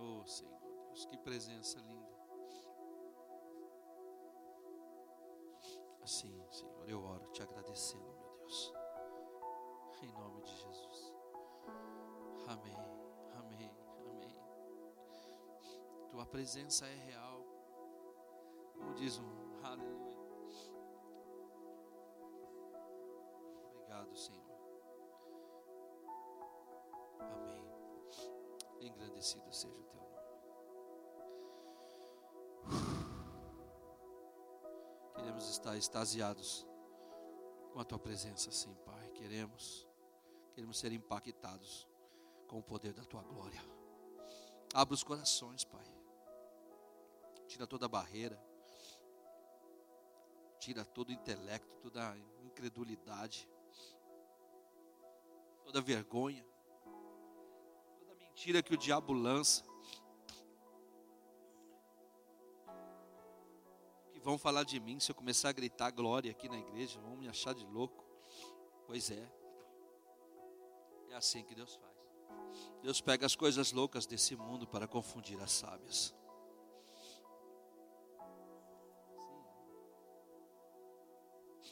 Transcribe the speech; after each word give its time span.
Oh, 0.00 0.24
Senhor 0.26 0.58
Deus, 0.60 1.04
que 1.06 1.18
presença 1.18 1.80
linda. 1.80 2.16
Assim, 6.02 6.32
Senhor, 6.50 6.88
eu 6.88 7.04
oro 7.04 7.26
te 7.32 7.42
agradecendo, 7.42 8.04
meu 8.04 8.38
Deus. 8.38 8.72
Em 10.02 10.12
nome 10.12 10.42
de 10.42 10.52
Jesus. 10.52 11.12
Amém, 12.46 12.76
amém, 13.34 13.70
amém. 14.08 14.40
Tua 16.08 16.24
presença 16.24 16.86
é 16.86 16.94
real. 16.94 17.44
Como 18.72 18.94
diz 18.94 19.18
um 19.18 19.47
Engrandecido 28.98 29.52
seja 29.52 29.72
o 29.72 29.84
teu 29.84 30.00
nome. 30.00 30.16
Queremos 35.14 35.48
estar 35.48 35.76
extasiados 35.76 36.66
com 37.72 37.78
a 37.78 37.84
tua 37.84 37.98
presença, 37.98 38.50
sim, 38.50 38.74
Pai. 38.84 39.08
Queremos, 39.10 39.86
queremos 40.52 40.80
ser 40.80 40.90
impactados 40.90 41.86
com 42.48 42.58
o 42.58 42.62
poder 42.62 42.92
da 42.92 43.04
tua 43.04 43.22
glória. 43.22 43.62
Abra 44.74 44.94
os 44.94 45.04
corações, 45.04 45.64
Pai. 45.64 45.86
Tira 47.46 47.68
toda 47.68 47.88
barreira. 47.88 48.36
Tira 50.58 50.84
todo 50.84 51.10
o 51.10 51.12
intelecto, 51.12 51.76
toda 51.76 52.10
a 52.10 52.18
incredulidade, 52.42 53.48
toda 55.62 55.78
a 55.78 55.82
vergonha, 55.82 56.44
a 56.57 56.57
mentira 58.38 58.62
que 58.62 58.72
o 58.72 58.76
diabo 58.76 59.12
lança. 59.12 59.64
Que 64.12 64.20
vão 64.20 64.38
falar 64.38 64.62
de 64.62 64.78
mim 64.78 65.00
se 65.00 65.10
eu 65.10 65.14
começar 65.16 65.48
a 65.48 65.52
gritar 65.52 65.90
glória 65.90 66.30
aqui 66.30 66.48
na 66.48 66.56
igreja, 66.56 67.00
vão 67.00 67.16
me 67.16 67.28
achar 67.28 67.52
de 67.52 67.66
louco. 67.66 68.04
Pois 68.86 69.10
é. 69.10 69.28
É 71.10 71.16
assim 71.16 71.42
que 71.42 71.52
Deus 71.52 71.74
faz. 71.74 71.98
Deus 72.80 73.00
pega 73.00 73.26
as 73.26 73.34
coisas 73.34 73.72
loucas 73.72 74.06
desse 74.06 74.36
mundo 74.36 74.68
para 74.68 74.86
confundir 74.86 75.40
as 75.42 75.50
sábias. 75.50 76.14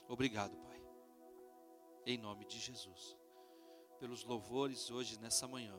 Obrigado, 0.08 0.56
Pai. 0.56 0.82
Em 2.04 2.18
nome 2.18 2.44
de 2.44 2.58
Jesus. 2.58 3.16
Pelos 4.00 4.24
louvores 4.24 4.90
hoje, 4.90 5.16
nessa 5.20 5.46
manhã, 5.46 5.76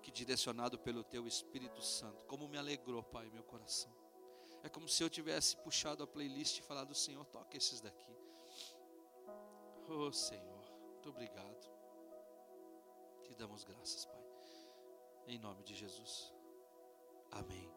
que 0.00 0.10
direcionado 0.10 0.78
pelo 0.78 1.04
Teu 1.04 1.26
Espírito 1.26 1.82
Santo, 1.82 2.24
como 2.24 2.48
me 2.48 2.58
alegrou, 2.58 3.02
Pai, 3.02 3.28
meu 3.30 3.42
coração. 3.44 3.92
É 4.62 4.68
como 4.68 4.88
se 4.88 5.02
eu 5.02 5.08
tivesse 5.08 5.56
puxado 5.56 6.02
a 6.02 6.06
playlist 6.06 6.58
e 6.58 6.62
falado: 6.62 6.94
Senhor, 6.94 7.24
toca 7.26 7.56
esses 7.56 7.80
daqui. 7.80 8.16
Oh, 9.88 10.12
Senhor, 10.12 10.64
muito 10.92 11.08
obrigado. 11.08 11.70
Te 13.22 13.34
damos 13.34 13.64
graças, 13.64 14.04
Pai. 14.04 14.22
Em 15.26 15.38
nome 15.38 15.62
de 15.62 15.74
Jesus. 15.74 16.32
Amém. 17.30 17.70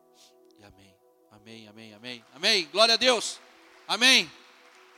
E 0.57 0.63
amém. 0.63 0.97
Amém, 1.31 1.67
amém, 1.67 1.94
amém. 1.94 2.25
Amém. 2.33 2.67
Glória 2.67 2.94
a 2.94 2.97
Deus. 2.97 3.39
Amém. 3.88 4.31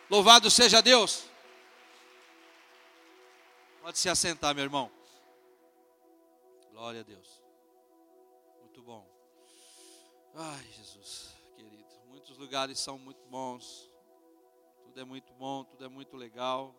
Louvado 0.10 0.50
seja 0.52 0.82
Deus. 0.82 1.26
Pode 3.82 3.98
se 3.98 4.10
assentar, 4.10 4.54
meu 4.54 4.64
irmão. 4.64 4.92
Glória 6.76 7.00
a 7.00 7.04
Deus. 7.04 7.42
Muito 8.60 8.84
bom. 8.84 9.08
Ai, 10.34 10.62
Jesus, 10.74 11.34
querido. 11.56 11.86
Muitos 12.10 12.38
lugares 12.38 12.78
são 12.78 13.00
muito 13.00 13.26
bons. 13.30 13.90
Tudo 14.84 15.00
é 15.00 15.06
muito 15.06 15.34
bom, 15.36 15.64
tudo 15.64 15.86
é 15.86 15.88
muito 15.88 16.18
legal. 16.18 16.76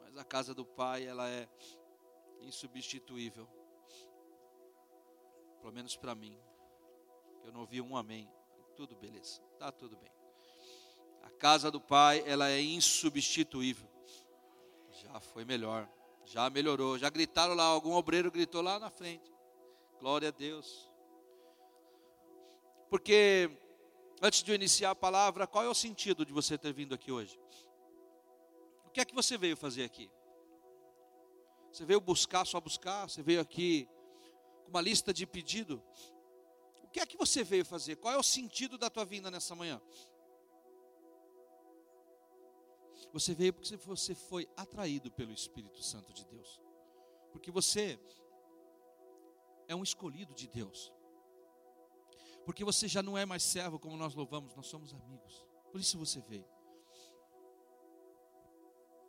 Mas 0.00 0.18
a 0.18 0.24
casa 0.24 0.52
do 0.52 0.66
Pai, 0.66 1.06
ela 1.06 1.30
é 1.30 1.48
insubstituível. 2.40 3.48
Pelo 5.60 5.72
menos 5.72 5.94
para 5.94 6.16
mim. 6.16 6.36
Eu 7.44 7.52
não 7.52 7.60
ouvi 7.60 7.80
um 7.80 7.96
amém. 7.96 8.28
Tudo 8.74 8.96
beleza. 8.96 9.40
Tá 9.56 9.70
tudo 9.70 9.96
bem. 9.96 10.12
A 11.22 11.30
casa 11.30 11.70
do 11.70 11.80
Pai, 11.80 12.24
ela 12.26 12.50
é 12.50 12.60
insubstituível. 12.60 13.88
Já 14.90 15.20
foi 15.20 15.44
melhor, 15.44 15.88
já 16.24 16.48
melhorou. 16.50 16.98
Já 16.98 17.10
gritaram 17.10 17.54
lá, 17.54 17.64
algum 17.64 17.92
obreiro 17.92 18.30
gritou 18.30 18.62
lá 18.62 18.78
na 18.78 18.90
frente. 18.90 19.32
Glória 19.98 20.28
a 20.28 20.32
Deus. 20.32 20.90
Porque, 22.90 23.50
antes 24.20 24.42
de 24.42 24.50
eu 24.50 24.54
iniciar 24.54 24.90
a 24.90 24.94
palavra, 24.94 25.46
qual 25.46 25.64
é 25.64 25.68
o 25.68 25.74
sentido 25.74 26.26
de 26.26 26.32
você 26.32 26.58
ter 26.58 26.72
vindo 26.72 26.94
aqui 26.94 27.10
hoje? 27.10 27.38
O 28.86 28.90
que 28.90 29.00
é 29.00 29.04
que 29.04 29.14
você 29.14 29.38
veio 29.38 29.56
fazer 29.56 29.84
aqui? 29.84 30.10
Você 31.72 31.86
veio 31.86 32.00
buscar, 32.00 32.44
só 32.44 32.60
buscar? 32.60 33.08
Você 33.08 33.22
veio 33.22 33.40
aqui 33.40 33.88
com 34.64 34.70
uma 34.70 34.80
lista 34.82 35.12
de 35.12 35.26
pedido? 35.26 35.82
O 36.82 36.88
que 36.88 37.00
é 37.00 37.06
que 37.06 37.16
você 37.16 37.42
veio 37.42 37.64
fazer? 37.64 37.96
Qual 37.96 38.12
é 38.12 38.18
o 38.18 38.22
sentido 38.22 38.76
da 38.76 38.90
tua 38.90 39.06
vinda 39.06 39.30
nessa 39.30 39.54
manhã? 39.54 39.80
Você 43.12 43.34
veio 43.34 43.52
porque 43.52 43.76
você 43.76 44.14
foi 44.14 44.48
atraído 44.56 45.10
pelo 45.10 45.32
Espírito 45.32 45.82
Santo 45.82 46.12
de 46.12 46.24
Deus. 46.24 46.60
Porque 47.30 47.50
você 47.50 48.00
é 49.68 49.74
um 49.74 49.82
escolhido 49.82 50.34
de 50.34 50.48
Deus. 50.48 50.92
Porque 52.44 52.64
você 52.64 52.88
já 52.88 53.02
não 53.02 53.16
é 53.16 53.24
mais 53.26 53.42
servo 53.42 53.78
como 53.78 53.96
nós 53.96 54.14
louvamos, 54.14 54.54
nós 54.54 54.66
somos 54.66 54.94
amigos. 54.94 55.46
Por 55.70 55.80
isso 55.80 55.98
você 55.98 56.20
veio. 56.20 56.46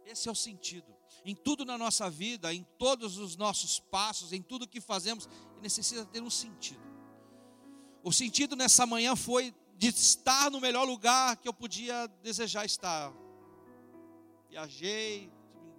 Esse 0.05 0.27
é 0.27 0.31
o 0.31 0.35
sentido. 0.35 0.93
Em 1.23 1.33
tudo 1.33 1.63
na 1.63 1.77
nossa 1.77 2.09
vida, 2.09 2.53
em 2.53 2.63
todos 2.77 3.17
os 3.17 3.37
nossos 3.37 3.79
passos, 3.79 4.33
em 4.33 4.41
tudo 4.41 4.67
que 4.67 4.81
fazemos, 4.81 5.29
necessita 5.61 6.05
ter 6.05 6.21
um 6.21 6.29
sentido. 6.29 6.83
O 8.03 8.11
sentido 8.11 8.55
nessa 8.55 8.85
manhã 8.85 9.15
foi 9.15 9.55
de 9.77 9.87
estar 9.87 10.51
no 10.51 10.59
melhor 10.59 10.83
lugar 10.83 11.37
que 11.37 11.47
eu 11.47 11.53
podia 11.53 12.07
desejar 12.21 12.65
estar 12.65 13.13
viajei, 14.53 15.31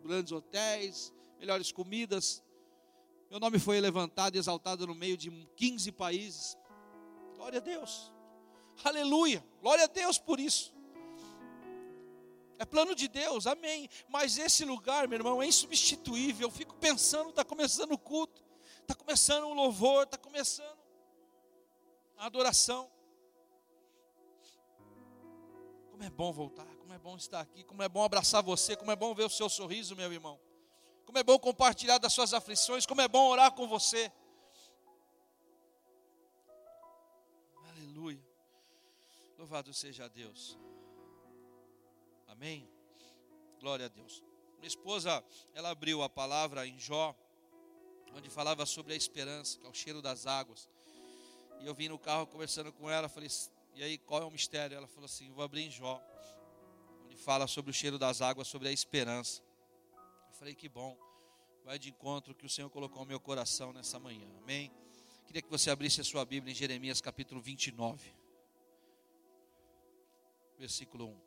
grandes 0.02 0.32
hotéis, 0.32 1.14
melhores 1.38 1.70
comidas. 1.70 2.42
Meu 3.30 3.38
nome 3.38 3.60
foi 3.60 3.80
levantado 3.80 4.34
e 4.34 4.38
exaltado 4.38 4.84
no 4.84 4.96
meio 4.96 5.16
de 5.16 5.30
15 5.30 5.92
países. 5.92 6.58
Glória 7.36 7.58
a 7.58 7.62
Deus. 7.62 8.12
Aleluia. 8.82 9.46
Glória 9.60 9.84
a 9.84 9.86
Deus 9.86 10.18
por 10.18 10.40
isso. 10.40 10.74
É 12.58 12.64
plano 12.64 12.96
de 12.96 13.06
Deus, 13.06 13.46
amém. 13.46 13.88
Mas 14.08 14.38
esse 14.38 14.64
lugar, 14.64 15.06
meu 15.06 15.18
irmão, 15.18 15.40
é 15.40 15.46
insubstituível. 15.46 16.48
Eu 16.48 16.50
fico 16.50 16.74
pensando, 16.74 17.30
está 17.30 17.44
começando 17.44 17.92
o 17.92 17.98
culto, 17.98 18.42
está 18.80 18.94
começando 18.96 19.44
o 19.44 19.54
louvor, 19.54 20.02
está 20.02 20.18
começando 20.18 20.78
a 22.16 22.26
adoração. 22.26 22.90
Como 25.92 26.02
é 26.02 26.10
bom 26.10 26.32
voltar, 26.32 26.66
como 26.94 27.00
é 27.00 27.10
bom 27.10 27.16
estar 27.16 27.40
aqui, 27.40 27.64
como 27.64 27.82
é 27.82 27.88
bom 27.88 28.04
abraçar 28.04 28.40
você, 28.40 28.76
como 28.76 28.90
é 28.92 28.94
bom 28.94 29.12
ver 29.14 29.24
o 29.24 29.28
seu 29.28 29.48
sorriso, 29.48 29.96
meu 29.96 30.12
irmão. 30.12 30.38
Como 31.04 31.18
é 31.18 31.24
bom 31.24 31.38
compartilhar 31.38 31.98
das 31.98 32.12
suas 32.12 32.32
aflições, 32.32 32.86
como 32.86 33.00
é 33.00 33.08
bom 33.08 33.30
orar 33.30 33.50
com 33.52 33.66
você. 33.66 34.12
Aleluia. 37.70 38.24
Louvado 39.36 39.74
seja 39.74 40.08
Deus. 40.08 40.56
Amém. 42.28 42.68
Glória 43.58 43.86
a 43.86 43.88
Deus. 43.88 44.22
Minha 44.58 44.68
esposa, 44.68 45.24
ela 45.52 45.70
abriu 45.70 46.00
a 46.00 46.08
palavra 46.08 46.64
em 46.64 46.78
Jó, 46.78 47.12
onde 48.14 48.30
falava 48.30 48.64
sobre 48.66 48.92
a 48.92 48.96
esperança, 48.96 49.58
que 49.58 49.66
é 49.66 49.68
o 49.68 49.74
cheiro 49.74 50.00
das 50.00 50.26
águas. 50.26 50.68
E 51.60 51.66
eu 51.66 51.74
vim 51.74 51.88
no 51.88 51.98
carro 51.98 52.26
conversando 52.26 52.72
com 52.72 52.88
ela, 52.88 53.08
falei: 53.08 53.28
e 53.74 53.82
aí, 53.82 53.98
qual 53.98 54.22
é 54.22 54.24
o 54.24 54.30
mistério? 54.30 54.76
Ela 54.76 54.86
falou 54.86 55.06
assim: 55.06 55.32
vou 55.32 55.42
abrir 55.42 55.62
em 55.62 55.70
Jó, 55.70 56.00
fala 57.24 57.46
sobre 57.46 57.70
o 57.70 57.74
cheiro 57.74 57.98
das 57.98 58.20
águas, 58.20 58.46
sobre 58.46 58.68
a 58.68 58.72
esperança. 58.72 59.42
Eu 60.28 60.34
falei: 60.34 60.54
que 60.54 60.68
bom, 60.68 60.96
vai 61.64 61.78
de 61.78 61.88
encontro 61.88 62.34
que 62.34 62.44
o 62.44 62.50
Senhor 62.50 62.68
colocou 62.68 63.00
no 63.00 63.08
meu 63.08 63.18
coração 63.18 63.72
nessa 63.72 63.98
manhã, 63.98 64.28
amém? 64.42 64.70
Queria 65.26 65.40
que 65.40 65.50
você 65.50 65.70
abrisse 65.70 66.02
a 66.02 66.04
sua 66.04 66.24
Bíblia 66.24 66.52
em 66.52 66.54
Jeremias 66.54 67.00
capítulo 67.00 67.40
29, 67.40 68.14
versículo 70.58 71.06
1. 71.06 71.20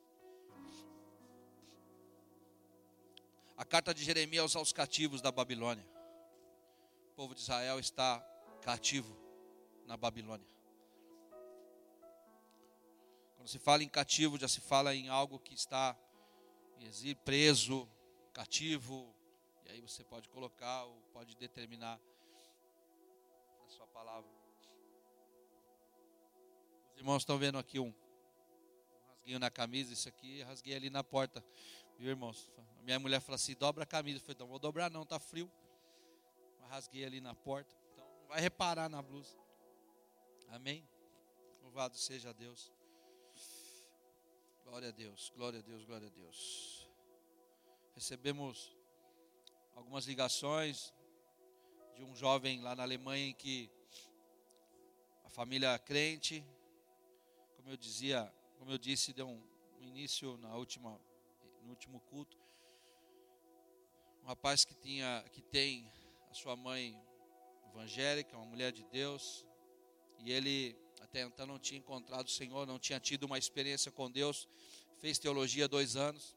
A 3.58 3.66
carta 3.66 3.92
de 3.92 4.04
Jeremias 4.04 4.56
aos 4.56 4.72
cativos 4.72 5.20
da 5.20 5.32
Babilônia. 5.32 5.86
O 7.12 7.16
povo 7.16 7.34
de 7.34 7.42
Israel 7.42 7.80
está 7.80 8.20
cativo 8.62 9.18
na 9.88 9.98
Babilônia. 9.98 10.57
Quando 13.48 13.54
se 13.54 13.60
fala 13.60 13.82
em 13.82 13.88
cativo, 13.88 14.38
já 14.38 14.46
se 14.50 14.60
fala 14.60 14.94
em 14.94 15.08
algo 15.08 15.40
que 15.40 15.54
está 15.54 15.98
preso, 17.24 17.88
cativo. 18.34 19.16
E 19.66 19.72
aí 19.72 19.80
você 19.80 20.04
pode 20.04 20.28
colocar 20.28 20.84
ou 20.84 21.02
pode 21.14 21.34
determinar 21.38 21.98
na 23.64 23.70
sua 23.70 23.88
palavra. 23.88 24.30
Os 26.92 26.98
irmãos 26.98 27.20
estão 27.20 27.38
vendo 27.38 27.58
aqui 27.58 27.80
um, 27.80 27.88
um 27.88 29.08
rasguinho 29.08 29.40
na 29.40 29.50
camisa, 29.50 29.94
isso 29.94 30.10
aqui, 30.10 30.42
rasguei 30.44 30.76
ali 30.76 30.90
na 30.90 31.02
porta. 31.02 31.42
Viu, 31.98 32.10
irmãos? 32.10 32.52
A 32.80 32.82
minha 32.82 33.00
mulher 33.00 33.22
falou 33.22 33.36
assim: 33.36 33.56
dobra 33.56 33.84
a 33.84 33.88
camisa. 33.88 34.18
Eu 34.18 34.24
falei: 34.24 34.36
não 34.42 34.48
vou 34.48 34.60
dobrar, 34.60 34.92
não, 34.92 35.06
tá 35.06 35.22
frio. 35.22 35.50
rasguei 36.68 37.06
ali 37.06 37.22
na 37.22 37.34
porta. 37.34 37.74
Então, 37.94 38.06
não 38.20 38.28
vai 38.28 38.42
reparar 38.42 38.90
na 38.90 39.02
blusa. 39.02 39.38
Amém? 40.50 40.86
Louvado 41.64 41.96
seja 41.96 42.34
Deus. 42.34 42.76
Glória 44.68 44.90
a 44.90 44.92
Deus, 44.92 45.32
glória 45.34 45.60
a 45.60 45.64
Deus, 45.64 45.86
glória 45.86 46.08
a 46.08 46.12
Deus. 46.12 46.90
Recebemos 47.96 48.76
algumas 49.74 50.06
ligações 50.06 50.94
de 51.96 52.04
um 52.04 52.14
jovem 52.14 52.60
lá 52.60 52.76
na 52.76 52.84
Alemanha 52.84 53.28
em 53.28 53.34
que 53.34 53.72
a 55.24 55.30
família 55.30 55.70
é 55.70 55.80
crente, 55.80 56.46
como 57.56 57.70
eu 57.70 57.78
dizia, 57.78 58.32
como 58.60 58.70
eu 58.70 58.78
disse, 58.78 59.14
deu 59.14 59.30
um, 59.30 59.42
início 59.80 60.36
na 60.40 60.54
última, 60.58 61.00
no 61.64 61.70
último 61.70 62.02
culto. 62.02 62.38
Um 64.22 64.28
rapaz 64.28 64.66
que 64.66 64.76
tinha, 64.76 65.24
que 65.32 65.42
tem 65.42 65.90
a 66.30 66.34
sua 66.34 66.58
mãe 66.58 67.02
evangélica, 67.70 68.36
uma 68.36 68.46
mulher 68.46 68.74
de 68.74 68.84
Deus, 68.84 69.46
e 70.20 70.30
ele 70.30 70.76
até 71.02 71.22
então 71.22 71.46
não 71.46 71.60
tinha 71.60 71.80
encontrado 71.80 72.28
o 72.28 72.32
Senhor, 72.32 72.66
não 72.66 72.80
tinha 72.80 73.00
tido 73.00 73.26
uma 73.26 73.38
experiência 73.38 73.92
com 73.92 74.10
Deus, 74.10 74.48
fez 75.00 75.18
teologia 75.20 75.68
dois 75.68 75.96
anos, 75.96 76.36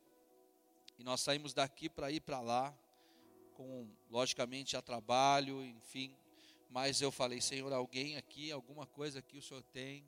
e 0.99 1.05
nós 1.05 1.21
saímos 1.21 1.55
daqui 1.55 1.89
para 1.89 2.11
ir 2.11 2.21
para 2.21 2.41
lá, 2.41 2.77
com 3.55 3.89
logicamente 4.11 4.77
a 4.77 4.83
trabalho, 4.83 5.65
enfim, 5.65 6.15
mas 6.69 7.01
eu 7.01 7.11
falei, 7.11 7.41
Senhor, 7.41 7.73
alguém 7.73 8.17
aqui, 8.17 8.53
alguma 8.53 8.87
coisa 8.87 9.21
que 9.21 9.37
o 9.37 9.43
Senhor 9.43 9.63
tem, 9.65 10.05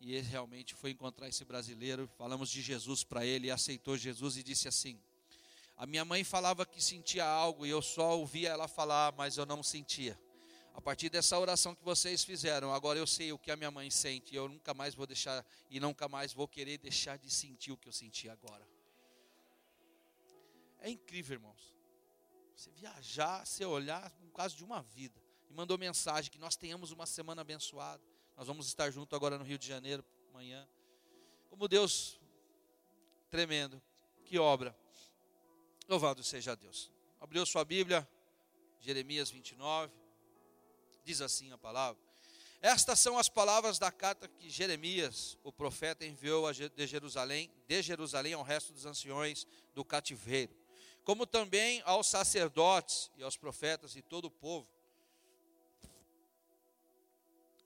e 0.00 0.14
ele 0.14 0.26
realmente 0.26 0.74
foi 0.74 0.90
encontrar 0.90 1.28
esse 1.28 1.44
brasileiro, 1.44 2.08
falamos 2.18 2.50
de 2.50 2.60
Jesus 2.60 3.04
para 3.04 3.24
ele, 3.24 3.50
aceitou 3.50 3.96
Jesus 3.96 4.36
e 4.36 4.42
disse 4.42 4.66
assim: 4.66 5.00
A 5.76 5.86
minha 5.86 6.04
mãe 6.04 6.24
falava 6.24 6.66
que 6.66 6.82
sentia 6.82 7.24
algo 7.24 7.64
e 7.64 7.70
eu 7.70 7.80
só 7.80 8.18
ouvia 8.18 8.48
ela 8.48 8.66
falar, 8.66 9.12
mas 9.12 9.36
eu 9.36 9.46
não 9.46 9.62
sentia. 9.62 10.18
A 10.74 10.80
partir 10.80 11.10
dessa 11.10 11.38
oração 11.38 11.74
que 11.74 11.84
vocês 11.84 12.24
fizeram, 12.24 12.72
agora 12.72 12.98
eu 12.98 13.06
sei 13.06 13.32
o 13.32 13.38
que 13.38 13.50
a 13.50 13.56
minha 13.56 13.70
mãe 13.70 13.90
sente. 13.90 14.32
E 14.32 14.36
eu 14.36 14.48
nunca 14.48 14.72
mais 14.72 14.94
vou 14.94 15.06
deixar 15.06 15.44
e 15.70 15.78
nunca 15.78 16.08
mais 16.08 16.32
vou 16.32 16.48
querer 16.48 16.78
deixar 16.78 17.18
de 17.18 17.30
sentir 17.30 17.72
o 17.72 17.76
que 17.76 17.88
eu 17.88 17.92
senti 17.92 18.28
agora. 18.28 18.66
É 20.80 20.90
incrível, 20.90 21.34
irmãos. 21.34 21.76
Você 22.56 22.70
viajar, 22.70 23.46
você 23.46 23.64
olhar, 23.64 24.12
no 24.20 24.30
caso 24.30 24.56
de 24.56 24.64
uma 24.64 24.82
vida. 24.82 25.20
E 25.48 25.54
mandou 25.54 25.76
mensagem 25.76 26.30
que 26.30 26.38
nós 26.38 26.56
tenhamos 26.56 26.90
uma 26.90 27.06
semana 27.06 27.42
abençoada. 27.42 28.02
Nós 28.36 28.46
vamos 28.46 28.66
estar 28.66 28.90
junto 28.90 29.14
agora 29.14 29.38
no 29.38 29.44
Rio 29.44 29.58
de 29.58 29.66
Janeiro 29.66 30.04
amanhã. 30.30 30.66
Como 31.50 31.68
Deus 31.68 32.18
tremendo. 33.30 33.80
Que 34.24 34.38
obra. 34.38 34.76
Louvado 35.88 36.22
seja 36.22 36.56
Deus. 36.56 36.90
Abriu 37.20 37.44
sua 37.44 37.64
Bíblia, 37.64 38.08
Jeremias 38.80 39.30
29. 39.30 40.01
Diz 41.04 41.20
assim 41.20 41.52
a 41.52 41.58
palavra. 41.58 42.00
Estas 42.60 43.00
são 43.00 43.18
as 43.18 43.28
palavras 43.28 43.76
da 43.76 43.90
carta 43.90 44.28
que 44.28 44.48
Jeremias, 44.48 45.36
o 45.42 45.52
profeta, 45.52 46.06
enviou 46.06 46.46
de 46.52 46.86
Jerusalém, 46.86 47.50
de 47.66 47.82
Jerusalém 47.82 48.34
ao 48.34 48.42
resto 48.44 48.72
dos 48.72 48.86
anciões 48.86 49.44
do 49.74 49.84
cativeiro, 49.84 50.54
como 51.02 51.26
também 51.26 51.82
aos 51.84 52.06
sacerdotes 52.06 53.10
e 53.16 53.22
aos 53.24 53.36
profetas 53.36 53.96
e 53.96 54.02
todo 54.02 54.26
o 54.26 54.30
povo. 54.30 54.68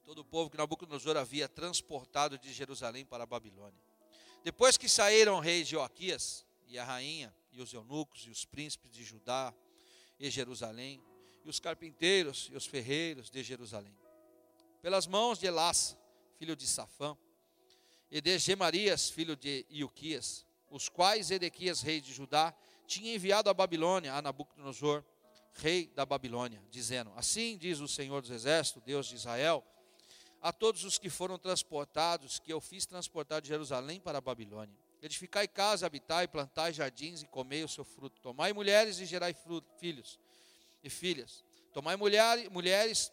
Todo 0.02 0.20
o 0.20 0.24
povo 0.24 0.48
que 0.48 0.56
Nabucodonosor 0.56 1.18
havia 1.18 1.46
transportado 1.46 2.38
de 2.38 2.50
Jerusalém 2.54 3.04
para 3.04 3.24
a 3.24 3.26
Babilônia. 3.26 3.78
Depois 4.42 4.78
que 4.78 4.88
saíram 4.88 5.34
o 5.36 5.40
rei 5.40 5.62
Joaquias 5.62 6.46
e 6.68 6.78
a 6.78 6.84
rainha 6.84 7.34
e 7.52 7.60
os 7.60 7.70
eunucos 7.74 8.22
e 8.26 8.30
os 8.30 8.46
príncipes 8.46 8.92
de 8.92 9.04
Judá 9.04 9.52
e 10.18 10.30
Jerusalém, 10.30 11.02
e 11.46 11.48
os 11.48 11.60
carpinteiros 11.60 12.50
e 12.52 12.56
os 12.56 12.66
ferreiros 12.66 13.30
de 13.30 13.40
Jerusalém. 13.40 13.96
Pelas 14.82 15.06
mãos 15.06 15.38
de 15.38 15.46
Elás, 15.46 15.96
filho 16.38 16.56
de 16.56 16.66
Safã, 16.66 17.16
e 18.10 18.20
de 18.20 18.36
Gemarias, 18.38 19.08
filho 19.08 19.36
de 19.36 19.64
Iuquias, 19.70 20.44
os 20.68 20.88
quais 20.88 21.30
Edequias, 21.30 21.82
rei 21.82 22.00
de 22.00 22.12
Judá, 22.12 22.52
tinha 22.86 23.14
enviado 23.14 23.48
a 23.48 23.54
Babilônia 23.54 24.14
a 24.14 24.20
Nabucodonosor, 24.20 25.04
rei 25.54 25.86
da 25.94 26.04
Babilônia, 26.04 26.60
dizendo: 26.68 27.12
Assim 27.14 27.56
diz 27.56 27.78
o 27.78 27.86
Senhor 27.86 28.20
dos 28.20 28.30
Exércitos, 28.30 28.82
Deus 28.82 29.06
de 29.06 29.14
Israel, 29.14 29.64
a 30.42 30.52
todos 30.52 30.82
os 30.82 30.98
que 30.98 31.08
foram 31.08 31.38
transportados, 31.38 32.40
que 32.40 32.52
eu 32.52 32.60
fiz 32.60 32.86
transportar 32.86 33.40
de 33.40 33.48
Jerusalém 33.48 34.00
para 34.00 34.18
a 34.18 34.20
Babilônia. 34.20 34.76
Edificai 35.00 35.46
casa, 35.46 35.86
habitai, 35.86 36.26
plantai 36.26 36.72
jardins 36.72 37.22
e 37.22 37.26
comei 37.26 37.62
o 37.62 37.68
seu 37.68 37.84
fruto. 37.84 38.20
Tomai 38.20 38.52
mulheres 38.52 38.98
e 38.98 39.06
gerai 39.06 39.32
fruto, 39.32 39.72
filhos 39.78 40.18
e 40.86 40.90
filhas. 40.90 41.44
Tomai 41.72 41.96
mulher, 41.96 42.50
mulheres 42.50 43.12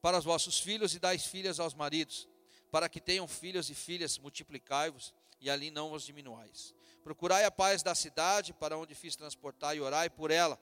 para 0.00 0.18
os 0.18 0.24
vossos 0.24 0.58
filhos 0.58 0.94
e 0.94 0.98
dai 0.98 1.18
filhas 1.18 1.58
aos 1.58 1.74
maridos, 1.74 2.28
para 2.70 2.88
que 2.88 3.00
tenham 3.00 3.26
filhos 3.26 3.70
e 3.70 3.74
filhas, 3.74 4.18
multiplicai-vos 4.18 5.14
e 5.40 5.48
ali 5.48 5.70
não 5.70 5.90
vos 5.90 6.04
diminuais. 6.04 6.74
Procurai 7.02 7.44
a 7.44 7.50
paz 7.50 7.82
da 7.82 7.94
cidade 7.94 8.52
para 8.52 8.76
onde 8.76 8.94
fiz 8.94 9.16
transportar 9.16 9.76
e 9.76 9.80
orai 9.80 10.10
por 10.10 10.30
ela 10.30 10.60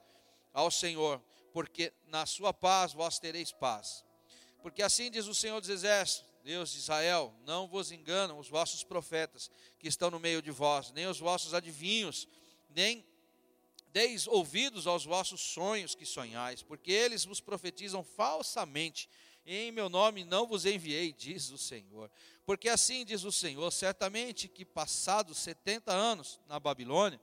ao 0.53 0.71
Senhor, 0.71 1.21
porque 1.51 1.93
na 2.07 2.25
sua 2.25 2.53
paz 2.53 2.93
vós 2.93 3.19
tereis 3.19 3.51
paz. 3.51 4.05
Porque 4.61 4.81
assim 4.81 5.11
diz 5.11 5.27
o 5.27 5.35
Senhor 5.35 5.59
dos 5.59 5.69
Exércitos, 5.69 6.25
Deus 6.43 6.71
de 6.71 6.79
Israel: 6.79 7.33
não 7.45 7.67
vos 7.67 7.91
enganam 7.91 8.39
os 8.39 8.47
vossos 8.47 8.83
profetas 8.83 9.51
que 9.77 9.87
estão 9.87 10.09
no 10.09 10.19
meio 10.19 10.41
de 10.41 10.51
vós, 10.51 10.91
nem 10.91 11.05
os 11.05 11.19
vossos 11.19 11.53
adivinhos, 11.53 12.27
nem 12.69 13.05
deis 13.91 14.27
ouvidos 14.27 14.85
aos 14.87 15.05
vossos 15.05 15.41
sonhos 15.41 15.95
que 15.95 16.05
sonhais, 16.05 16.61
porque 16.61 16.91
eles 16.91 17.25
vos 17.25 17.41
profetizam 17.41 18.03
falsamente. 18.03 19.09
Em 19.45 19.71
meu 19.71 19.89
nome 19.89 20.23
não 20.25 20.45
vos 20.45 20.65
enviei, 20.65 21.13
diz 21.13 21.49
o 21.51 21.57
Senhor. 21.57 22.11
Porque 22.45 22.69
assim 22.69 23.05
diz 23.05 23.23
o 23.23 23.31
Senhor: 23.31 23.71
certamente 23.71 24.47
que 24.47 24.65
passados 24.65 25.37
setenta 25.37 25.93
anos 25.93 26.39
na 26.47 26.59
Babilônia, 26.59 27.19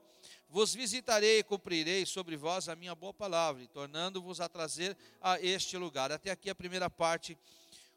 vos 0.49 0.73
visitarei 0.73 1.39
e 1.39 1.43
cumprirei 1.43 2.05
sobre 2.05 2.35
vós 2.35 2.67
a 2.67 2.75
minha 2.75 2.95
boa 2.95 3.13
palavra, 3.13 3.65
tornando-vos 3.67 4.41
a 4.41 4.49
trazer 4.49 4.97
a 5.21 5.39
este 5.39 5.77
lugar. 5.77 6.11
Até 6.11 6.31
aqui 6.31 6.49
a 6.49 6.55
primeira 6.55 6.89
parte. 6.89 7.37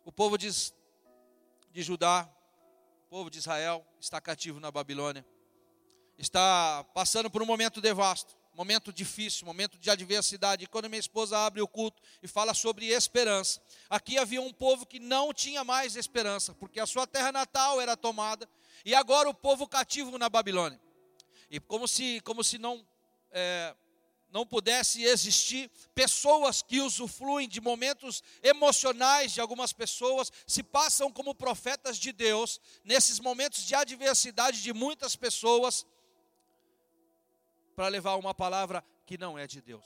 O 0.05 0.13
povo 0.13 0.39
de, 0.39 0.49
de 1.71 1.83
Judá, 1.83 2.27
o 3.07 3.09
povo 3.11 3.31
de 3.31 3.39
Israel, 3.39 3.85
está 4.01 4.21
cativo 4.21 4.59
na 4.59 4.71
Babilônia, 4.71 5.27
está 6.17 6.83
passando 6.95 7.31
por 7.31 7.43
um 7.43 7.47
momento 7.47 7.81
devasto 7.81 8.38
momento 8.59 8.93
difícil, 8.93 9.47
momento 9.47 9.79
de 9.79 9.89
adversidade. 9.89 10.65
E 10.65 10.67
quando 10.67 10.89
minha 10.89 10.99
esposa 10.99 11.39
abre 11.39 11.63
o 11.63 11.69
culto 11.69 12.03
e 12.21 12.27
fala 12.27 12.53
sobre 12.53 12.87
esperança, 12.87 13.63
aqui 13.89 14.19
havia 14.19 14.43
um 14.43 14.53
povo 14.53 14.85
que 14.85 14.99
não 14.99 15.33
tinha 15.33 15.63
mais 15.63 15.95
esperança, 15.95 16.53
porque 16.55 16.81
a 16.81 16.87
sua 16.87 17.07
terra 17.07 17.31
natal 17.31 17.81
era 17.81 17.97
tomada, 17.97 18.49
e 18.85 18.97
agora 18.97 19.31
o 19.31 19.35
povo 19.35 19.69
cativo 19.69 20.19
na 20.19 20.29
Babilônia. 20.29 20.81
E 21.49 21.61
como 21.61 21.87
se, 21.87 22.21
como 22.23 22.43
se 22.43 22.59
não, 22.59 22.85
é, 23.31 23.77
não 24.29 24.45
pudesse 24.45 25.05
existir 25.05 25.71
pessoas 25.95 26.61
que 26.61 26.81
usufruem 26.81 27.49
de 27.49 27.61
momentos 27.61 28.25
emocionais 28.43 29.31
de 29.31 29.41
algumas 29.41 29.73
pessoas, 29.73 30.33
se 30.49 30.65
passam 30.65 31.13
como 31.13 31.33
profetas 31.33 31.97
de 31.97 32.11
Deus, 32.11 32.61
nesses 32.83 33.21
momentos 33.21 33.65
de 33.65 33.77
adversidade 33.77 34.61
de 34.61 34.73
muitas 34.73 35.15
pessoas 35.15 35.87
para 37.79 37.87
levar 37.87 38.17
uma 38.17 38.35
palavra 38.35 38.85
que 39.07 39.17
não 39.17 39.39
é 39.39 39.47
de 39.47 39.63
Deus. 39.63 39.85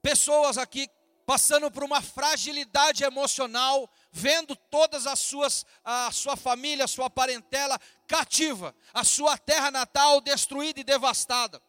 Pessoas 0.00 0.56
aqui 0.56 0.88
passando 1.26 1.70
por 1.70 1.84
uma 1.84 2.00
fragilidade 2.00 3.04
emocional, 3.04 3.90
vendo 4.10 4.56
todas 4.56 5.06
as 5.06 5.18
suas 5.18 5.66
a 5.84 6.10
sua 6.10 6.34
família, 6.34 6.86
a 6.86 6.88
sua 6.88 7.10
parentela 7.10 7.78
cativa, 8.06 8.74
a 8.94 9.04
sua 9.04 9.36
terra 9.36 9.70
natal 9.70 10.22
destruída 10.22 10.80
e 10.80 10.84
devastada. 10.84 11.60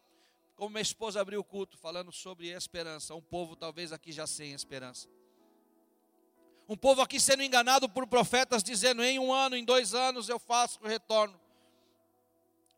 Como 0.54 0.70
minha 0.70 0.80
esposa 0.80 1.20
abriu 1.20 1.40
o 1.40 1.44
culto 1.44 1.76
falando 1.76 2.10
sobre 2.10 2.48
esperança, 2.48 3.14
um 3.14 3.20
povo 3.20 3.56
talvez 3.56 3.92
aqui 3.92 4.10
já 4.10 4.26
sem 4.26 4.54
esperança. 4.54 5.06
Um 6.66 6.78
povo 6.78 7.02
aqui 7.02 7.20
sendo 7.20 7.42
enganado 7.42 7.90
por 7.90 8.06
profetas 8.06 8.62
dizendo 8.62 9.04
em 9.04 9.18
um 9.18 9.34
ano, 9.34 9.54
em 9.54 9.66
dois 9.66 9.92
anos 9.92 10.30
eu 10.30 10.38
faço 10.38 10.80
o 10.82 10.88
retorno. 10.88 11.38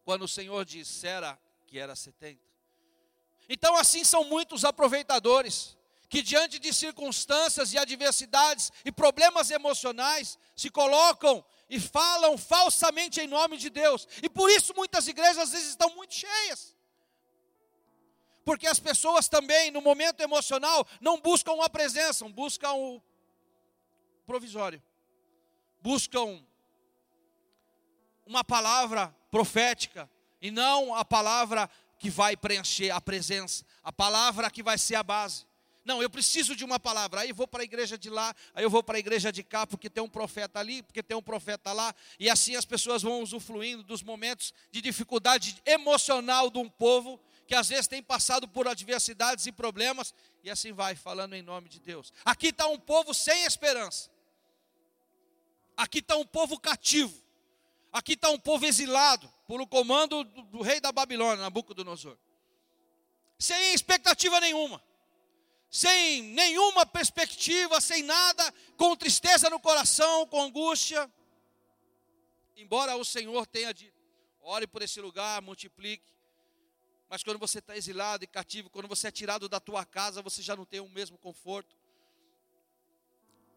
Quando 0.04 0.22
o 0.22 0.28
Senhor 0.28 0.64
diz, 0.64 0.88
será 0.88 1.38
que 1.68 1.78
era 1.78 1.94
70. 1.94 2.40
Então, 3.48 3.76
assim 3.76 4.02
são 4.02 4.24
muitos 4.24 4.64
aproveitadores 4.64 5.76
que, 6.08 6.22
diante 6.22 6.58
de 6.58 6.72
circunstâncias 6.72 7.74
e 7.74 7.78
adversidades 7.78 8.72
e 8.84 8.90
problemas 8.90 9.50
emocionais, 9.50 10.38
se 10.56 10.70
colocam 10.70 11.44
e 11.68 11.78
falam 11.78 12.38
falsamente 12.38 13.20
em 13.20 13.28
nome 13.28 13.58
de 13.58 13.68
Deus. 13.68 14.08
E 14.22 14.28
por 14.28 14.48
isso 14.50 14.72
muitas 14.74 15.06
igrejas 15.06 15.38
às 15.38 15.50
vezes 15.52 15.68
estão 15.68 15.94
muito 15.94 16.14
cheias. 16.14 16.74
Porque 18.44 18.66
as 18.66 18.80
pessoas 18.80 19.28
também, 19.28 19.70
no 19.70 19.82
momento 19.82 20.22
emocional, 20.22 20.86
não 21.02 21.20
buscam 21.20 21.62
a 21.62 21.68
presença, 21.68 22.26
buscam 22.30 22.72
o 22.72 23.02
provisório. 24.26 24.82
buscam 25.80 26.42
uma 28.26 28.42
palavra 28.42 29.14
profética 29.30 30.10
e 30.40 30.50
não 30.50 30.94
a 30.94 31.04
palavra 31.04 31.68
que 31.98 32.10
vai 32.10 32.36
preencher 32.36 32.90
a 32.90 33.00
presença, 33.00 33.64
a 33.82 33.92
palavra 33.92 34.50
que 34.50 34.62
vai 34.62 34.78
ser 34.78 34.94
a 34.94 35.02
base. 35.02 35.46
Não, 35.84 36.02
eu 36.02 36.10
preciso 36.10 36.54
de 36.54 36.64
uma 36.64 36.78
palavra. 36.78 37.22
Aí 37.22 37.30
eu 37.30 37.34
vou 37.34 37.48
para 37.48 37.62
a 37.62 37.64
igreja 37.64 37.96
de 37.96 38.10
lá, 38.10 38.34
aí 38.54 38.62
eu 38.62 38.68
vou 38.68 38.82
para 38.82 38.96
a 38.96 38.98
igreja 38.98 39.32
de 39.32 39.42
cá, 39.42 39.66
porque 39.66 39.88
tem 39.88 40.02
um 40.02 40.08
profeta 40.08 40.60
ali, 40.60 40.82
porque 40.82 41.02
tem 41.02 41.16
um 41.16 41.22
profeta 41.22 41.72
lá. 41.72 41.94
E 42.20 42.28
assim 42.28 42.54
as 42.56 42.66
pessoas 42.66 43.02
vão 43.02 43.22
usufruindo 43.22 43.82
dos 43.82 44.02
momentos 44.02 44.52
de 44.70 44.82
dificuldade 44.82 45.60
emocional 45.64 46.50
de 46.50 46.58
um 46.58 46.68
povo 46.68 47.18
que 47.46 47.54
às 47.54 47.70
vezes 47.70 47.86
tem 47.86 48.02
passado 48.02 48.46
por 48.46 48.68
adversidades 48.68 49.46
e 49.46 49.52
problemas. 49.52 50.14
E 50.44 50.50
assim 50.50 50.72
vai, 50.72 50.94
falando 50.94 51.34
em 51.34 51.40
nome 51.40 51.70
de 51.70 51.80
Deus. 51.80 52.12
Aqui 52.22 52.48
está 52.48 52.66
um 52.68 52.78
povo 52.78 53.14
sem 53.14 53.44
esperança. 53.44 54.10
Aqui 55.74 56.00
está 56.00 56.16
um 56.18 56.26
povo 56.26 56.60
cativo. 56.60 57.16
Aqui 57.90 58.12
está 58.12 58.28
um 58.28 58.38
povo 58.38 58.66
exilado 58.66 59.32
por 59.48 59.60
o 59.60 59.66
comando 59.66 60.22
do, 60.22 60.42
do 60.42 60.62
rei 60.62 60.78
da 60.78 60.92
Babilônia, 60.92 61.42
Nabucodonosor. 61.42 62.16
Sem 63.36 63.74
expectativa 63.74 64.38
nenhuma 64.38 64.80
sem 65.70 66.22
nenhuma 66.22 66.86
perspectiva, 66.86 67.80
sem 67.80 68.02
nada, 68.02 68.54
com 68.76 68.96
tristeza 68.96 69.50
no 69.50 69.60
coração, 69.60 70.26
com 70.26 70.42
angústia. 70.42 71.10
Embora 72.56 72.96
o 72.96 73.04
Senhor 73.04 73.46
tenha 73.46 73.72
dito: 73.72 73.94
ore 74.40 74.66
por 74.66 74.82
esse 74.82 75.00
lugar, 75.00 75.42
multiplique. 75.42 76.10
Mas 77.08 77.22
quando 77.22 77.38
você 77.38 77.58
está 77.58 77.76
exilado 77.76 78.24
e 78.24 78.26
cativo, 78.26 78.68
quando 78.68 78.88
você 78.88 79.08
é 79.08 79.10
tirado 79.10 79.48
da 79.48 79.60
tua 79.60 79.84
casa, 79.84 80.22
você 80.22 80.42
já 80.42 80.54
não 80.54 80.64
tem 80.64 80.80
o 80.80 80.88
mesmo 80.88 81.16
conforto. 81.18 81.76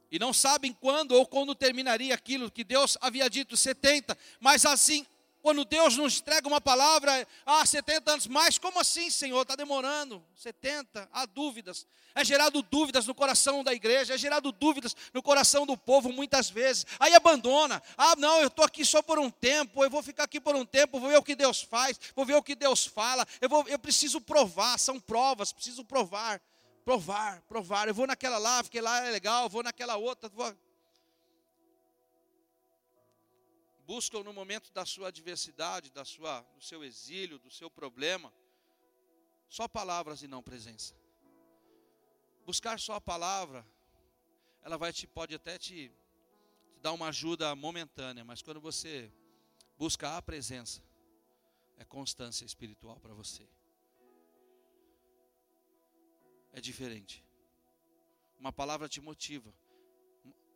E 0.09 0.19
não 0.19 0.33
sabem 0.33 0.73
quando 0.73 1.13
ou 1.13 1.25
quando 1.25 1.55
terminaria 1.55 2.13
aquilo 2.13 2.51
que 2.51 2.63
Deus 2.63 2.97
havia 2.99 3.29
dito, 3.29 3.55
70, 3.55 4.17
mas 4.39 4.65
assim 4.65 5.05
quando 5.41 5.65
Deus 5.65 5.97
nos 5.97 6.19
entrega 6.19 6.47
uma 6.47 6.61
palavra, 6.61 7.27
ah, 7.45 7.65
70 7.65 8.11
anos 8.11 8.27
mais, 8.27 8.57
como 8.57 8.79
assim, 8.79 9.09
Senhor? 9.09 9.41
Está 9.41 9.55
demorando. 9.55 10.23
70, 10.35 11.09
há 11.11 11.25
dúvidas. 11.25 11.87
É 12.13 12.23
gerado 12.23 12.61
dúvidas 12.61 13.07
no 13.07 13.15
coração 13.15 13.63
da 13.63 13.73
igreja, 13.73 14.13
é 14.13 14.17
gerado 14.17 14.51
dúvidas 14.51 14.95
no 15.13 15.23
coração 15.23 15.65
do 15.65 15.77
povo 15.77 16.11
muitas 16.11 16.49
vezes. 16.49 16.85
Aí 16.99 17.13
abandona. 17.13 17.81
Ah, 17.97 18.15
não, 18.17 18.41
eu 18.41 18.47
estou 18.47 18.65
aqui 18.65 18.85
só 18.85 19.01
por 19.01 19.17
um 19.17 19.29
tempo, 19.29 19.83
eu 19.83 19.89
vou 19.89 20.03
ficar 20.03 20.23
aqui 20.23 20.39
por 20.39 20.55
um 20.55 20.65
tempo, 20.65 20.99
vou 20.99 21.09
ver 21.09 21.17
o 21.17 21.23
que 21.23 21.35
Deus 21.35 21.61
faz, 21.61 21.99
vou 22.15 22.25
ver 22.25 22.35
o 22.35 22.43
que 22.43 22.55
Deus 22.55 22.85
fala. 22.85 23.25
Eu, 23.39 23.49
vou, 23.49 23.67
eu 23.67 23.79
preciso 23.79 24.19
provar, 24.19 24.77
são 24.77 24.99
provas, 24.99 25.51
preciso 25.51 25.83
provar. 25.85 26.41
Provar, 26.83 27.41
provar. 27.47 27.87
Eu 27.87 27.93
vou 27.93 28.07
naquela 28.07 28.37
lá, 28.37 28.63
porque 28.63 28.81
lá 28.81 29.05
é 29.07 29.11
legal, 29.11 29.47
vou 29.47 29.63
naquela 29.63 29.97
outra. 29.97 30.29
Vou 30.29 30.53
buscam 33.93 34.23
no 34.23 34.31
momento 34.31 34.71
da 34.71 34.85
sua 34.85 35.09
adversidade, 35.09 35.91
da 35.91 36.05
sua, 36.05 36.39
do 36.55 36.61
seu 36.61 36.81
exílio, 36.81 37.37
do 37.37 37.51
seu 37.51 37.69
problema, 37.69 38.33
só 39.49 39.67
palavras 39.67 40.23
e 40.23 40.27
não 40.29 40.41
presença. 40.41 40.95
Buscar 42.45 42.79
só 42.79 42.93
a 42.93 43.01
palavra, 43.01 43.67
ela 44.61 44.77
vai 44.77 44.93
te 44.93 45.05
pode 45.05 45.35
até 45.35 45.57
te, 45.57 45.91
te 46.73 46.79
dar 46.79 46.93
uma 46.93 47.09
ajuda 47.09 47.53
momentânea, 47.53 48.23
mas 48.23 48.41
quando 48.41 48.61
você 48.61 49.11
busca 49.77 50.15
a 50.15 50.21
presença, 50.21 50.81
é 51.77 51.83
constância 51.83 52.45
espiritual 52.45 52.97
para 52.97 53.13
você. 53.13 53.45
É 56.53 56.61
diferente. 56.61 57.25
Uma 58.39 58.53
palavra 58.53 58.87
te 58.87 59.01
motiva. 59.01 59.53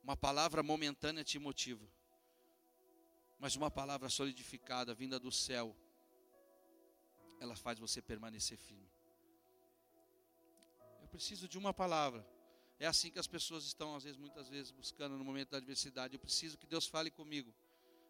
Uma 0.02 0.16
palavra 0.16 0.64
momentânea 0.64 1.22
te 1.26 1.38
motiva 1.38 1.86
mas 3.46 3.56
uma 3.56 3.70
palavra 3.70 4.10
solidificada, 4.10 4.92
vinda 4.96 5.20
do 5.20 5.32
céu, 5.32 5.78
ela 7.40 7.56
faz 7.56 7.78
você 7.78 8.02
permanecer 8.02 8.58
firme. 8.58 8.90
Eu 11.04 11.08
preciso 11.10 11.48
de 11.48 11.56
uma 11.56 11.72
palavra. 11.72 12.28
É 12.80 12.88
assim 12.88 13.12
que 13.12 13.20
as 13.20 13.28
pessoas 13.28 13.64
estão, 13.64 13.96
às 13.96 14.04
vezes, 14.04 14.18
muitas 14.18 14.50
vezes, 14.50 14.72
buscando 14.72 15.16
no 15.16 15.24
momento 15.24 15.52
da 15.52 15.58
adversidade. 15.58 16.16
Eu 16.16 16.20
preciso 16.20 16.58
que 16.58 16.66
Deus 16.66 16.88
fale 16.88 17.12
comigo. 17.12 17.54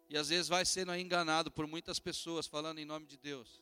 E 0.08 0.16
às 0.16 0.30
vezes 0.30 0.48
vai 0.48 0.64
sendo 0.64 0.94
enganado 0.94 1.50
por 1.50 1.66
muitas 1.66 1.98
pessoas 1.98 2.46
falando 2.46 2.78
em 2.78 2.86
nome 2.86 3.04
de 3.04 3.18
Deus. 3.18 3.60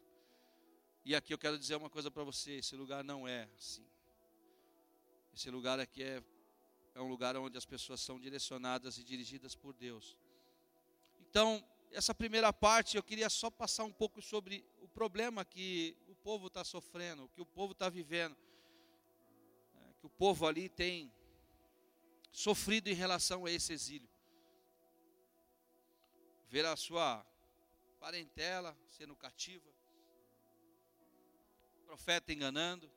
E 1.05 1.13
aqui 1.13 1.35
eu 1.35 1.39
quero 1.39 1.59
dizer 1.59 1.75
uma 1.75 1.91
coisa 1.91 2.09
para 2.09 2.23
você: 2.23 2.53
esse 2.53 2.77
lugar 2.77 3.03
não 3.03 3.27
é 3.27 3.49
assim. 3.59 3.85
Esse 5.35 5.51
lugar 5.51 5.81
aqui 5.81 6.05
é, 6.05 6.23
é 6.95 7.01
um 7.01 7.09
lugar 7.09 7.37
onde 7.37 7.59
as 7.59 7.65
pessoas 7.65 8.01
são 8.01 8.21
direcionadas 8.21 8.97
e 8.97 9.03
dirigidas 9.03 9.57
por 9.57 9.75
Deus. 9.75 10.17
Então, 11.35 11.69
essa 11.91 12.15
primeira 12.15 12.53
parte 12.53 12.97
eu 12.97 13.03
queria 13.03 13.29
só 13.29 13.51
passar 13.51 13.83
um 13.83 13.93
pouco 13.93 14.23
sobre 14.23 14.65
o 14.81 14.87
problema 14.87 15.45
que 15.45 15.97
o 16.07 16.15
povo 16.15 16.47
está 16.47 16.63
sofrendo, 16.63 17.29
que 17.31 17.41
o 17.41 17.45
povo 17.45 17.73
está 17.73 17.89
vivendo, 17.89 18.37
é, 19.75 19.95
que 19.99 20.07
o 20.07 20.11
povo 20.11 20.47
ali 20.47 20.69
tem 20.69 21.13
sofrido 22.31 22.87
em 22.87 22.95
relação 22.95 23.47
a 23.47 23.51
esse 23.51 23.73
exílio. 23.73 24.09
Ver 26.49 26.67
a 26.67 26.77
sua 26.77 27.27
parentela 27.99 28.79
sendo 28.89 29.17
cativa, 29.17 29.69
profeta 31.85 32.33
enganando, 32.33 32.89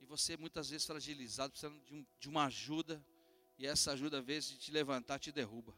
e 0.00 0.06
você 0.06 0.38
muitas 0.38 0.70
vezes 0.70 0.86
fragilizado, 0.86 1.50
precisando 1.50 1.78
de, 1.84 1.92
um, 1.92 2.06
de 2.18 2.28
uma 2.30 2.46
ajuda 2.46 3.04
e 3.62 3.66
essa 3.66 3.92
ajuda, 3.92 4.18
às 4.18 4.24
vezes, 4.24 4.50
de 4.50 4.58
te 4.58 4.72
levantar, 4.72 5.20
te 5.20 5.30
derruba. 5.30 5.72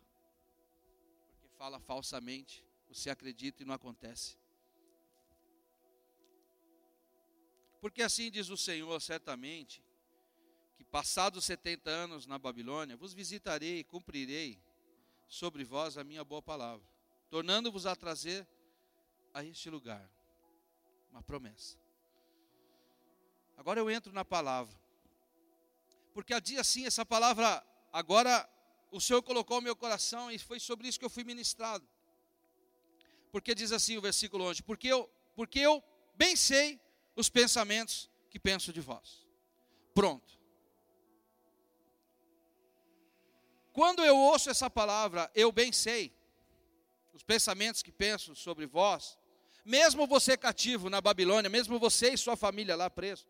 Porque 1.33 1.55
fala 1.59 1.79
falsamente, 1.79 2.65
você 2.89 3.11
acredita 3.11 3.63
e 3.63 3.67
não 3.67 3.75
acontece. 3.75 4.39
Porque 7.83 8.01
assim 8.01 8.31
diz 8.31 8.49
o 8.49 8.57
Senhor, 8.57 8.99
certamente, 9.03 9.85
que 10.77 10.83
passados 10.83 11.45
70 11.45 11.91
anos 11.91 12.25
na 12.25 12.39
Babilônia, 12.39 12.97
vos 12.97 13.13
visitarei 13.13 13.81
e 13.81 13.85
cumprirei 13.85 14.59
sobre 15.29 15.63
vós 15.63 15.99
a 15.99 16.05
minha 16.05 16.25
boa 16.25 16.41
palavra, 16.41 16.89
tornando-vos 17.29 17.85
a 17.85 17.95
trazer 17.95 18.49
a 19.35 19.45
este 19.45 19.69
lugar. 19.69 20.11
Uma 21.11 21.23
promessa. 21.23 21.77
Agora 23.59 23.79
eu 23.79 23.91
entro 23.91 24.11
na 24.11 24.25
palavra. 24.25 24.75
Porque 26.15 26.33
a 26.33 26.41
dia 26.41 26.65
sim, 26.65 26.87
essa 26.87 27.05
palavra 27.05 27.63
Agora, 27.95 28.51
o 28.91 29.01
Senhor 29.01 29.23
colocou 29.23 29.61
meu 29.61 29.77
coração 29.77 30.29
e 30.29 30.37
foi 30.37 30.59
sobre 30.59 30.89
isso 30.89 30.99
que 30.99 31.05
eu 31.05 31.11
fui 31.17 31.23
ministrado. 31.23 31.89
Porque 33.31 33.55
diz 33.55 33.71
assim 33.71 33.97
o 33.97 34.01
versículo 34.01 34.43
11: 34.47 34.65
Porque 34.65 34.89
eu, 34.89 35.09
porque 35.37 35.61
eu 35.61 35.81
bem 36.17 36.35
sei 36.35 36.81
os 37.15 37.31
pensamentos 37.31 38.11
que 38.29 38.41
penso 38.41 38.73
de 38.73 38.81
vós. 38.81 39.25
Pronto. 39.95 40.37
Quando 43.73 44.05
eu 44.05 44.17
ouço 44.17 44.51
essa 44.51 44.69
palavra, 44.69 45.31
eu 45.33 45.53
bem 45.53 45.71
sei 45.71 46.13
os 47.13 47.23
pensamentos 47.23 47.81
que 47.81 47.93
penso 47.93 48.35
sobre 48.35 48.67
vós, 48.67 49.17
mesmo 49.65 50.05
você 50.05 50.37
cativo 50.37 50.91
na 50.91 51.01
Babilônia, 51.01 51.49
mesmo 51.49 51.79
você 51.79 52.15
e 52.15 52.19
sua 52.19 52.35
família 52.35 52.75
lá 52.75 52.91
preso, 52.91 53.25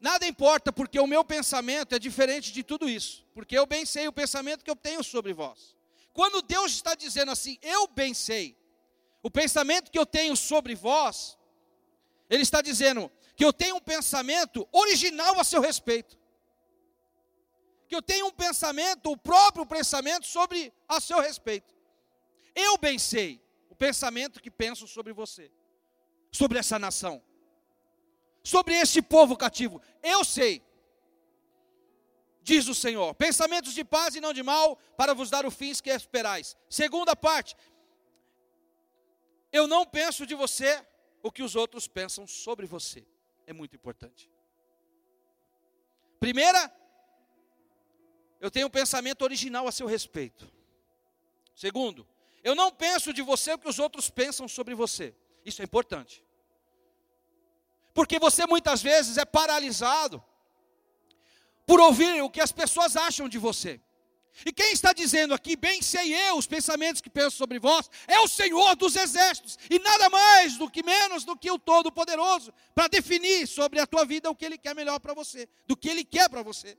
Nada 0.00 0.26
importa, 0.26 0.72
porque 0.72 0.98
o 1.00 1.06
meu 1.06 1.24
pensamento 1.24 1.94
é 1.94 1.98
diferente 1.98 2.52
de 2.52 2.62
tudo 2.62 2.88
isso. 2.88 3.26
Porque 3.34 3.58
eu 3.58 3.66
bem 3.66 3.84
sei 3.84 4.06
o 4.06 4.12
pensamento 4.12 4.64
que 4.64 4.70
eu 4.70 4.76
tenho 4.76 5.02
sobre 5.02 5.32
vós. 5.32 5.76
Quando 6.12 6.42
Deus 6.42 6.72
está 6.72 6.94
dizendo 6.94 7.32
assim, 7.32 7.58
eu 7.60 7.88
bem 7.88 8.14
sei 8.14 8.56
o 9.22 9.30
pensamento 9.30 9.90
que 9.90 9.98
eu 9.98 10.06
tenho 10.06 10.36
sobre 10.36 10.74
vós, 10.74 11.36
Ele 12.30 12.42
está 12.42 12.62
dizendo 12.62 13.10
que 13.36 13.44
eu 13.44 13.52
tenho 13.52 13.76
um 13.76 13.80
pensamento 13.80 14.68
original 14.72 15.38
a 15.40 15.44
seu 15.44 15.60
respeito. 15.60 16.16
Que 17.88 17.96
eu 17.96 18.02
tenho 18.02 18.26
um 18.26 18.32
pensamento, 18.32 19.10
o 19.10 19.16
próprio 19.16 19.66
pensamento 19.66 20.26
sobre 20.26 20.72
a 20.88 21.00
seu 21.00 21.20
respeito. 21.20 21.74
Eu 22.54 22.78
bem 22.78 22.98
sei 22.98 23.40
o 23.68 23.74
pensamento 23.74 24.40
que 24.40 24.50
penso 24.50 24.86
sobre 24.86 25.12
você, 25.12 25.50
sobre 26.30 26.58
essa 26.58 26.78
nação 26.78 27.22
sobre 28.48 28.74
este 28.74 29.02
povo 29.02 29.36
cativo. 29.36 29.82
Eu 30.02 30.24
sei, 30.24 30.62
diz 32.42 32.66
o 32.66 32.74
Senhor, 32.74 33.14
pensamentos 33.14 33.74
de 33.74 33.84
paz 33.84 34.14
e 34.14 34.22
não 34.22 34.32
de 34.32 34.42
mal, 34.42 34.76
para 34.96 35.12
vos 35.12 35.28
dar 35.28 35.44
o 35.44 35.50
fim 35.50 35.74
que 35.74 35.90
esperais. 35.90 36.56
Segunda 36.70 37.14
parte, 37.14 37.54
eu 39.52 39.66
não 39.66 39.84
penso 39.84 40.24
de 40.24 40.34
você 40.34 40.82
o 41.22 41.30
que 41.30 41.42
os 41.42 41.54
outros 41.54 41.86
pensam 41.86 42.26
sobre 42.26 42.64
você. 42.66 43.06
É 43.46 43.52
muito 43.52 43.76
importante. 43.76 44.30
Primeira, 46.18 46.74
eu 48.40 48.50
tenho 48.50 48.68
um 48.68 48.70
pensamento 48.70 49.22
original 49.22 49.68
a 49.68 49.72
seu 49.72 49.86
respeito. 49.86 50.50
Segundo, 51.54 52.08
eu 52.42 52.54
não 52.54 52.70
penso 52.72 53.12
de 53.12 53.20
você 53.20 53.52
o 53.52 53.58
que 53.58 53.68
os 53.68 53.78
outros 53.78 54.08
pensam 54.08 54.48
sobre 54.48 54.74
você. 54.74 55.14
Isso 55.44 55.60
é 55.60 55.66
importante. 55.66 56.24
Porque 57.98 58.16
você 58.20 58.46
muitas 58.46 58.80
vezes 58.80 59.18
é 59.18 59.24
paralisado 59.24 60.22
por 61.66 61.80
ouvir 61.80 62.22
o 62.22 62.30
que 62.30 62.40
as 62.40 62.52
pessoas 62.52 62.94
acham 62.94 63.28
de 63.28 63.38
você. 63.38 63.80
E 64.46 64.52
quem 64.52 64.70
está 64.70 64.92
dizendo 64.92 65.34
aqui, 65.34 65.56
bem 65.56 65.82
sei 65.82 66.14
eu, 66.14 66.36
os 66.36 66.46
pensamentos 66.46 67.00
que 67.00 67.10
penso 67.10 67.36
sobre 67.36 67.58
vós, 67.58 67.90
é 68.06 68.20
o 68.20 68.28
Senhor 68.28 68.76
dos 68.76 68.94
exércitos, 68.94 69.58
e 69.68 69.80
nada 69.80 70.08
mais 70.10 70.56
do 70.56 70.70
que 70.70 70.80
menos 70.80 71.24
do 71.24 71.36
que 71.36 71.50
o 71.50 71.58
Todo-Poderoso, 71.58 72.54
para 72.72 72.86
definir 72.86 73.48
sobre 73.48 73.80
a 73.80 73.86
tua 73.86 74.04
vida 74.04 74.30
o 74.30 74.36
que 74.36 74.44
Ele 74.44 74.58
quer 74.58 74.76
melhor 74.76 75.00
para 75.00 75.12
você, 75.12 75.48
do 75.66 75.76
que 75.76 75.88
Ele 75.88 76.04
quer 76.04 76.30
para 76.30 76.44
você. 76.44 76.78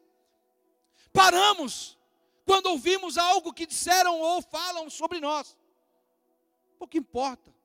Paramos 1.12 1.98
quando 2.46 2.68
ouvimos 2.68 3.18
algo 3.18 3.52
que 3.52 3.66
disseram 3.66 4.22
ou 4.22 4.42
falam 4.42 4.90
sobre 4.90 5.20
nós. 5.20 5.58
Pouco 6.78 6.98
importa. 6.98 7.59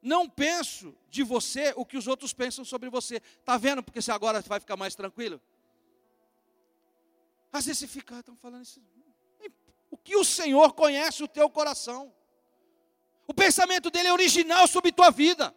Não 0.00 0.28
penso 0.28 0.96
de 1.10 1.22
você 1.22 1.72
o 1.76 1.84
que 1.84 1.96
os 1.96 2.06
outros 2.06 2.32
pensam 2.32 2.64
sobre 2.64 2.88
você. 2.88 3.16
Está 3.16 3.56
vendo? 3.56 3.82
Porque 3.82 4.00
você 4.00 4.12
agora 4.12 4.40
vai 4.42 4.60
ficar 4.60 4.76
mais 4.76 4.94
tranquilo. 4.94 5.40
Às 7.52 7.66
vezes 7.66 7.80
você 7.80 7.86
fica, 7.86 8.16
ah, 8.16 8.20
estão 8.20 8.36
falando 8.36 8.62
isso. 8.62 8.80
O 9.90 9.96
que 9.96 10.16
o 10.16 10.24
Senhor 10.24 10.74
conhece 10.74 11.22
o 11.22 11.28
teu 11.28 11.48
coração. 11.50 12.12
O 13.26 13.34
pensamento 13.34 13.90
dele 13.90 14.08
é 14.08 14.12
original 14.12 14.66
sobre 14.68 14.92
tua 14.92 15.10
vida. 15.10 15.54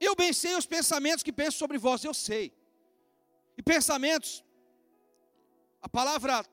Eu 0.00 0.14
bem 0.14 0.32
sei 0.32 0.54
os 0.54 0.66
pensamentos 0.66 1.22
que 1.22 1.32
penso 1.32 1.56
sobre 1.56 1.78
vós, 1.78 2.04
eu 2.04 2.12
sei. 2.12 2.52
E 3.56 3.62
pensamentos, 3.62 4.44
a 5.80 5.88
palavra, 5.88 6.44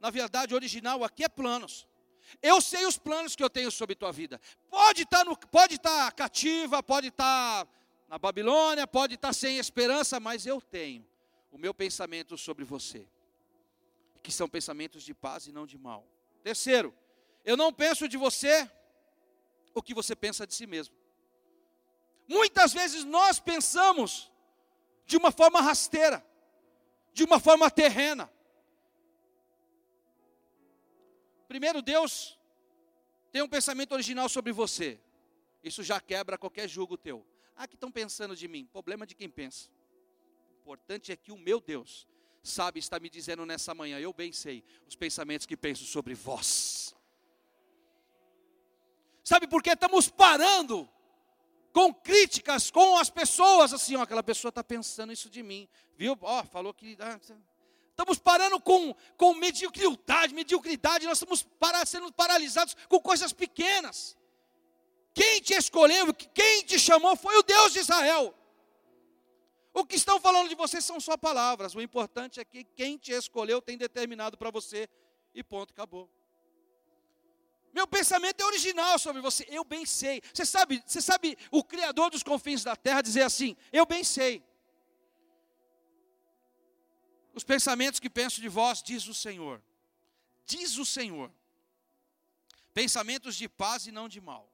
na 0.00 0.10
verdade, 0.10 0.54
original 0.54 1.04
aqui 1.04 1.24
é 1.24 1.28
planos. 1.28 1.86
Eu 2.42 2.60
sei 2.60 2.84
os 2.86 2.98
planos 2.98 3.36
que 3.36 3.42
eu 3.42 3.50
tenho 3.50 3.70
sobre 3.70 3.94
tua 3.94 4.12
vida. 4.12 4.40
Pode 4.70 5.02
estar, 5.02 5.18
tá 5.18 5.24
no, 5.24 5.36
pode 5.36 5.76
estar 5.76 6.06
tá 6.06 6.12
cativa, 6.12 6.82
pode 6.82 7.08
estar 7.08 7.64
tá 7.64 7.72
na 8.08 8.18
Babilônia, 8.18 8.86
pode 8.86 9.14
estar 9.14 9.32
sem 9.32 9.58
esperança, 9.58 10.20
mas 10.20 10.46
eu 10.46 10.60
tenho 10.60 11.06
o 11.50 11.58
meu 11.58 11.72
pensamento 11.72 12.36
sobre 12.36 12.64
você, 12.64 13.06
que 14.22 14.30
são 14.30 14.48
pensamentos 14.48 15.02
de 15.02 15.14
paz 15.14 15.46
e 15.46 15.52
não 15.52 15.66
de 15.66 15.78
mal. 15.78 16.06
Terceiro, 16.42 16.94
eu 17.44 17.56
não 17.56 17.72
penso 17.72 18.08
de 18.08 18.16
você 18.16 18.70
o 19.74 19.82
que 19.82 19.94
você 19.94 20.14
pensa 20.14 20.46
de 20.46 20.54
si 20.54 20.66
mesmo. 20.66 20.94
Muitas 22.28 22.72
vezes 22.72 23.04
nós 23.04 23.38
pensamos 23.38 24.30
de 25.06 25.16
uma 25.16 25.30
forma 25.30 25.60
rasteira 25.60 26.24
de 27.16 27.24
uma 27.24 27.40
forma 27.40 27.70
terrena. 27.70 28.30
Primeiro, 31.46 31.80
Deus 31.82 32.38
tem 33.32 33.42
um 33.42 33.48
pensamento 33.48 33.92
original 33.92 34.28
sobre 34.28 34.52
você. 34.52 35.00
Isso 35.62 35.82
já 35.82 36.00
quebra 36.00 36.38
qualquer 36.38 36.68
julgo 36.68 36.96
teu. 36.96 37.26
Ah, 37.56 37.66
que 37.66 37.74
estão 37.74 37.90
pensando 37.90 38.36
de 38.36 38.46
mim? 38.46 38.66
Problema 38.66 39.06
de 39.06 39.14
quem 39.14 39.28
pensa. 39.28 39.68
O 40.50 40.60
importante 40.60 41.12
é 41.12 41.16
que 41.16 41.32
o 41.32 41.38
meu 41.38 41.60
Deus 41.60 42.06
sabe, 42.42 42.78
está 42.78 43.00
me 43.00 43.10
dizendo 43.10 43.44
nessa 43.44 43.74
manhã, 43.74 43.98
eu 43.98 44.12
bem 44.12 44.32
sei 44.32 44.64
os 44.86 44.94
pensamentos 44.94 45.46
que 45.46 45.56
penso 45.56 45.84
sobre 45.84 46.14
vós. 46.14 46.94
Sabe 49.24 49.48
por 49.48 49.62
que 49.62 49.70
estamos 49.70 50.08
parando 50.08 50.88
com 51.72 51.92
críticas 51.92 52.70
com 52.70 52.96
as 52.96 53.10
pessoas, 53.10 53.72
assim, 53.74 53.96
ó, 53.96 54.02
aquela 54.02 54.22
pessoa 54.22 54.50
está 54.50 54.62
pensando 54.62 55.12
isso 55.12 55.28
de 55.28 55.42
mim, 55.42 55.68
viu? 55.96 56.16
Ó, 56.22 56.44
falou 56.44 56.72
que. 56.72 56.96
Ah, 57.00 57.18
estamos 57.96 58.18
parando 58.18 58.60
com, 58.60 58.94
com 59.16 59.32
mediocridade, 59.34 60.34
mediocridade, 60.34 61.06
nós 61.06 61.16
estamos 61.16 61.42
para, 61.42 61.84
sendo 61.86 62.12
paralisados 62.12 62.76
com 62.90 63.00
coisas 63.00 63.32
pequenas. 63.32 64.14
Quem 65.14 65.40
te 65.40 65.54
escolheu, 65.54 66.12
quem 66.12 66.62
te 66.62 66.78
chamou 66.78 67.16
foi 67.16 67.38
o 67.38 67.42
Deus 67.42 67.72
de 67.72 67.78
Israel. 67.78 68.34
O 69.72 69.84
que 69.86 69.96
estão 69.96 70.20
falando 70.20 70.50
de 70.50 70.54
você 70.54 70.78
são 70.82 71.00
só 71.00 71.16
palavras. 71.16 71.74
O 71.74 71.80
importante 71.80 72.38
é 72.38 72.44
que 72.44 72.64
quem 72.64 72.98
te 72.98 73.12
escolheu 73.12 73.62
tem 73.62 73.78
determinado 73.78 74.36
para 74.36 74.50
você. 74.50 74.86
E 75.34 75.42
ponto, 75.42 75.72
acabou. 75.72 76.10
Meu 77.72 77.86
pensamento 77.86 78.42
é 78.42 78.44
original 78.44 78.98
sobre 78.98 79.22
você. 79.22 79.46
Eu 79.48 79.64
bem 79.64 79.86
sei. 79.86 80.20
Você 80.34 80.44
sabe, 80.44 80.82
você 80.86 81.00
sabe 81.00 81.36
o 81.50 81.64
Criador 81.64 82.10
dos 82.10 82.22
confins 82.22 82.62
da 82.62 82.76
terra 82.76 83.00
dizer 83.00 83.22
assim: 83.22 83.56
Eu 83.72 83.86
bem 83.86 84.04
sei. 84.04 84.42
Os 87.36 87.44
pensamentos 87.44 88.00
que 88.00 88.08
penso 88.08 88.40
de 88.40 88.48
vós, 88.48 88.82
diz 88.82 89.06
o 89.06 89.12
Senhor. 89.12 89.62
Diz 90.46 90.78
o 90.78 90.86
Senhor. 90.86 91.30
Pensamentos 92.72 93.36
de 93.36 93.46
paz 93.46 93.86
e 93.86 93.92
não 93.92 94.08
de 94.08 94.22
mal. 94.22 94.50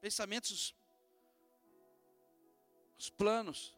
Pensamentos, 0.00 0.74
os 2.98 3.10
planos 3.10 3.76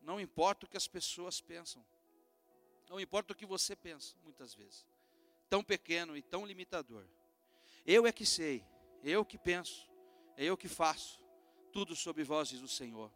não 0.00 0.20
importa 0.20 0.66
o 0.66 0.68
que 0.68 0.76
as 0.76 0.88
pessoas 0.88 1.40
pensam. 1.40 1.86
Não 2.90 2.98
importa 2.98 3.32
o 3.32 3.36
que 3.36 3.46
você 3.46 3.76
pensa, 3.76 4.16
muitas 4.24 4.52
vezes. 4.52 4.84
Tão 5.48 5.62
pequeno 5.62 6.16
e 6.16 6.22
tão 6.22 6.44
limitador. 6.44 7.06
Eu 7.86 8.04
é 8.04 8.12
que 8.12 8.26
sei, 8.26 8.64
eu 9.02 9.24
que 9.24 9.36
penso, 9.36 9.90
é 10.36 10.44
eu 10.44 10.56
que 10.56 10.68
faço. 10.68 11.20
Tudo 11.72 11.96
sob 11.96 12.22
vós, 12.22 12.48
diz 12.48 12.60
o 12.60 12.68
Senhor. 12.68 13.10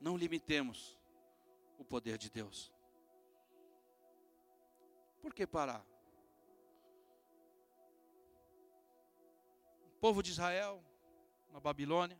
Não 0.00 0.16
limitemos 0.16 0.98
o 1.78 1.84
poder 1.84 2.18
de 2.18 2.28
Deus. 2.28 2.72
Por 5.20 5.32
que 5.32 5.46
parar? 5.46 5.84
O 9.96 10.00
povo 10.00 10.22
de 10.22 10.30
Israel, 10.30 10.84
na 11.50 11.58
Babilônia, 11.58 12.18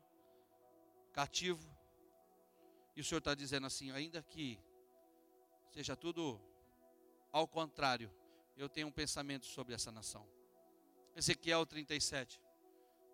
cativo, 1.13 1.69
e 2.97 3.01
o 3.01 3.05
Senhor 3.05 3.19
está 3.19 3.35
dizendo 3.35 3.67
assim: 3.67 3.91
ainda 3.93 4.23
que 4.23 4.59
seja 5.71 5.95
tudo 5.95 6.41
ao 7.31 7.47
contrário, 7.47 8.13
eu 8.57 8.69
tenho 8.69 8.89
um 8.89 8.93
pensamento 8.93 9.47
sobre 9.47 9.75
essa 9.75 9.93
nação. 9.93 10.38
Ezequiel 11.19 11.67
37. 11.67 12.41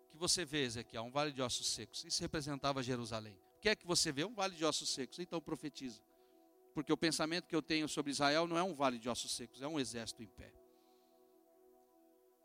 O 0.05 0.11
que 0.11 0.17
você 0.17 0.45
vê, 0.45 0.61
Ezequiel? 0.61 1.03
Um 1.03 1.11
vale 1.11 1.31
de 1.31 1.41
ossos 1.41 1.65
secos. 1.65 2.05
Isso 2.05 2.21
representava 2.21 2.83
Jerusalém. 2.83 3.33
O 3.57 3.59
que 3.59 3.69
é 3.69 3.75
que 3.75 3.85
você 3.85 4.11
vê? 4.11 4.23
Um 4.23 4.33
vale 4.35 4.55
de 4.55 4.63
ossos 4.63 4.89
secos. 4.89 5.17
Então 5.17 5.41
profetiza. 5.41 5.99
Porque 6.75 6.93
o 6.93 6.97
pensamento 6.97 7.47
que 7.47 7.55
eu 7.55 7.63
tenho 7.63 7.89
sobre 7.89 8.11
Israel 8.11 8.45
não 8.45 8.57
é 8.59 8.63
um 8.63 8.75
vale 8.75 8.99
de 8.99 9.09
ossos 9.09 9.31
secos, 9.31 9.61
é 9.61 9.67
um 9.67 9.79
exército 9.79 10.21
em 10.21 10.27
pé. 10.27 10.53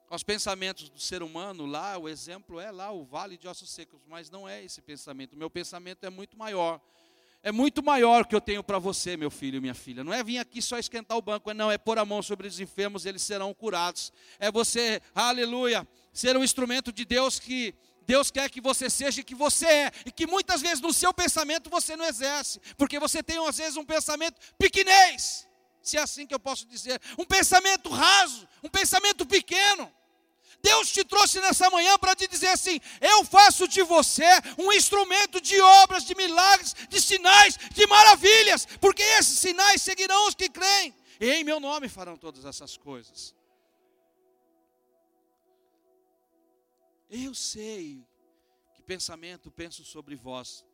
Os 0.08 0.22
pensamentos 0.22 0.88
do 0.88 0.98
ser 0.98 1.22
humano, 1.22 1.66
lá, 1.66 1.98
o 1.98 2.08
exemplo 2.08 2.58
é 2.58 2.70
lá 2.70 2.90
o 2.90 3.04
vale 3.04 3.36
de 3.36 3.46
ossos 3.46 3.70
secos, 3.70 4.00
mas 4.06 4.30
não 4.30 4.48
é 4.48 4.64
esse 4.64 4.80
pensamento. 4.80 5.34
O 5.34 5.36
meu 5.36 5.50
pensamento 5.50 6.04
é 6.04 6.10
muito 6.10 6.38
maior 6.38 6.80
é 7.42 7.50
muito 7.50 7.82
maior 7.82 8.26
que 8.26 8.34
eu 8.34 8.40
tenho 8.40 8.62
para 8.62 8.78
você, 8.78 9.16
meu 9.16 9.30
filho 9.30 9.56
e 9.56 9.60
minha 9.60 9.74
filha. 9.74 10.04
Não 10.04 10.12
é 10.12 10.22
vir 10.22 10.38
aqui 10.38 10.60
só 10.60 10.78
esquentar 10.78 11.16
o 11.16 11.22
banco, 11.22 11.52
não, 11.54 11.70
é 11.70 11.78
pôr 11.78 11.98
a 11.98 12.04
mão 12.04 12.22
sobre 12.22 12.46
os 12.46 12.60
enfermos, 12.60 13.06
eles 13.06 13.22
serão 13.22 13.54
curados. 13.54 14.12
É 14.38 14.50
você, 14.50 15.00
aleluia, 15.14 15.86
ser 16.12 16.36
um 16.36 16.44
instrumento 16.44 16.92
de 16.92 17.04
Deus 17.04 17.38
que 17.38 17.74
Deus 18.06 18.30
quer 18.30 18.50
que 18.50 18.60
você 18.60 18.90
seja 18.90 19.20
e 19.20 19.24
que 19.24 19.34
você 19.34 19.66
é, 19.66 19.92
e 20.04 20.10
que 20.10 20.26
muitas 20.26 20.60
vezes 20.60 20.80
no 20.80 20.92
seu 20.92 21.14
pensamento 21.14 21.70
você 21.70 21.96
não 21.96 22.04
exerce, 22.04 22.60
porque 22.76 22.98
você 22.98 23.22
tem 23.22 23.38
às 23.46 23.56
vezes 23.56 23.76
um 23.76 23.84
pensamento 23.84 24.36
pequenez, 24.58 25.48
se 25.80 25.96
é 25.96 26.00
assim 26.00 26.26
que 26.26 26.34
eu 26.34 26.40
posso 26.40 26.66
dizer, 26.66 27.00
um 27.16 27.24
pensamento 27.24 27.88
raso, 27.88 28.48
um 28.62 28.68
pensamento 28.68 29.24
pequeno. 29.24 29.90
Deus 30.62 30.92
te 30.92 31.04
trouxe 31.04 31.40
nessa 31.40 31.70
manhã 31.70 31.98
para 31.98 32.14
te 32.14 32.26
dizer 32.26 32.48
assim: 32.48 32.80
eu 33.00 33.24
faço 33.24 33.66
de 33.66 33.82
você 33.82 34.24
um 34.58 34.72
instrumento 34.72 35.40
de 35.40 35.60
obras, 35.60 36.04
de 36.04 36.14
milagres, 36.14 36.74
de 36.88 37.00
sinais, 37.00 37.56
de 37.72 37.86
maravilhas, 37.86 38.66
porque 38.80 39.02
esses 39.02 39.38
sinais 39.38 39.82
seguirão 39.82 40.28
os 40.28 40.34
que 40.34 40.48
creem, 40.48 40.94
e 41.18 41.30
em 41.30 41.44
meu 41.44 41.60
nome 41.60 41.88
farão 41.88 42.16
todas 42.16 42.44
essas 42.44 42.76
coisas. 42.76 43.34
Eu 47.08 47.34
sei 47.34 48.06
que 48.74 48.82
pensamento 48.82 49.50
penso 49.50 49.84
sobre 49.84 50.14
vós. 50.14 50.64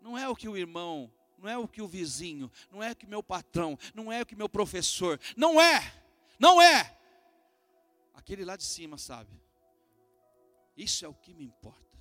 Não 0.00 0.18
é 0.18 0.28
o 0.28 0.34
que 0.36 0.48
o 0.48 0.56
irmão, 0.56 1.10
não 1.38 1.48
é 1.48 1.56
o 1.56 1.68
que 1.68 1.80
o 1.80 1.86
vizinho, 1.86 2.50
não 2.70 2.82
é 2.82 2.90
o 2.90 2.96
que 2.96 3.06
meu 3.06 3.22
patrão, 3.22 3.78
não 3.94 4.12
é 4.12 4.20
o 4.20 4.26
que 4.26 4.34
meu 4.34 4.48
professor, 4.48 5.18
não 5.36 5.60
é, 5.60 5.94
não 6.38 6.60
é 6.60 6.98
aquele 8.22 8.44
lá 8.44 8.56
de 8.56 8.62
cima 8.64 8.96
sabe. 8.96 9.32
Isso 10.76 11.04
é 11.04 11.08
o 11.08 11.14
que 11.14 11.34
me 11.34 11.44
importa. 11.44 11.98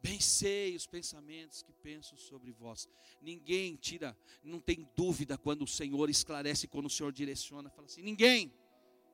Bem 0.00 0.20
sei 0.20 0.74
os 0.74 0.86
pensamentos 0.86 1.62
que 1.62 1.72
penso 1.72 2.16
sobre 2.16 2.50
vós. 2.52 2.88
Ninguém 3.20 3.76
tira, 3.76 4.16
não 4.42 4.60
tem 4.60 4.88
dúvida 4.96 5.36
quando 5.36 5.62
o 5.62 5.66
Senhor 5.66 6.08
esclarece, 6.08 6.66
quando 6.66 6.86
o 6.86 6.90
Senhor 6.90 7.12
direciona. 7.12 7.68
Fala 7.70 7.86
assim: 7.86 8.02
ninguém, 8.02 8.52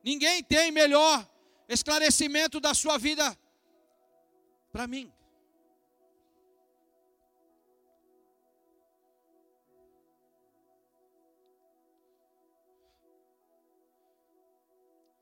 ninguém 0.05 0.43
tem 0.43 0.71
melhor 0.71 1.29
esclarecimento 1.69 2.61
da 2.61 2.75
sua 2.75 2.97
vida 2.99 3.37
para 4.71 4.87
mim. 4.87 5.13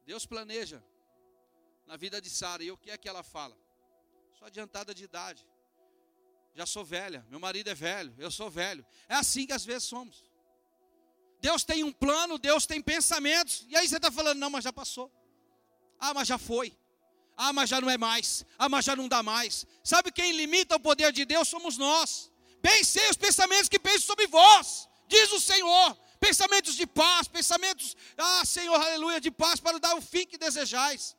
Deus 0.06 0.24
planeja 0.24 0.82
na 1.84 1.96
vida 1.96 2.20
de 2.20 2.30
Sara. 2.30 2.62
E 2.62 2.70
o 2.70 2.76
que 2.76 2.90
é 2.90 2.96
que 2.96 3.08
ela 3.08 3.24
fala? 3.24 3.56
Sou 4.38 4.46
adiantada 4.46 4.94
de 4.94 5.02
idade. 5.02 5.44
Já 6.54 6.64
sou 6.64 6.84
velha. 6.84 7.26
Meu 7.28 7.40
marido 7.40 7.68
é 7.68 7.74
velho. 7.74 8.14
Eu 8.16 8.30
sou 8.30 8.48
velho. 8.48 8.86
É 9.08 9.16
assim 9.16 9.46
que 9.46 9.52
às 9.52 9.64
vezes 9.64 9.88
somos. 9.88 10.24
Deus 11.40 11.64
tem 11.64 11.82
um 11.82 11.92
plano, 11.92 12.38
Deus 12.38 12.66
tem 12.66 12.80
pensamentos. 12.80 13.66
E 13.68 13.76
aí 13.76 13.86
você 13.86 13.96
está 13.96 14.10
falando, 14.10 14.38
não, 14.38 14.48
mas 14.48 14.64
já 14.64 14.72
passou. 14.72 15.12
Ah, 15.98 16.14
mas 16.14 16.28
já 16.28 16.38
foi. 16.38 16.78
Ah, 17.36 17.52
mas 17.52 17.68
já 17.68 17.80
não 17.80 17.90
é 17.90 17.98
mais. 17.98 18.46
Ah, 18.56 18.68
mas 18.68 18.84
já 18.84 18.94
não 18.94 19.08
dá 19.08 19.22
mais. 19.22 19.66
Sabe 19.82 20.12
quem 20.12 20.32
limita 20.32 20.76
o 20.76 20.80
poder 20.80 21.12
de 21.12 21.24
Deus? 21.24 21.48
Somos 21.48 21.76
nós. 21.76 22.32
Bem 22.62 22.84
sei 22.84 23.10
os 23.10 23.16
pensamentos 23.16 23.68
que 23.68 23.78
penso 23.78 24.06
sobre 24.06 24.26
vós, 24.26 24.88
diz 25.08 25.30
o 25.32 25.40
Senhor 25.40 25.98
pensamentos 26.20 26.74
de 26.74 26.87
paz, 26.87 27.29
pensamentos, 27.29 27.96
ah 28.16 28.44
Senhor, 28.44 28.74
aleluia, 28.74 29.20
de 29.20 29.31
paz 29.31 29.61
para 29.61 29.79
dar 29.79 29.94
o 29.96 30.00
fim 30.00 30.26
que 30.26 30.38
desejais. 30.38 31.16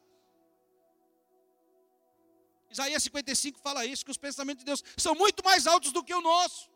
Isaías 2.70 3.04
55 3.04 3.60
fala 3.60 3.86
isso, 3.86 4.04
que 4.06 4.12
os 4.12 4.18
pensamentos 4.18 4.60
de 4.60 4.66
Deus 4.66 4.84
são 4.98 5.16
muito 5.16 5.44
mais 5.44 5.66
altos 5.68 5.92
do 5.92 6.04
que 6.04 6.14
o 6.14 6.22
nosso. 6.22 6.70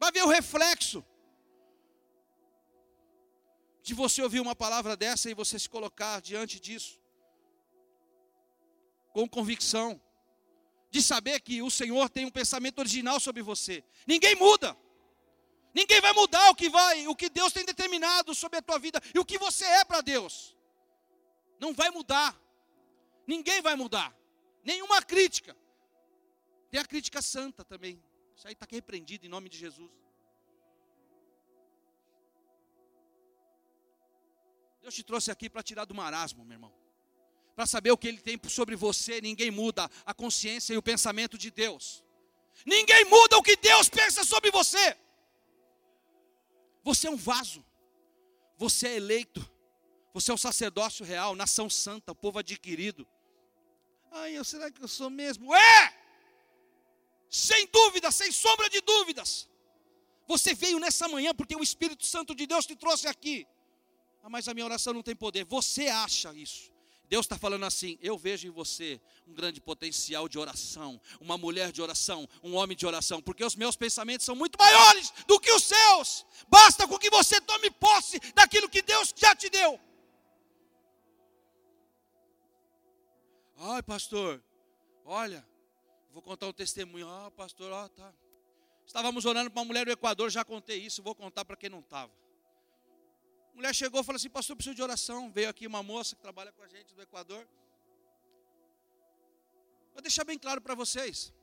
Vai 0.00 0.10
ver 0.12 0.22
o 0.22 0.28
reflexo 0.28 1.04
de 3.82 3.94
você 3.94 4.22
ouvir 4.22 4.40
uma 4.40 4.54
palavra 4.54 4.96
dessa 4.96 5.30
e 5.30 5.34
você 5.34 5.58
se 5.58 5.68
colocar 5.68 6.20
diante 6.20 6.60
disso 6.60 6.98
com 9.12 9.28
convicção, 9.28 10.00
de 10.90 11.02
saber 11.02 11.40
que 11.40 11.60
o 11.62 11.70
Senhor 11.70 12.08
tem 12.08 12.24
um 12.24 12.30
pensamento 12.30 12.78
original 12.78 13.18
sobre 13.18 13.42
você. 13.42 13.84
Ninguém 14.06 14.36
muda. 14.36 14.76
Ninguém 15.74 16.00
vai 16.00 16.12
mudar 16.12 16.50
o 16.50 16.54
que 16.54 16.68
vai, 16.68 17.06
o 17.06 17.14
que 17.14 17.28
Deus 17.28 17.52
tem 17.52 17.64
determinado 17.64 18.34
sobre 18.34 18.58
a 18.58 18.62
tua 18.62 18.78
vida 18.78 19.00
e 19.14 19.18
o 19.18 19.24
que 19.24 19.38
você 19.38 19.64
é 19.64 19.84
para 19.84 20.00
Deus. 20.00 20.56
Não 21.60 21.72
vai 21.74 21.90
mudar. 21.90 22.38
Ninguém 23.26 23.60
vai 23.60 23.76
mudar. 23.76 24.16
Nenhuma 24.64 25.02
crítica. 25.02 25.56
Tem 26.70 26.80
a 26.80 26.84
crítica 26.84 27.20
santa 27.20 27.64
também. 27.64 28.02
Isso 28.36 28.46
aí 28.46 28.52
está 28.52 28.66
repreendido 28.70 29.26
em 29.26 29.28
nome 29.28 29.48
de 29.48 29.58
Jesus. 29.58 29.90
Deus 34.80 34.94
te 34.94 35.02
trouxe 35.02 35.30
aqui 35.30 35.50
para 35.50 35.62
tirar 35.62 35.84
do 35.84 35.94
marasmo, 35.94 36.44
meu 36.44 36.54
irmão. 36.54 36.72
Para 37.54 37.66
saber 37.66 37.90
o 37.90 37.98
que 37.98 38.08
Ele 38.08 38.20
tem 38.20 38.40
sobre 38.48 38.76
você, 38.76 39.20
ninguém 39.20 39.50
muda 39.50 39.90
a 40.06 40.14
consciência 40.14 40.72
e 40.72 40.76
o 40.76 40.82
pensamento 40.82 41.36
de 41.36 41.50
Deus. 41.50 42.04
Ninguém 42.64 43.04
muda 43.06 43.36
o 43.36 43.42
que 43.42 43.56
Deus 43.56 43.88
pensa 43.88 44.24
sobre 44.24 44.50
você. 44.50 44.96
Você 46.82 47.06
é 47.06 47.10
um 47.10 47.16
vaso. 47.16 47.64
Você 48.56 48.88
é 48.88 48.96
eleito. 48.96 49.48
Você 50.12 50.30
é 50.30 50.34
o 50.34 50.38
sacerdócio 50.38 51.04
real, 51.04 51.36
nação 51.36 51.68
santa, 51.70 52.14
povo 52.14 52.38
adquirido. 52.38 53.06
Ai, 54.10 54.42
será 54.44 54.70
que 54.70 54.82
eu 54.82 54.88
sou 54.88 55.10
mesmo? 55.10 55.54
É! 55.54 55.94
Sem 57.28 57.66
dúvida, 57.66 58.10
sem 58.10 58.32
sombra 58.32 58.68
de 58.70 58.80
dúvidas. 58.80 59.48
Você 60.26 60.54
veio 60.54 60.78
nessa 60.78 61.06
manhã 61.08 61.34
porque 61.34 61.54
o 61.54 61.62
Espírito 61.62 62.04
Santo 62.04 62.34
de 62.34 62.46
Deus 62.46 62.66
te 62.66 62.74
trouxe 62.74 63.06
aqui. 63.06 63.46
Ah, 64.22 64.28
mas 64.28 64.48
a 64.48 64.54
minha 64.54 64.66
oração 64.66 64.92
não 64.92 65.02
tem 65.02 65.14
poder. 65.14 65.44
Você 65.44 65.88
acha 65.88 66.34
isso. 66.34 66.72
Deus 67.08 67.24
está 67.24 67.38
falando 67.38 67.64
assim: 67.64 67.98
eu 68.02 68.18
vejo 68.18 68.46
em 68.46 68.50
você 68.50 69.00
um 69.26 69.32
grande 69.32 69.60
potencial 69.60 70.28
de 70.28 70.38
oração, 70.38 71.00
uma 71.20 71.38
mulher 71.38 71.72
de 71.72 71.80
oração, 71.80 72.28
um 72.42 72.54
homem 72.54 72.76
de 72.76 72.86
oração, 72.86 73.22
porque 73.22 73.44
os 73.44 73.56
meus 73.56 73.76
pensamentos 73.76 74.26
são 74.26 74.36
muito 74.36 74.58
maiores 74.58 75.12
do 75.26 75.40
que 75.40 75.50
os 75.50 75.64
seus. 75.64 76.26
Basta 76.48 76.86
com 76.86 76.98
que 76.98 77.10
você 77.10 77.40
tome 77.40 77.70
posse 77.70 78.18
daquilo 78.34 78.68
que 78.68 78.82
Deus 78.82 79.12
já 79.16 79.34
te 79.34 79.48
deu. 79.48 79.80
Ai, 83.56 83.82
pastor, 83.82 84.42
olha, 85.04 85.44
vou 86.12 86.22
contar 86.22 86.46
um 86.46 86.52
testemunho. 86.52 87.08
Ah, 87.08 87.30
pastor, 87.30 87.72
ah, 87.72 87.88
tá. 87.88 88.12
Estávamos 88.86 89.24
orando 89.24 89.50
para 89.50 89.60
uma 89.60 89.66
mulher 89.66 89.84
do 89.84 89.92
Equador, 89.92 90.30
já 90.30 90.44
contei 90.44 90.78
isso, 90.78 91.02
vou 91.02 91.14
contar 91.14 91.44
para 91.44 91.56
quem 91.56 91.68
não 91.68 91.80
estava 91.80 92.12
mulher 93.58 93.74
chegou 93.74 94.00
e 94.00 94.04
falou 94.04 94.16
assim: 94.16 94.30
Pastor, 94.30 94.54
preciso 94.54 94.76
de 94.76 94.82
oração. 94.82 95.30
Veio 95.32 95.48
aqui 95.48 95.66
uma 95.66 95.82
moça 95.82 96.14
que 96.14 96.22
trabalha 96.22 96.52
com 96.52 96.62
a 96.62 96.68
gente 96.68 96.94
do 96.94 97.02
Equador. 97.02 97.46
Vou 99.92 100.00
deixar 100.00 100.24
bem 100.24 100.38
claro 100.38 100.60
para 100.60 100.76
vocês. 100.76 101.34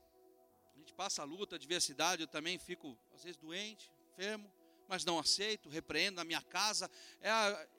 A 0.73 0.79
gente 0.79 0.93
passa 0.93 1.21
a 1.21 1.25
luta, 1.25 1.57
a 1.57 1.59
diversidade. 1.59 2.21
Eu 2.21 2.27
também 2.27 2.57
fico, 2.57 2.97
às 3.13 3.23
vezes, 3.23 3.37
doente, 3.37 3.91
enfermo, 4.13 4.49
mas 4.87 5.03
não 5.03 5.19
aceito, 5.19 5.67
repreendo 5.67 6.15
na 6.15 6.23
minha 6.23 6.41
casa. 6.41 6.89
É 7.19 7.29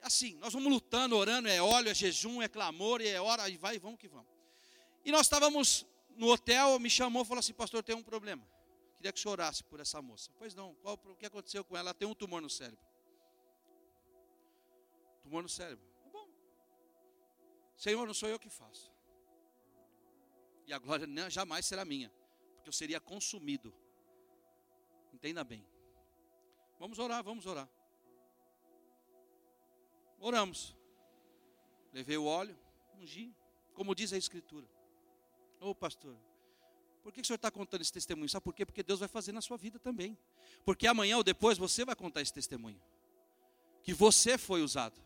assim: 0.02 0.34
nós 0.34 0.52
vamos 0.52 0.70
lutando, 0.70 1.16
orando. 1.16 1.48
É 1.48 1.62
óleo, 1.62 1.88
é 1.88 1.94
jejum, 1.94 2.42
é 2.42 2.48
clamor, 2.48 3.00
e 3.00 3.08
é 3.08 3.18
hora, 3.18 3.48
e 3.48 3.56
vai, 3.56 3.78
vamos 3.78 3.98
que 3.98 4.06
vamos. 4.06 4.28
E 5.02 5.10
nós 5.10 5.22
estávamos 5.22 5.86
no 6.14 6.28
hotel, 6.28 6.78
me 6.78 6.90
chamou 6.90 7.22
e 7.22 7.24
falou 7.24 7.40
assim: 7.40 7.54
Pastor, 7.54 7.82
tem 7.82 7.96
um 7.96 8.02
problema. 8.02 8.46
Queria 8.96 9.12
que 9.12 9.26
o 9.26 9.30
orasse 9.30 9.64
por 9.64 9.80
essa 9.80 10.02
moça. 10.02 10.30
Pois 10.38 10.54
não, 10.54 10.74
qual, 10.82 11.00
o 11.06 11.16
que 11.16 11.24
aconteceu 11.24 11.64
com 11.64 11.74
ela? 11.74 11.88
Ela 11.88 11.94
tem 11.94 12.06
um 12.06 12.14
tumor 12.14 12.42
no 12.42 12.50
cérebro 12.50 12.84
tumor 15.26 15.42
no 15.42 15.48
cérebro. 15.48 15.84
Tá 16.04 16.08
bom. 16.10 16.28
Senhor, 17.76 18.06
não 18.06 18.14
sou 18.14 18.28
eu 18.28 18.38
que 18.38 18.48
faço. 18.48 18.92
E 20.66 20.72
a 20.72 20.78
glória 20.78 21.06
jamais 21.30 21.66
será 21.66 21.84
minha, 21.84 22.12
porque 22.54 22.68
eu 22.68 22.72
seria 22.72 23.00
consumido. 23.00 23.74
Entenda 25.12 25.42
bem. 25.42 25.66
Vamos 26.78 26.98
orar, 26.98 27.22
vamos 27.22 27.46
orar. 27.46 27.68
Oramos. 30.20 30.76
Levei 31.92 32.16
o 32.16 32.24
óleo, 32.24 32.56
ungi, 32.98 33.34
como 33.74 33.94
diz 33.94 34.12
a 34.12 34.16
Escritura. 34.16 34.68
Ô 35.60 35.74
pastor, 35.74 36.16
por 37.02 37.12
que 37.12 37.20
o 37.20 37.24
senhor 37.24 37.36
está 37.36 37.50
contando 37.50 37.80
esse 37.80 37.92
testemunho? 37.92 38.28
Sabe 38.28 38.44
por 38.44 38.54
quê? 38.54 38.66
Porque 38.66 38.82
Deus 38.82 39.00
vai 39.00 39.08
fazer 39.08 39.32
na 39.32 39.40
sua 39.40 39.56
vida 39.56 39.78
também. 39.78 40.18
Porque 40.64 40.86
amanhã 40.86 41.16
ou 41.16 41.24
depois 41.24 41.56
você 41.56 41.84
vai 41.84 41.96
contar 41.96 42.20
esse 42.20 42.32
testemunho. 42.32 42.80
Que 43.82 43.94
você 43.94 44.36
foi 44.36 44.62
usado. 44.62 45.05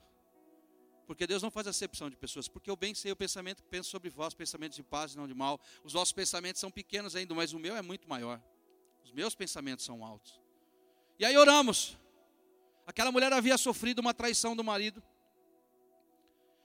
Porque 1.11 1.27
Deus 1.27 1.43
não 1.43 1.51
faz 1.51 1.67
acepção 1.67 2.09
de 2.09 2.15
pessoas. 2.15 2.47
Porque 2.47 2.71
eu 2.71 2.77
bem 2.77 2.95
sei 2.95 3.11
o 3.11 3.17
pensamento 3.17 3.65
que 3.65 3.69
penso 3.69 3.91
sobre 3.91 4.09
vós, 4.09 4.33
pensamentos 4.33 4.77
de 4.77 4.83
paz 4.85 5.15
e 5.15 5.17
não 5.17 5.27
de 5.27 5.35
mal. 5.35 5.61
Os 5.83 5.95
vossos 5.95 6.13
pensamentos 6.13 6.61
são 6.61 6.71
pequenos 6.71 7.17
ainda, 7.17 7.35
mas 7.35 7.53
o 7.53 7.59
meu 7.59 7.75
é 7.75 7.83
muito 7.83 8.09
maior. 8.09 8.41
Os 9.03 9.11
meus 9.11 9.35
pensamentos 9.35 9.85
são 9.85 10.05
altos. 10.05 10.41
E 11.19 11.25
aí 11.25 11.37
oramos. 11.37 11.99
Aquela 12.87 13.11
mulher 13.11 13.33
havia 13.33 13.59
sofrido 13.59 13.99
uma 13.99 14.15
traição 14.15 14.55
do 14.55 14.63
marido. 14.63 15.03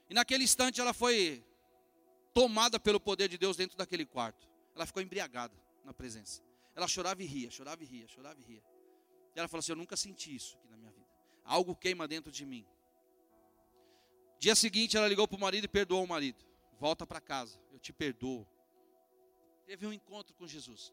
E 0.08 0.14
naquele 0.14 0.44
instante 0.44 0.80
ela 0.80 0.94
foi 0.94 1.44
tomada 2.32 2.78
pelo 2.78 3.00
poder 3.00 3.28
de 3.28 3.36
Deus 3.36 3.56
dentro 3.56 3.76
daquele 3.76 4.06
quarto. 4.06 4.48
Ela 4.76 4.86
ficou 4.86 5.02
embriagada 5.02 5.60
na 5.84 5.92
presença. 5.92 6.40
Ela 6.72 6.86
chorava 6.86 7.20
e 7.20 7.26
ria, 7.26 7.50
chorava 7.50 7.82
e 7.82 7.86
ria, 7.86 8.06
chorava 8.06 8.40
e 8.40 8.44
ria. 8.44 8.62
E 9.34 9.40
ela 9.40 9.48
falou 9.48 9.58
assim: 9.58 9.72
Eu 9.72 9.76
nunca 9.76 9.96
senti 9.96 10.36
isso 10.36 10.56
aqui 10.56 10.68
na 10.68 10.76
minha 10.76 10.92
vida. 10.92 11.08
Algo 11.44 11.74
queima 11.74 12.06
dentro 12.06 12.30
de 12.30 12.46
mim. 12.46 12.64
Dia 14.38 14.54
seguinte 14.54 14.96
ela 14.96 15.08
ligou 15.08 15.26
para 15.26 15.36
o 15.36 15.40
marido 15.40 15.64
e 15.64 15.68
perdoou 15.68 16.04
o 16.04 16.08
marido. 16.08 16.44
Volta 16.78 17.06
para 17.06 17.20
casa, 17.20 17.58
eu 17.72 17.78
te 17.78 17.92
perdoo. 17.92 18.46
Teve 19.66 19.86
um 19.86 19.92
encontro 19.92 20.34
com 20.34 20.46
Jesus. 20.46 20.92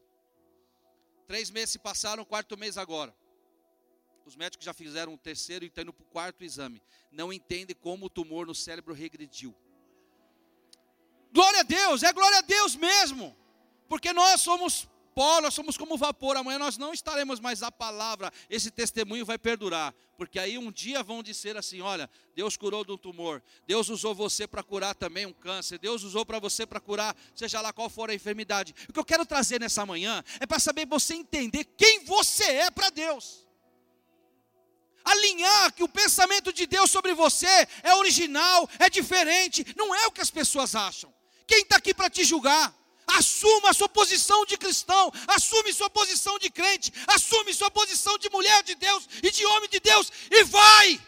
Três 1.26 1.50
meses 1.50 1.70
se 1.70 1.78
passaram, 1.78 2.24
quarto 2.24 2.56
mês 2.56 2.76
agora. 2.76 3.14
Os 4.24 4.36
médicos 4.36 4.64
já 4.64 4.72
fizeram 4.72 5.14
o 5.14 5.18
terceiro 5.18 5.64
e 5.64 5.68
estão 5.68 5.82
indo 5.82 5.92
para 5.92 6.02
o 6.02 6.06
quarto 6.08 6.42
exame. 6.42 6.82
Não 7.12 7.32
entendem 7.32 7.76
como 7.76 8.06
o 8.06 8.10
tumor 8.10 8.46
no 8.46 8.54
cérebro 8.54 8.94
regrediu. 8.94 9.54
Glória 11.32 11.60
a 11.60 11.64
Deus, 11.64 12.02
é 12.02 12.12
glória 12.12 12.38
a 12.38 12.42
Deus 12.42 12.74
mesmo. 12.74 13.36
Porque 13.88 14.12
nós 14.12 14.40
somos 14.40 14.88
pó, 15.14 15.40
nós 15.40 15.54
somos 15.54 15.76
como 15.76 15.96
vapor. 15.96 16.36
Amanhã 16.36 16.58
nós 16.58 16.76
não 16.76 16.92
estaremos 16.92 17.40
mais 17.40 17.62
a 17.62 17.70
palavra. 17.70 18.32
Esse 18.50 18.70
testemunho 18.70 19.24
vai 19.24 19.38
perdurar. 19.38 19.94
Porque 20.16 20.38
aí 20.38 20.58
um 20.58 20.70
dia 20.70 21.02
vão 21.02 21.22
dizer 21.22 21.56
assim: 21.56 21.80
olha, 21.80 22.10
Deus 22.34 22.56
curou 22.56 22.84
de 22.84 22.92
um 22.92 22.98
tumor. 22.98 23.42
Deus 23.66 23.88
usou 23.88 24.14
você 24.14 24.46
para 24.46 24.62
curar 24.62 24.94
também 24.94 25.26
um 25.26 25.32
câncer. 25.32 25.78
Deus 25.78 26.02
usou 26.02 26.26
para 26.26 26.38
você 26.38 26.66
para 26.66 26.80
curar, 26.80 27.16
seja 27.34 27.60
lá 27.60 27.72
qual 27.72 27.88
for 27.88 28.10
a 28.10 28.14
enfermidade. 28.14 28.74
O 28.88 28.92
que 28.92 28.98
eu 28.98 29.04
quero 29.04 29.24
trazer 29.24 29.60
nessa 29.60 29.86
manhã 29.86 30.22
é 30.40 30.46
para 30.46 30.58
saber 30.58 30.86
você 30.86 31.14
entender 31.14 31.64
quem 31.76 32.04
você 32.04 32.44
é 32.44 32.70
para 32.70 32.90
Deus. 32.90 33.44
Alinhar 35.04 35.72
que 35.74 35.82
o 35.82 35.88
pensamento 35.88 36.52
de 36.52 36.66
Deus 36.66 36.90
sobre 36.90 37.12
você 37.12 37.46
é 37.82 37.94
original, 37.96 38.68
é 38.78 38.88
diferente, 38.88 39.64
não 39.76 39.94
é 39.94 40.06
o 40.06 40.12
que 40.12 40.20
as 40.20 40.30
pessoas 40.30 40.74
acham. 40.74 41.12
Quem 41.46 41.60
está 41.60 41.76
aqui 41.76 41.92
para 41.92 42.08
te 42.08 42.24
julgar? 42.24 42.74
Assuma 43.06 43.70
a 43.70 43.72
sua 43.74 43.88
posição 43.88 44.44
de 44.46 44.56
cristão, 44.56 45.12
assume 45.28 45.72
sua 45.72 45.90
posição 45.90 46.38
de 46.38 46.50
crente, 46.50 46.92
assume 47.06 47.52
sua 47.52 47.70
posição 47.70 48.16
de 48.18 48.30
mulher 48.30 48.62
de 48.62 48.74
Deus 48.74 49.08
e 49.22 49.30
de 49.30 49.44
homem 49.46 49.68
de 49.68 49.80
Deus 49.80 50.10
e 50.30 50.44
vai. 50.44 51.00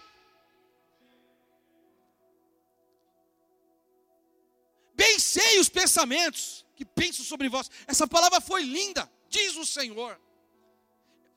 Bem 4.95 5.19
sei 5.19 5.59
os 5.59 5.69
pensamentos 5.69 6.65
que 6.75 6.85
penso 6.85 7.25
sobre 7.25 7.49
vós. 7.49 7.71
Essa 7.87 8.07
palavra 8.07 8.41
foi 8.41 8.63
linda, 8.63 9.11
diz 9.29 9.57
o 9.57 9.67
Senhor. 9.67 10.19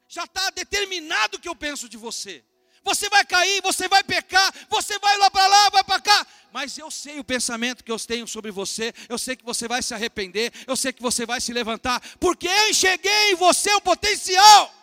Já 0.07 0.23
está 0.23 0.49
determinado 0.49 1.37
o 1.37 1.39
que 1.39 1.47
eu 1.47 1.55
penso 1.55 1.87
de 1.87 1.97
você. 1.97 2.43
Você 2.89 3.07
vai 3.07 3.23
cair, 3.23 3.61
você 3.61 3.87
vai 3.87 4.03
pecar, 4.03 4.51
você 4.67 4.97
vai 4.97 5.15
lá 5.19 5.29
para 5.29 5.47
lá, 5.47 5.69
vai 5.69 5.83
para 5.83 6.01
cá. 6.01 6.27
Mas 6.51 6.75
eu 6.75 6.89
sei 6.89 7.19
o 7.19 7.23
pensamento 7.23 7.83
que 7.83 7.91
eu 7.91 7.99
tenho 7.99 8.27
sobre 8.27 8.49
você. 8.49 8.91
Eu 9.07 9.19
sei 9.19 9.35
que 9.35 9.45
você 9.45 9.67
vai 9.67 9.83
se 9.83 9.93
arrepender. 9.93 10.51
Eu 10.65 10.75
sei 10.75 10.91
que 10.91 10.99
você 10.99 11.23
vai 11.23 11.39
se 11.39 11.53
levantar. 11.53 12.01
Porque 12.17 12.47
eu 12.47 12.69
enxerguei 12.69 13.31
em 13.31 13.35
você 13.35 13.71
o 13.75 13.81
potencial. 13.81 14.73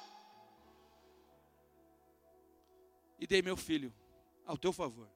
E 3.18 3.26
dei 3.26 3.42
meu 3.42 3.56
filho 3.56 3.92
ao 4.46 4.56
teu 4.56 4.72
favor. 4.72 5.08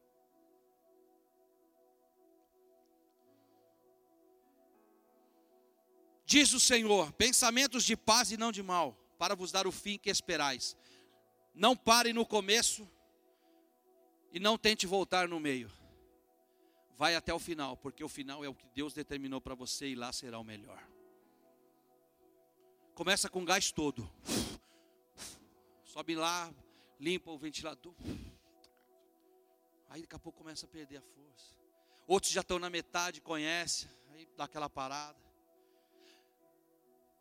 Diz 6.27 6.53
o 6.53 6.59
Senhor: 6.59 7.13
pensamentos 7.13 7.85
de 7.85 7.97
paz 7.97 8.33
e 8.33 8.37
não 8.37 8.51
de 8.51 8.65
mal, 8.65 8.99
para 9.17 9.37
vos 9.37 9.53
dar 9.53 9.69
o 9.69 9.73
fim 9.73 9.97
que 9.97 10.11
esperais. 10.11 10.77
Não 11.61 11.77
pare 11.77 12.15
no 12.15 12.25
começo 12.25 12.89
e 14.33 14.41
não 14.41 14.57
tente 14.57 14.87
voltar 14.87 15.29
no 15.29 15.39
meio. 15.39 15.71
Vai 16.97 17.15
até 17.15 17.35
o 17.35 17.39
final, 17.39 17.77
porque 17.77 18.03
o 18.03 18.09
final 18.09 18.43
é 18.43 18.49
o 18.49 18.55
que 18.55 18.67
Deus 18.69 18.95
determinou 18.95 19.43
para 19.43 19.55
você 19.55 19.89
e 19.89 19.95
lá 19.95 20.11
será 20.11 20.39
o 20.39 20.43
melhor. 20.43 20.83
Começa 22.95 23.29
com 23.29 23.45
gás 23.45 23.71
todo. 23.71 24.11
Sobe 25.85 26.15
lá, 26.15 26.51
limpa 26.99 27.31
o 27.31 27.37
ventilador. 27.37 27.95
Aí 29.91 30.01
daqui 30.01 30.17
a 30.17 30.19
pouco 30.19 30.39
começa 30.39 30.65
a 30.65 30.69
perder 30.71 30.97
a 30.97 31.03
força. 31.03 31.55
Outros 32.07 32.33
já 32.33 32.41
estão 32.41 32.59
na 32.59 32.71
metade, 32.71 33.21
conhece, 33.21 33.87
aí 34.13 34.27
dá 34.35 34.45
aquela 34.45 34.71
parada. 34.71 35.21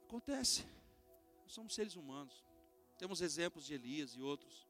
Acontece. 0.06 0.66
Nós 1.44 1.52
somos 1.52 1.76
seres 1.76 1.98
humanos. 1.98 2.49
Temos 3.00 3.22
exemplos 3.22 3.66
de 3.66 3.74
Elias 3.74 4.12
e 4.12 4.22
outros. 4.22 4.68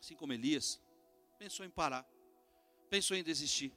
Assim 0.00 0.16
como 0.16 0.32
Elias, 0.32 0.80
pensou 1.38 1.66
em 1.66 1.70
parar, 1.70 2.08
pensou 2.88 3.14
em 3.14 3.22
desistir. 3.22 3.70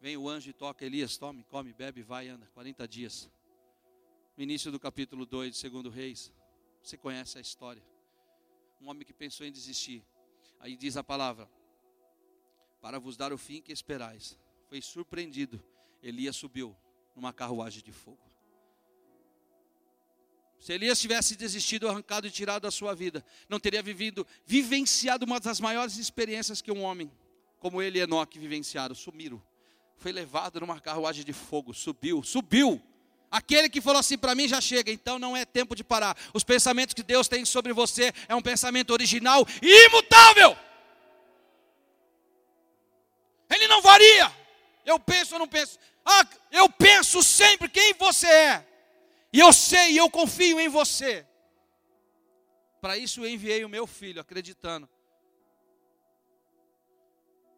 Vem 0.00 0.16
o 0.16 0.26
anjo 0.26 0.48
e 0.48 0.54
toca, 0.54 0.86
Elias, 0.86 1.18
tome, 1.18 1.44
come, 1.44 1.74
bebe, 1.74 2.02
vai, 2.02 2.28
anda. 2.28 2.46
40 2.54 2.88
dias. 2.88 3.30
No 4.34 4.42
início 4.42 4.72
do 4.72 4.80
capítulo 4.80 5.26
2 5.26 5.54
de 5.54 5.68
2 5.68 5.94
Reis, 5.94 6.32
você 6.82 6.96
conhece 6.96 7.36
a 7.36 7.42
história. 7.42 7.82
Um 8.80 8.88
homem 8.88 9.04
que 9.04 9.12
pensou 9.12 9.46
em 9.46 9.52
desistir. 9.52 10.02
Aí 10.60 10.76
diz 10.78 10.96
a 10.96 11.04
palavra: 11.04 11.46
Para 12.80 12.98
vos 12.98 13.18
dar 13.18 13.34
o 13.34 13.38
fim 13.38 13.60
que 13.60 13.70
esperais. 13.70 14.38
Foi 14.66 14.80
surpreendido. 14.80 15.62
Elias 16.02 16.36
subiu 16.36 16.74
numa 17.14 17.34
carruagem 17.34 17.82
de 17.82 17.92
fogo. 17.92 18.33
Se 20.64 20.72
Elias 20.72 20.98
tivesse 20.98 21.36
desistido, 21.36 21.86
arrancado 21.86 22.26
e 22.26 22.30
tirado 22.30 22.62
da 22.62 22.70
sua 22.70 22.94
vida, 22.94 23.22
não 23.50 23.60
teria 23.60 23.82
vivido, 23.82 24.26
vivenciado 24.46 25.26
uma 25.26 25.38
das 25.38 25.60
maiores 25.60 25.98
experiências 25.98 26.62
que 26.62 26.72
um 26.72 26.82
homem 26.82 27.12
como 27.58 27.82
ele 27.82 27.98
e 27.98 28.00
Enoque 28.00 28.38
vivenciaram. 28.38 28.94
Sumiram. 28.94 29.42
Foi 29.98 30.10
levado 30.10 30.58
numa 30.60 30.80
carruagem 30.80 31.22
de 31.22 31.34
fogo, 31.34 31.74
subiu, 31.74 32.22
subiu. 32.22 32.82
Aquele 33.30 33.68
que 33.68 33.78
falou 33.78 34.00
assim 34.00 34.16
para 34.16 34.34
mim 34.34 34.48
já 34.48 34.58
chega, 34.58 34.90
então 34.90 35.18
não 35.18 35.36
é 35.36 35.44
tempo 35.44 35.76
de 35.76 35.84
parar. 35.84 36.16
Os 36.32 36.42
pensamentos 36.42 36.94
que 36.94 37.02
Deus 37.02 37.28
tem 37.28 37.44
sobre 37.44 37.74
você 37.74 38.10
é 38.26 38.34
um 38.34 38.40
pensamento 38.40 38.90
original 38.90 39.46
e 39.60 39.86
imutável. 39.88 40.56
Ele 43.50 43.68
não 43.68 43.82
varia. 43.82 44.32
Eu 44.86 44.98
penso 44.98 45.34
ou 45.34 45.40
não 45.40 45.46
penso. 45.46 45.78
Ah, 46.06 46.26
eu 46.50 46.70
penso 46.70 47.22
sempre 47.22 47.68
quem 47.68 47.92
você 47.92 48.26
é. 48.26 48.73
E 49.34 49.40
eu 49.40 49.52
sei, 49.52 49.98
eu 49.98 50.08
confio 50.08 50.60
em 50.60 50.68
você. 50.68 51.26
Para 52.80 52.96
isso 52.96 53.20
eu 53.20 53.28
enviei 53.28 53.64
o 53.64 53.68
meu 53.68 53.84
filho, 53.84 54.20
acreditando. 54.20 54.88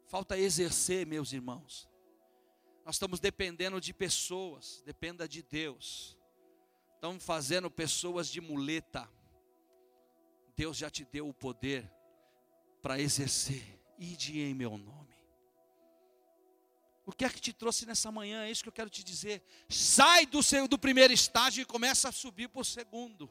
Falta 0.07 0.39
exercer, 0.39 1.05
meus 1.07 1.35
irmãos. 1.35 1.87
Nós 2.83 2.95
estamos 2.95 3.21
dependendo 3.21 3.79
de 3.79 3.93
pessoas, 3.93 4.83
dependa 4.87 5.29
de 5.29 5.43
Deus. 5.43 6.17
Estamos 6.95 7.23
fazendo 7.23 7.71
pessoas 7.71 8.31
de 8.31 8.41
muleta. 8.41 9.07
Deus 10.57 10.79
já 10.79 10.89
te 10.89 11.05
deu 11.05 11.29
o 11.29 11.35
poder 11.35 11.93
para 12.81 12.99
exercer. 12.99 13.63
Ide 13.99 14.41
em 14.41 14.55
meu 14.55 14.79
nome. 14.79 15.06
O 17.07 17.13
que 17.13 17.25
é 17.25 17.29
que 17.31 17.41
te 17.41 17.53
trouxe 17.53 17.87
nessa 17.87 18.11
manhã? 18.11 18.45
É 18.45 18.51
isso 18.51 18.65
que 18.65 18.69
eu 18.69 18.73
quero 18.73 18.91
te 18.91 19.05
dizer. 19.05 19.41
Sai 19.69 20.27
do, 20.27 20.43
seu, 20.43 20.67
do 20.67 20.77
primeiro 20.77 21.13
estágio 21.13 21.63
e 21.63 21.65
começa 21.65 22.09
a 22.09 22.13
subir 22.13 22.49
para 22.49 22.61
o 22.61 22.65
segundo. 22.65 23.31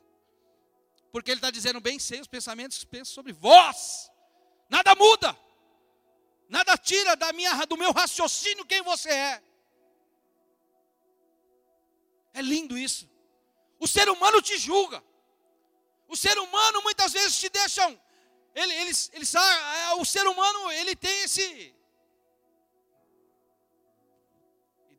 Porque 1.11 1.29
ele 1.29 1.39
está 1.39 1.51
dizendo, 1.51 1.81
bem 1.81 1.99
sei 1.99 2.21
os 2.21 2.27
pensamentos 2.27 2.77
que 2.77 2.85
penso 2.85 3.11
sobre 3.11 3.33
vós. 3.33 4.09
Nada 4.69 4.95
muda. 4.95 5.37
Nada 6.47 6.77
tira 6.77 7.17
da 7.17 7.33
minha, 7.33 7.65
do 7.65 7.75
meu 7.75 7.91
raciocínio 7.91 8.65
quem 8.65 8.81
você 8.81 9.09
é. 9.09 9.43
É 12.33 12.41
lindo 12.41 12.77
isso. 12.77 13.09
O 13.77 13.87
ser 13.87 14.07
humano 14.07 14.41
te 14.41 14.57
julga. 14.57 15.03
O 16.07 16.15
ser 16.15 16.37
humano 16.37 16.81
muitas 16.81 17.11
vezes 17.11 17.37
te 17.37 17.49
deixam. 17.49 17.99
Ele, 18.53 18.73
eles, 18.73 19.11
eles, 19.13 19.35
ah, 19.35 19.95
o 19.97 20.05
ser 20.05 20.25
humano 20.27 20.71
ele 20.71 20.95
tem 20.95 21.23
esse 21.23 21.75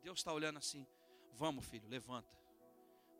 Deus 0.07 0.19
está 0.19 0.31
olhando 0.31 0.57
assim: 0.57 0.87
vamos, 1.33 1.65
filho, 1.65 1.85
levanta. 1.89 2.33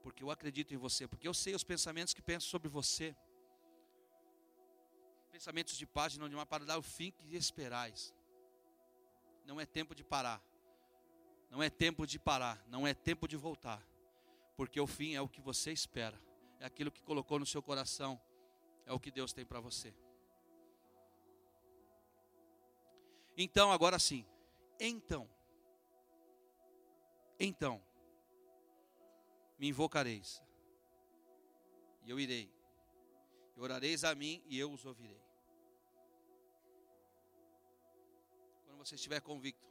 Porque 0.01 0.23
eu 0.23 0.31
acredito 0.31 0.73
em 0.73 0.77
você, 0.77 1.05
porque 1.05 1.27
eu 1.27 1.33
sei 1.33 1.53
os 1.53 1.61
pensamentos 1.61 2.13
que 2.13 2.21
penso 2.21 2.47
sobre 2.47 2.69
você. 2.69 3.13
Pensamentos 5.29 5.77
de 5.77 5.85
paz 5.85 6.15
e 6.15 6.19
não 6.19 6.29
de 6.29 6.35
mal, 6.37 6.45
para 6.45 6.63
dar 6.63 6.77
o 6.77 6.81
fim 6.81 7.11
que 7.11 7.35
esperais. 7.35 8.15
Não 9.43 9.59
é 9.59 9.65
tempo 9.65 9.93
de 9.93 10.01
parar. 10.01 10.41
Não 11.49 11.61
é 11.61 11.69
tempo 11.69 12.07
de 12.07 12.17
parar. 12.17 12.65
Não 12.69 12.87
é 12.87 12.93
tempo 12.93 13.27
de 13.27 13.35
voltar. 13.35 13.85
Porque 14.55 14.79
o 14.79 14.87
fim 14.87 15.13
é 15.13 15.19
o 15.21 15.27
que 15.27 15.41
você 15.41 15.73
espera. 15.73 16.17
É 16.57 16.65
aquilo 16.65 16.89
que 16.89 17.03
colocou 17.03 17.37
no 17.37 17.45
seu 17.45 17.61
coração. 17.61 18.17
É 18.85 18.93
o 18.93 18.99
que 18.99 19.11
Deus 19.11 19.33
tem 19.33 19.45
para 19.45 19.59
você. 19.59 19.93
Então, 23.35 23.73
agora 23.73 23.99
sim. 23.99 24.25
Então. 24.79 25.29
Então, 27.39 27.81
me 29.57 29.67
invocareis, 29.67 30.41
e 32.03 32.09
eu 32.09 32.19
irei, 32.19 32.51
e 33.55 33.59
orareis 33.59 34.03
a 34.03 34.15
mim, 34.15 34.43
e 34.45 34.57
eu 34.57 34.71
os 34.71 34.85
ouvirei. 34.85 35.21
Quando 38.65 38.79
você 38.79 38.95
estiver 38.95 39.21
convicto 39.21 39.67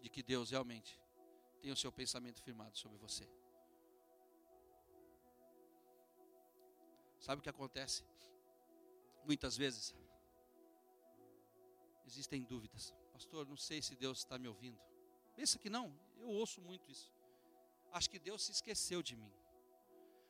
de 0.00 0.08
que 0.08 0.22
Deus 0.22 0.50
realmente 0.50 1.00
tem 1.60 1.72
o 1.72 1.76
seu 1.76 1.90
pensamento 1.90 2.40
firmado 2.40 2.76
sobre 2.76 2.96
você. 2.98 3.28
Sabe 7.18 7.40
o 7.40 7.42
que 7.42 7.48
acontece? 7.48 8.04
Muitas 9.24 9.56
vezes 9.56 9.94
existem 12.06 12.42
dúvidas. 12.44 12.94
Pastor, 13.12 13.46
não 13.46 13.56
sei 13.56 13.82
se 13.82 13.96
Deus 13.96 14.18
está 14.18 14.38
me 14.38 14.48
ouvindo. 14.48 14.80
Pensa 15.38 15.56
que 15.56 15.70
não, 15.70 15.96
eu 16.16 16.30
ouço 16.30 16.60
muito 16.60 16.90
isso. 16.90 17.12
Acho 17.92 18.10
que 18.10 18.18
Deus 18.18 18.42
se 18.44 18.50
esqueceu 18.50 19.00
de 19.00 19.14
mim. 19.14 19.32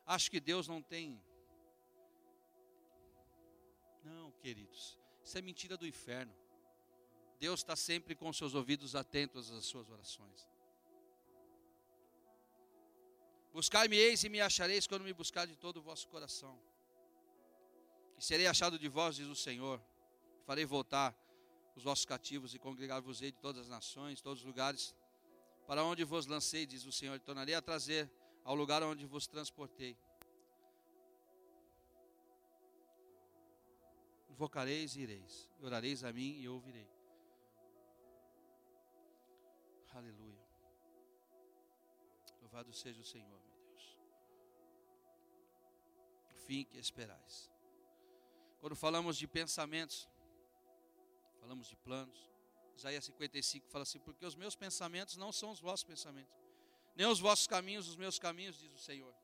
Acho 0.05 0.31
que 0.31 0.39
Deus 0.39 0.69
não 0.69 0.83
tem. 0.83 1.19
Não, 4.05 4.31
queridos, 4.33 4.99
isso 5.25 5.39
é 5.39 5.41
mentira 5.41 5.79
do 5.79 5.87
inferno. 5.87 6.35
Deus 7.41 7.61
está 7.61 7.75
sempre 7.75 8.15
com 8.15 8.31
seus 8.35 8.55
ouvidos 8.55 8.95
atentos 8.95 9.51
às 9.51 9.65
suas 9.65 9.89
orações. 9.89 10.47
Buscai-me-eis 13.51 14.23
e 14.25 14.29
me 14.29 14.43
achareis 14.43 14.87
quando 14.87 15.05
me 15.05 15.15
buscar 15.15 15.47
de 15.47 15.57
todo 15.57 15.79
o 15.79 15.83
vosso 15.83 16.07
coração. 16.09 16.61
E 18.19 18.23
serei 18.23 18.47
achado 18.47 18.79
de 18.79 18.89
vós, 18.89 19.17
diz 19.17 19.27
o 19.27 19.35
Senhor. 19.35 19.83
Farei 20.45 20.67
voltar 20.67 21.17
os 21.79 21.85
vossos 21.85 22.05
cativos 22.05 22.55
e 22.55 22.59
congregar-vos-ei 22.59 23.31
de 23.31 23.39
todas 23.39 23.63
as 23.63 23.69
nações, 23.69 24.21
todos 24.21 24.41
os 24.41 24.45
lugares, 24.45 24.97
para 25.65 25.85
onde 25.85 26.03
vos 26.03 26.27
lancei, 26.27 26.67
diz 26.67 26.85
o 26.85 26.91
Senhor, 26.91 27.15
e 27.15 27.21
tornarei 27.21 27.55
a 27.55 27.63
trazer 27.63 28.11
ao 28.43 28.57
lugar 28.57 28.83
onde 28.83 29.07
vos 29.07 29.29
transportei. 29.29 29.97
Invocareis 34.29 34.97
e 34.97 35.01
ireis, 35.03 35.49
orareis 35.63 36.03
a 36.03 36.13
mim 36.13 36.41
e 36.41 36.49
ouvirei. 36.49 36.89
Aleluia. 39.93 40.49
Louvado 42.41 42.73
seja 42.73 43.01
o 43.01 43.05
Senhor, 43.05 43.29
meu 43.29 43.39
Deus. 43.69 43.99
O 46.33 46.35
fim 46.47 46.65
que 46.65 46.79
esperais. 46.79 47.49
Quando 48.61 48.75
falamos 48.75 49.17
de 49.17 49.29
pensamentos, 49.29 50.09
falamos 51.49 51.67
de 51.67 51.77
planos. 51.77 52.31
Isaías 52.77 53.07
55 53.07 53.71
fala 53.71 53.83
assim: 53.83 53.99
Porque 53.99 54.27
os 54.27 54.35
meus 54.35 54.55
pensamentos 54.55 55.17
não 55.17 55.33
são 55.33 55.51
os 55.51 55.61
vossos 55.61 55.83
pensamentos, 55.83 56.37
nem 56.95 57.07
os 57.07 57.19
vossos 57.19 57.47
caminhos, 57.47 57.89
os 57.89 57.97
meus 57.97 58.19
caminhos, 58.19 58.59
diz 58.59 58.71
o 58.71 58.79
Senhor. 58.79 59.15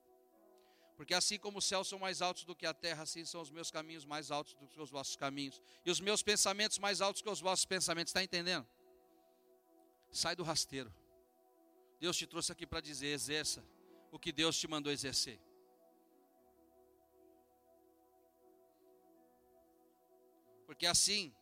Porque 0.96 1.12
assim 1.12 1.38
como 1.38 1.58
os 1.58 1.66
céus 1.66 1.86
são 1.86 1.98
mais 1.98 2.22
altos 2.22 2.44
do 2.44 2.56
que 2.56 2.64
a 2.64 2.72
terra, 2.72 3.02
assim 3.02 3.26
são 3.26 3.42
os 3.42 3.50
meus 3.50 3.70
caminhos 3.70 4.06
mais 4.06 4.30
altos 4.30 4.54
do 4.54 4.66
que 4.66 4.80
os 4.80 4.90
vossos 4.90 5.16
caminhos. 5.16 5.60
E 5.84 5.90
os 5.90 6.00
meus 6.00 6.22
pensamentos 6.22 6.78
mais 6.78 7.02
altos 7.02 7.20
que 7.20 7.28
os 7.28 7.40
vossos 7.40 7.66
pensamentos. 7.66 8.10
Está 8.10 8.22
entendendo? 8.22 8.66
Sai 10.10 10.34
do 10.34 10.42
rasteiro. 10.42 10.90
Deus 12.00 12.16
te 12.16 12.26
trouxe 12.26 12.52
aqui 12.52 12.66
para 12.66 12.80
dizer: 12.80 13.08
exerça 13.08 13.62
o 14.10 14.18
que 14.18 14.32
Deus 14.32 14.58
te 14.58 14.66
mandou 14.66 14.90
exercer. 14.90 15.38
Porque 20.64 20.86
assim, 20.86 21.34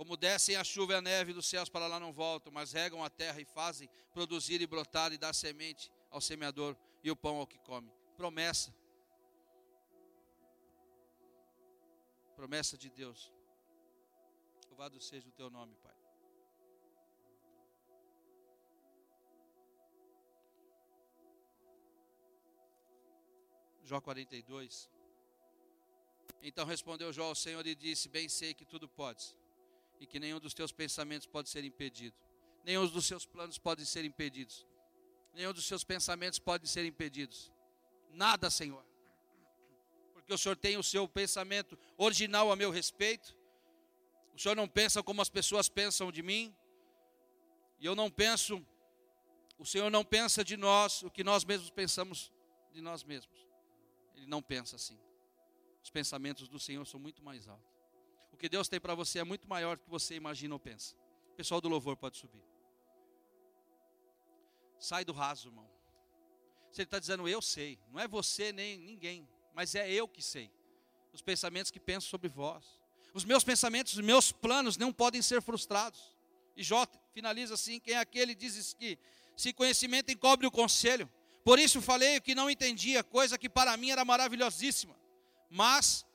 como 0.00 0.16
descem 0.16 0.56
a 0.56 0.64
chuva 0.64 0.94
e 0.94 0.96
a 0.96 1.02
neve 1.02 1.34
dos 1.34 1.46
céus 1.46 1.68
para 1.68 1.86
lá 1.86 2.00
não 2.00 2.10
voltam, 2.10 2.50
mas 2.50 2.72
regam 2.72 3.04
a 3.04 3.10
terra 3.10 3.38
e 3.38 3.44
fazem 3.44 3.86
produzir 4.14 4.62
e 4.62 4.66
brotar 4.66 5.12
e 5.12 5.18
dar 5.18 5.34
semente 5.34 5.92
ao 6.08 6.22
semeador 6.22 6.74
e 7.04 7.10
o 7.10 7.14
pão 7.14 7.36
ao 7.36 7.46
que 7.46 7.58
come 7.58 7.92
promessa. 8.16 8.74
Promessa 12.34 12.78
de 12.78 12.88
Deus. 12.88 13.30
Louvado 14.70 14.98
seja 15.02 15.28
o 15.28 15.32
teu 15.32 15.50
nome, 15.50 15.76
Pai. 15.76 15.94
Jó 23.84 24.00
42. 24.00 24.88
Então 26.40 26.64
respondeu 26.64 27.12
Jó 27.12 27.24
ao 27.24 27.34
Senhor 27.34 27.66
e 27.66 27.74
disse: 27.74 28.08
Bem 28.08 28.30
sei 28.30 28.54
que 28.54 28.64
tudo 28.64 28.88
podes, 28.88 29.36
e 30.00 30.06
que 30.06 30.18
nenhum 30.18 30.40
dos 30.40 30.54
teus 30.54 30.72
pensamentos 30.72 31.26
pode 31.26 31.48
ser 31.50 31.62
impedido, 31.62 32.16
nenhum 32.64 32.86
dos 32.88 33.06
seus 33.06 33.26
planos 33.26 33.58
pode 33.58 33.84
ser 33.84 34.04
impedidos, 34.04 34.66
nenhum 35.34 35.52
dos 35.52 35.66
seus 35.66 35.84
pensamentos 35.84 36.38
pode 36.38 36.66
ser 36.66 36.84
impedidos. 36.84 37.52
Nada, 38.10 38.50
Senhor. 38.50 38.84
Porque 40.14 40.32
o 40.32 40.38
Senhor 40.38 40.56
tem 40.56 40.76
o 40.76 40.82
seu 40.82 41.06
pensamento 41.06 41.78
original 41.96 42.50
a 42.50 42.56
meu 42.56 42.70
respeito. 42.70 43.36
O 44.34 44.38
Senhor 44.38 44.54
não 44.54 44.68
pensa 44.68 45.02
como 45.02 45.20
as 45.22 45.28
pessoas 45.28 45.68
pensam 45.68 46.10
de 46.10 46.22
mim. 46.22 46.54
E 47.78 47.86
eu 47.86 47.94
não 47.94 48.10
penso, 48.10 48.64
o 49.58 49.64
Senhor 49.64 49.90
não 49.90 50.04
pensa 50.04 50.44
de 50.44 50.56
nós 50.56 51.02
o 51.02 51.10
que 51.10 51.22
nós 51.22 51.44
mesmos 51.44 51.70
pensamos 51.70 52.32
de 52.72 52.80
nós 52.80 53.04
mesmos. 53.04 53.46
Ele 54.14 54.26
não 54.26 54.42
pensa 54.42 54.76
assim. 54.76 54.98
Os 55.82 55.90
pensamentos 55.90 56.48
do 56.48 56.58
Senhor 56.58 56.86
são 56.86 57.00
muito 57.00 57.22
mais 57.22 57.48
altos. 57.48 57.69
O 58.40 58.42
que 58.42 58.48
Deus 58.48 58.68
tem 58.68 58.80
para 58.80 58.94
você 58.94 59.18
é 59.18 59.24
muito 59.24 59.46
maior 59.46 59.76
do 59.76 59.82
que 59.82 59.90
você 59.90 60.14
imagina 60.14 60.54
ou 60.54 60.58
pensa. 60.58 60.96
O 61.34 61.34
pessoal 61.34 61.60
do 61.60 61.68
louvor 61.68 61.94
pode 61.94 62.16
subir. 62.16 62.42
Sai 64.78 65.04
do 65.04 65.12
raso, 65.12 65.48
irmão. 65.48 65.70
Se 66.72 66.80
ele 66.80 66.86
está 66.86 66.98
dizendo 66.98 67.28
eu 67.28 67.42
sei, 67.42 67.78
não 67.92 68.00
é 68.00 68.08
você 68.08 68.50
nem 68.50 68.78
ninguém, 68.78 69.28
mas 69.52 69.74
é 69.74 69.92
eu 69.92 70.08
que 70.08 70.22
sei. 70.22 70.50
Os 71.12 71.20
pensamentos 71.20 71.70
que 71.70 71.78
penso 71.78 72.08
sobre 72.08 72.30
vós. 72.30 72.64
Os 73.12 73.26
meus 73.26 73.44
pensamentos, 73.44 73.92
os 73.92 74.00
meus 74.00 74.32
planos 74.32 74.78
não 74.78 74.90
podem 74.90 75.20
ser 75.20 75.42
frustrados. 75.42 76.16
E 76.56 76.62
Jó 76.62 76.86
finaliza 77.12 77.52
assim: 77.52 77.78
quem 77.78 77.92
é 77.92 77.98
aquele 77.98 78.34
diz 78.34 78.72
que 78.72 78.98
se 79.36 79.52
conhecimento 79.52 80.10
encobre 80.10 80.46
o 80.46 80.50
conselho. 80.50 81.12
Por 81.44 81.58
isso 81.58 81.82
falei 81.82 82.18
que 82.20 82.34
não 82.34 82.48
entendia, 82.48 83.04
coisa 83.04 83.36
que 83.36 83.50
para 83.50 83.76
mim 83.76 83.90
era 83.90 84.02
maravilhosíssima, 84.02 84.98
mas 85.50 86.06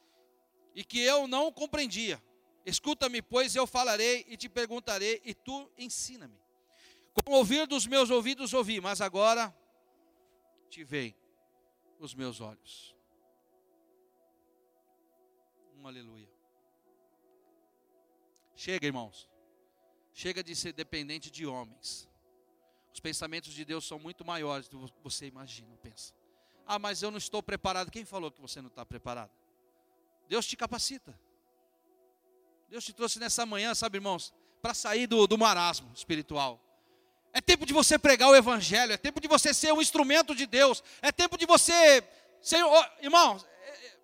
e 0.76 0.84
que 0.84 1.00
eu 1.00 1.28
não 1.28 1.52
compreendia. 1.52 2.22
Escuta-me, 2.66 3.22
pois 3.22 3.56
eu 3.56 3.66
falarei 3.66 4.26
e 4.28 4.36
te 4.36 4.50
perguntarei, 4.50 5.22
e 5.24 5.34
tu 5.34 5.72
ensina-me. 5.78 6.38
Com 7.14 7.32
ouvir 7.32 7.66
dos 7.66 7.88
meus 7.88 8.10
ouvidos 8.10 8.54
ouvi, 8.54 8.82
mas 8.82 9.00
agora 9.00 9.56
te 10.70 10.84
veem 10.84 11.16
os 11.98 12.14
meus 12.14 12.42
olhos. 12.42 12.94
Um 15.78 15.88
aleluia. 15.88 16.30
Chega, 18.56 18.86
irmãos. 18.86 19.30
Chega 20.14 20.44
de 20.44 20.56
ser 20.56 20.74
dependente 20.74 21.30
de 21.32 21.46
homens. 21.46 22.10
Os 22.94 23.00
pensamentos 23.00 23.54
de 23.54 23.64
Deus 23.64 23.86
são 23.86 24.00
muito 24.00 24.26
maiores 24.26 24.68
do 24.68 24.90
que 24.90 25.04
você 25.04 25.28
imagina, 25.28 25.78
pensa. 25.78 26.14
Ah, 26.66 26.80
mas 26.80 27.02
eu 27.04 27.12
não 27.12 27.18
estou 27.18 27.44
preparado. 27.44 27.92
Quem 27.92 28.06
falou 28.06 28.32
que 28.32 28.42
você 28.42 28.62
não 28.62 28.70
está 28.70 28.86
preparado? 28.86 29.32
Deus 30.28 30.46
te 30.46 30.56
capacita. 30.56 31.18
Deus 32.70 32.84
te 32.84 32.94
trouxe 32.94 33.20
nessa 33.20 33.46
manhã, 33.46 33.74
sabe, 33.76 33.98
irmãos, 33.98 34.34
para 34.62 34.74
sair 34.74 35.08
do, 35.08 35.28
do 35.28 35.38
marasmo 35.38 35.92
espiritual. 35.94 36.60
É 37.32 37.42
tempo 37.42 37.66
de 37.66 37.74
você 37.74 38.00
pregar 38.00 38.30
o 38.30 38.36
Evangelho, 38.36 38.94
é 38.94 38.98
tempo 38.98 39.20
de 39.20 39.28
você 39.28 39.54
ser 39.54 39.74
um 39.74 39.82
instrumento 39.82 40.34
de 40.34 40.46
Deus, 40.46 40.84
é 41.02 41.12
tempo 41.12 41.38
de 41.38 41.46
você 41.46 42.02
ser, 42.42 42.64
oh, 42.64 42.86
irmãos. 43.02 43.46
É, 43.46 43.86
é... 43.86 43.98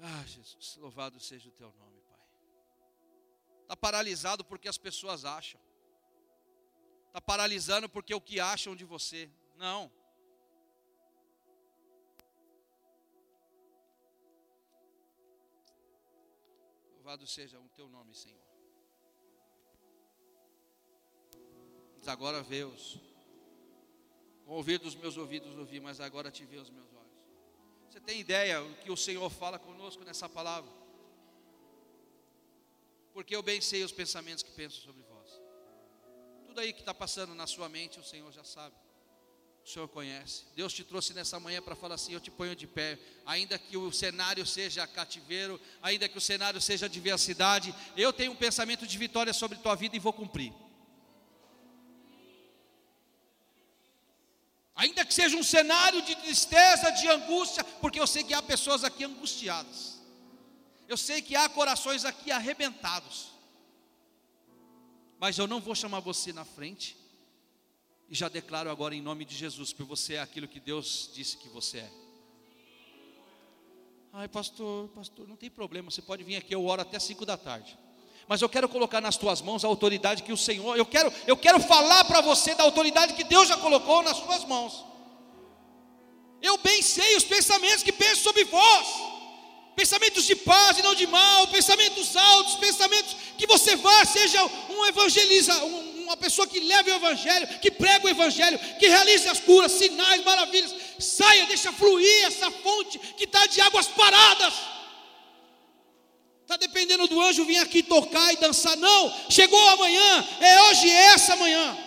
Ah, 0.00 0.24
Jesus, 0.26 0.76
louvado 0.76 1.18
seja 1.18 1.48
o 1.48 1.52
teu 1.52 1.72
nome, 1.72 2.00
Pai. 2.02 2.20
Está 3.62 3.76
paralisado 3.76 4.44
porque 4.44 4.68
as 4.68 4.78
pessoas 4.78 5.24
acham, 5.24 5.60
está 7.06 7.20
paralisando 7.20 7.88
porque 7.88 8.14
o 8.14 8.20
que 8.20 8.40
acham 8.40 8.76
de 8.76 8.84
você. 8.84 9.30
Não. 9.56 9.90
Louvado 16.94 17.26
seja 17.26 17.60
o 17.60 17.68
teu 17.68 17.88
nome, 17.88 18.14
Senhor. 18.14 18.46
Mas 21.96 22.08
agora 22.08 22.42
vê 22.42 22.64
os. 22.64 22.98
Com 24.44 24.52
ouvir 24.52 24.78
dos 24.78 24.94
meus 24.94 25.16
ouvidos 25.16 25.56
ouvi, 25.56 25.80
mas 25.80 26.00
agora 26.00 26.30
te 26.30 26.44
vê 26.44 26.56
os 26.56 26.70
meus 26.70 26.92
olhos. 26.92 27.16
Você 27.88 28.00
tem 28.00 28.20
ideia 28.20 28.62
o 28.62 28.74
que 28.76 28.90
o 28.90 28.96
Senhor 28.96 29.30
fala 29.30 29.58
conosco 29.58 30.04
nessa 30.04 30.28
palavra? 30.28 30.70
Porque 33.12 33.34
eu 33.34 33.42
bem 33.42 33.60
sei 33.60 33.82
os 33.82 33.92
pensamentos 33.92 34.42
que 34.42 34.50
penso 34.50 34.80
sobre 34.82 35.02
vós. 35.02 35.05
Tudo 36.56 36.64
aí 36.64 36.72
que 36.72 36.80
está 36.80 36.94
passando 36.94 37.34
na 37.34 37.46
sua 37.46 37.68
mente, 37.68 38.00
o 38.00 38.02
Senhor 38.02 38.32
já 38.32 38.42
sabe 38.42 38.74
o 39.62 39.68
Senhor 39.68 39.86
conhece. 39.88 40.44
Deus 40.54 40.72
te 40.72 40.82
trouxe 40.82 41.12
nessa 41.12 41.38
manhã 41.38 41.60
para 41.60 41.76
falar 41.76 41.96
assim: 41.96 42.14
eu 42.14 42.20
te 42.20 42.30
ponho 42.30 42.56
de 42.56 42.66
pé, 42.66 42.98
ainda 43.26 43.58
que 43.58 43.76
o 43.76 43.92
cenário 43.92 44.46
seja 44.46 44.86
cativeiro, 44.86 45.60
ainda 45.82 46.08
que 46.08 46.16
o 46.16 46.20
cenário 46.20 46.58
seja 46.58 46.88
diversidade, 46.88 47.74
eu 47.94 48.10
tenho 48.10 48.32
um 48.32 48.36
pensamento 48.36 48.86
de 48.86 48.96
vitória 48.96 49.34
sobre 49.34 49.58
tua 49.58 49.74
vida 49.74 49.96
e 49.96 49.98
vou 49.98 50.14
cumprir. 50.14 50.50
Ainda 54.74 55.04
que 55.04 55.12
seja 55.12 55.36
um 55.36 55.44
cenário 55.44 56.00
de 56.00 56.16
tristeza, 56.16 56.90
de 56.92 57.06
angústia, 57.08 57.62
porque 57.82 58.00
eu 58.00 58.06
sei 58.06 58.24
que 58.24 58.32
há 58.32 58.40
pessoas 58.40 58.82
aqui 58.82 59.04
angustiadas. 59.04 60.00
Eu 60.88 60.96
sei 60.96 61.20
que 61.20 61.36
há 61.36 61.50
corações 61.50 62.06
aqui 62.06 62.30
arrebentados. 62.30 63.35
Mas 65.18 65.38
eu 65.38 65.46
não 65.46 65.60
vou 65.60 65.74
chamar 65.74 66.00
você 66.00 66.32
na 66.32 66.44
frente 66.44 66.96
e 68.08 68.14
já 68.14 68.28
declaro 68.28 68.70
agora 68.70 68.94
em 68.94 69.00
nome 69.00 69.24
de 69.24 69.34
Jesus, 69.34 69.72
porque 69.72 69.88
você 69.88 70.14
é 70.14 70.20
aquilo 70.20 70.46
que 70.46 70.60
Deus 70.60 71.10
disse 71.14 71.36
que 71.36 71.48
você 71.48 71.78
é. 71.78 71.90
Ai, 74.12 74.28
pastor, 74.28 74.88
pastor, 74.88 75.28
não 75.28 75.36
tem 75.36 75.50
problema, 75.50 75.90
você 75.90 76.00
pode 76.00 76.24
vir 76.24 76.36
aqui, 76.36 76.54
eu 76.54 76.64
oro 76.64 76.80
até 76.80 76.98
5 76.98 77.26
da 77.26 77.36
tarde. 77.36 77.76
Mas 78.28 78.42
eu 78.42 78.48
quero 78.48 78.68
colocar 78.68 79.00
nas 79.00 79.16
tuas 79.16 79.40
mãos 79.40 79.64
a 79.64 79.68
autoridade 79.68 80.22
que 80.22 80.32
o 80.32 80.36
Senhor, 80.36 80.76
eu 80.76 80.86
quero, 80.86 81.12
eu 81.26 81.36
quero 81.36 81.60
falar 81.60 82.04
para 82.04 82.20
você 82.20 82.54
da 82.54 82.64
autoridade 82.64 83.14
que 83.14 83.24
Deus 83.24 83.48
já 83.48 83.56
colocou 83.56 84.02
nas 84.02 84.16
suas 84.16 84.44
mãos. 84.44 84.84
Eu 86.42 86.58
bem 86.58 86.82
sei 86.82 87.16
os 87.16 87.24
pensamentos 87.24 87.82
que 87.82 87.92
penso 87.92 88.22
sobre 88.22 88.44
vós. 88.44 89.15
Pensamentos 89.76 90.24
de 90.24 90.34
paz 90.34 90.78
e 90.78 90.82
não 90.82 90.94
de 90.94 91.06
mal, 91.06 91.48
pensamentos 91.48 92.16
altos, 92.16 92.54
pensamentos 92.54 93.14
que 93.36 93.46
você 93.46 93.76
vá, 93.76 94.06
seja 94.06 94.42
um 94.70 94.86
evangeliza, 94.86 95.54
um, 95.64 96.02
uma 96.04 96.16
pessoa 96.16 96.46
que 96.46 96.58
leve 96.60 96.90
o 96.90 96.94
Evangelho, 96.94 97.46
que 97.58 97.70
prega 97.70 98.06
o 98.06 98.08
Evangelho, 98.08 98.58
que 98.78 98.88
realize 98.88 99.28
as 99.28 99.38
curas, 99.38 99.72
sinais, 99.72 100.24
maravilhas. 100.24 100.74
Saia, 100.98 101.44
deixa 101.44 101.70
fluir 101.72 102.24
essa 102.24 102.50
fonte 102.50 102.98
que 103.18 103.24
está 103.24 103.44
de 103.46 103.60
águas 103.60 103.86
paradas. 103.88 104.54
Está 106.40 106.56
dependendo 106.56 107.06
do 107.06 107.20
anjo 107.20 107.44
vir 107.44 107.58
aqui 107.58 107.82
tocar 107.82 108.32
e 108.32 108.36
dançar. 108.36 108.76
Não, 108.78 109.14
chegou 109.28 109.68
amanhã, 109.70 110.28
é 110.40 110.62
hoje, 110.62 110.88
é 110.88 111.04
essa 111.12 111.36
manhã. 111.36 111.85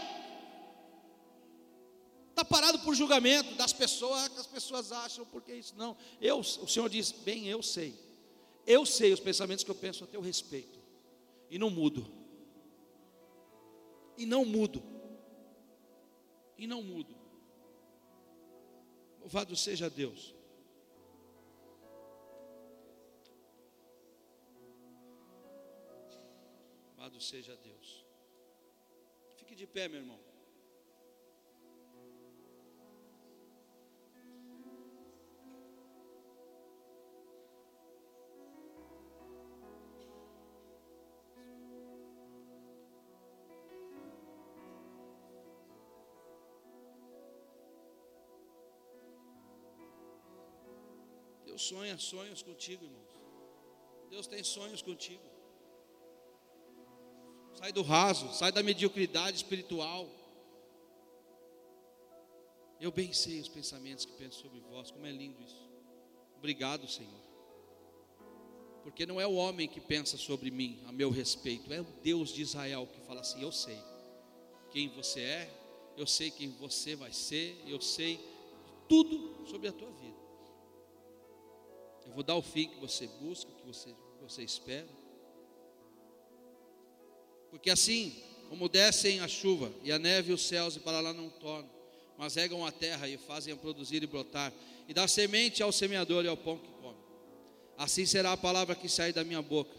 Está 2.40 2.46
parado 2.46 2.80
por 2.80 2.96
julgamento 2.96 3.54
das 3.56 3.74
pessoas, 3.74 4.30
que 4.30 4.40
as 4.40 4.48
pessoas 4.48 4.92
acham, 4.92 5.26
porque 5.26 5.54
isso 5.54 5.74
não. 5.76 5.98
Eu, 6.22 6.40
o 6.40 6.68
Senhor 6.68 6.90
diz, 6.90 7.12
bem, 7.12 7.48
eu 7.48 7.62
sei. 7.62 7.94
Eu 8.66 8.86
sei 8.86 9.12
os 9.12 9.20
pensamentos 9.20 9.64
que 9.64 9.72
eu 9.72 9.76
penso 9.76 10.04
a 10.04 10.08
teu 10.08 10.22
respeito. 10.22 10.80
E 11.50 11.58
não 11.58 11.70
mudo 11.70 12.20
e 14.20 14.26
não 14.26 14.44
mudo. 14.44 14.84
E 16.58 16.68
não 16.68 16.84
mudo. 16.84 17.16
Louvado 19.22 19.56
seja 19.56 19.90
Deus. 19.90 20.36
Louvado 26.90 27.22
seja 27.22 27.56
Deus. 27.56 28.06
Fique 29.38 29.56
de 29.56 29.66
pé, 29.66 29.88
meu 29.88 30.02
irmão. 30.02 30.20
Sonha 51.70 51.98
sonhos 51.98 52.42
contigo, 52.42 52.84
irmãos. 52.84 53.14
Deus 54.10 54.26
tem 54.26 54.44
sonhos 54.44 54.82
contigo. 54.82 55.22
Sai 57.54 57.72
do 57.72 57.84
raso, 57.84 58.32
sai 58.34 58.52
da 58.52 58.64
mediocridade 58.64 59.38
espiritual. 59.38 60.10
Eu 62.80 62.92
bem 62.92 63.12
sei 63.14 63.40
os 63.40 63.50
pensamentos 63.50 64.06
que 64.06 64.14
penso 64.14 64.40
sobre 64.42 64.60
vós, 64.62 64.90
como 64.90 65.06
é 65.06 65.12
lindo 65.12 65.42
isso. 65.44 65.70
Obrigado, 66.38 66.88
Senhor. 66.88 67.22
Porque 68.84 69.06
não 69.06 69.20
é 69.20 69.28
o 69.28 69.36
homem 69.36 69.68
que 69.68 69.82
pensa 69.82 70.18
sobre 70.18 70.50
mim, 70.50 70.82
a 70.88 70.92
meu 70.92 71.12
respeito, 71.12 71.72
é 71.72 71.82
o 71.82 71.88
Deus 72.02 72.34
de 72.34 72.42
Israel 72.42 72.88
que 72.88 73.02
fala 73.02 73.20
assim: 73.20 73.42
Eu 73.42 73.52
sei 73.52 73.78
quem 74.72 74.88
você 74.90 75.20
é, 75.22 75.94
eu 75.98 76.08
sei 76.08 76.32
quem 76.32 76.50
você 76.52 76.96
vai 76.96 77.12
ser, 77.12 77.62
eu 77.68 77.82
sei 77.82 78.20
tudo 78.88 79.46
sobre 79.46 79.68
a 79.68 79.74
tua 79.74 79.92
vida. 79.92 80.29
Eu 82.10 82.16
vou 82.16 82.24
dar 82.24 82.36
o 82.36 82.42
fim 82.42 82.68
que 82.68 82.80
você 82.80 83.08
busca, 83.22 83.52
que 83.52 83.68
você, 83.68 83.90
que 83.90 84.24
você 84.24 84.42
espera. 84.42 84.88
Porque 87.52 87.70
assim 87.70 88.16
como 88.50 88.68
descem 88.68 89.20
a 89.20 89.28
chuva 89.28 89.72
e 89.84 89.92
a 89.92 90.00
neve 90.00 90.34
os 90.34 90.42
céus 90.42 90.76
e 90.76 90.80
para 90.80 91.00
lá 91.00 91.14
não 91.14 91.30
tornam, 91.30 91.70
mas 92.18 92.34
regam 92.34 92.66
a 92.66 92.72
terra 92.72 93.08
e 93.08 93.16
fazem 93.16 93.54
a 93.54 93.56
produzir 93.56 94.02
e 94.02 94.08
brotar, 94.08 94.52
e 94.88 94.94
dá 94.94 95.08
semente 95.08 95.62
ao 95.62 95.72
semeador 95.72 96.26
e 96.26 96.28
ao 96.28 96.36
pão 96.36 96.58
que 96.58 96.72
come. 96.82 96.98
Assim 97.78 98.08
será 98.08 98.34
a 98.34 98.38
palavra 98.38 98.76
que 98.76 98.90
sai 98.90 99.14
da 99.14 99.24
minha 99.24 99.42
boca. 99.42 99.78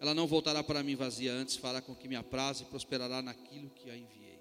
Ela 0.00 0.14
não 0.14 0.26
voltará 0.26 0.64
para 0.64 0.82
mim 0.82 0.96
vazia, 0.96 1.30
antes 1.30 1.56
fará 1.56 1.82
com 1.82 1.94
que 1.94 2.08
me 2.08 2.16
apraze 2.16 2.62
e 2.62 2.66
prosperará 2.66 3.20
naquilo 3.20 3.68
que 3.68 3.90
a 3.90 3.96
enviei. 3.96 4.40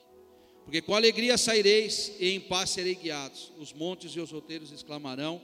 Porque 0.63 0.82
com 0.82 0.95
alegria 0.95 1.38
saireis 1.38 2.13
e 2.17 2.30
em 2.30 2.39
paz 2.39 2.70
serei 2.70 2.95
guiados. 2.95 3.51
Os 3.57 3.74
montes 3.74 4.13
e 4.13 4.22
os 4.22 4.32
roteiros 4.32 4.72
exclamarão 4.72 5.41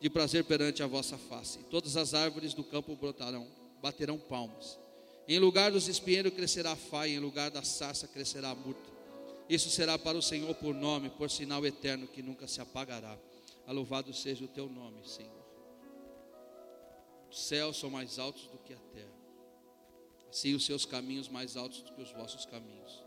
de 0.00 0.08
prazer 0.08 0.44
perante 0.44 0.82
a 0.82 0.86
vossa 0.86 1.18
face. 1.18 1.58
Todas 1.70 1.96
as 1.96 2.14
árvores 2.14 2.54
do 2.54 2.62
campo 2.62 2.94
brotarão, 2.94 3.46
baterão 3.82 4.18
palmas. 4.18 4.78
Em 5.26 5.38
lugar 5.38 5.70
dos 5.70 5.88
espinheiros 5.88 6.32
crescerá 6.32 6.72
a 6.72 6.76
faia, 6.76 7.14
em 7.14 7.18
lugar 7.18 7.50
da 7.50 7.62
sarça 7.62 8.06
crescerá 8.06 8.50
a 8.50 8.54
murta. 8.54 8.88
Isso 9.48 9.70
será 9.70 9.98
para 9.98 10.16
o 10.16 10.22
Senhor 10.22 10.54
por 10.54 10.74
nome, 10.74 11.10
por 11.10 11.30
sinal 11.30 11.64
eterno 11.66 12.06
que 12.06 12.22
nunca 12.22 12.46
se 12.46 12.60
apagará. 12.60 13.18
Louvado 13.66 14.14
seja 14.14 14.44
o 14.44 14.48
teu 14.48 14.68
nome, 14.68 15.06
Senhor. 15.06 15.44
Os 17.30 17.42
céus 17.42 17.76
são 17.76 17.90
mais 17.90 18.18
altos 18.18 18.46
do 18.46 18.58
que 18.58 18.72
a 18.72 18.78
terra, 18.94 19.12
assim 20.30 20.54
os 20.54 20.64
seus 20.64 20.86
caminhos 20.86 21.28
mais 21.28 21.56
altos 21.56 21.82
do 21.82 21.92
que 21.92 22.00
os 22.00 22.10
vossos 22.12 22.46
caminhos, 22.46 23.02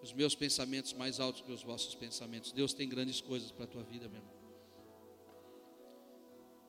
os 0.00 0.12
meus 0.12 0.36
pensamentos 0.36 0.92
mais 0.92 1.18
altos 1.18 1.40
do 1.40 1.46
que 1.46 1.52
os 1.52 1.64
vossos 1.64 1.96
pensamentos. 1.96 2.52
Deus 2.52 2.72
tem 2.72 2.88
grandes 2.88 3.20
coisas 3.20 3.50
para 3.50 3.64
a 3.64 3.68
tua 3.68 3.82
vida, 3.82 4.08
meu 4.08 4.18
irmão. 4.18 4.41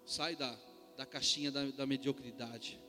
Sai 0.06 0.36
da, 0.36 0.58
da 0.98 1.06
caixinha 1.06 1.52
da, 1.52 1.64
da 1.66 1.86
mediocridade. 1.86 2.80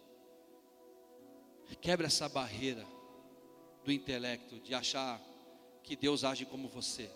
Quebra 1.80 2.06
essa 2.06 2.28
barreira 2.28 2.86
do 3.84 3.92
intelecto, 3.92 4.58
de 4.60 4.74
achar 4.74 5.20
que 5.82 5.94
Deus 5.94 6.24
age 6.24 6.46
como 6.46 6.68
você. 6.68 7.10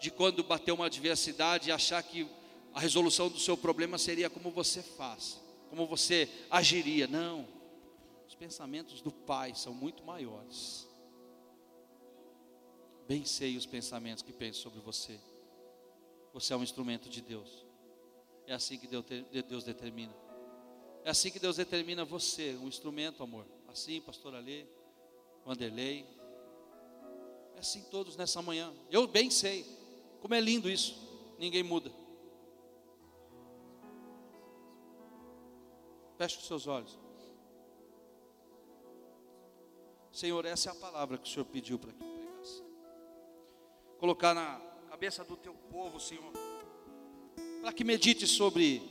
De 0.00 0.10
quando 0.10 0.44
bater 0.44 0.72
uma 0.72 0.86
adversidade, 0.86 1.72
achar 1.72 2.02
que 2.02 2.28
a 2.72 2.80
resolução 2.80 3.28
do 3.28 3.38
seu 3.38 3.56
problema 3.56 3.98
seria 3.98 4.30
como 4.30 4.50
você 4.50 4.82
faz, 4.82 5.40
como 5.68 5.86
você 5.86 6.28
agiria. 6.48 7.06
Não. 7.06 7.46
Os 8.28 8.34
pensamentos 8.34 9.00
do 9.02 9.10
Pai 9.10 9.54
são 9.56 9.74
muito 9.74 10.04
maiores. 10.04 10.88
Bem 13.08 13.24
sei 13.24 13.56
os 13.56 13.66
pensamentos 13.66 14.22
que 14.22 14.32
penso 14.32 14.60
sobre 14.60 14.78
você. 14.78 15.18
Você 16.32 16.52
é 16.52 16.56
um 16.56 16.62
instrumento 16.62 17.08
de 17.08 17.20
Deus. 17.20 17.66
É 18.50 18.54
assim 18.54 18.76
que 18.76 18.88
Deus 18.88 19.62
determina. 19.62 20.12
É 21.04 21.10
assim 21.10 21.30
que 21.30 21.38
Deus 21.38 21.58
determina 21.58 22.04
você, 22.04 22.58
um 22.60 22.66
instrumento, 22.66 23.22
amor. 23.22 23.46
Assim, 23.68 24.00
pastor 24.00 24.34
Alê, 24.34 24.66
Wanderlei. 25.46 26.04
É 27.54 27.60
assim 27.60 27.80
todos 27.92 28.16
nessa 28.16 28.42
manhã. 28.42 28.74
Eu 28.90 29.06
bem 29.06 29.30
sei. 29.30 29.64
Como 30.20 30.34
é 30.34 30.40
lindo 30.40 30.68
isso. 30.68 30.98
Ninguém 31.38 31.62
muda. 31.62 31.92
Feche 36.18 36.36
os 36.38 36.46
seus 36.48 36.66
olhos. 36.66 36.98
Senhor, 40.10 40.44
essa 40.44 40.70
é 40.70 40.72
a 40.72 40.74
palavra 40.74 41.18
que 41.18 41.28
o 41.28 41.32
Senhor 41.32 41.44
pediu 41.44 41.78
para 41.78 41.92
que 41.92 42.02
eu 42.02 42.08
pregasse. 42.08 42.64
Colocar 44.00 44.34
na 44.34 44.60
cabeça 44.88 45.22
do 45.24 45.36
teu 45.36 45.54
povo, 45.54 46.00
Senhor 46.00 46.49
para 47.60 47.72
que 47.72 47.84
medite 47.84 48.26
sobre, 48.26 48.82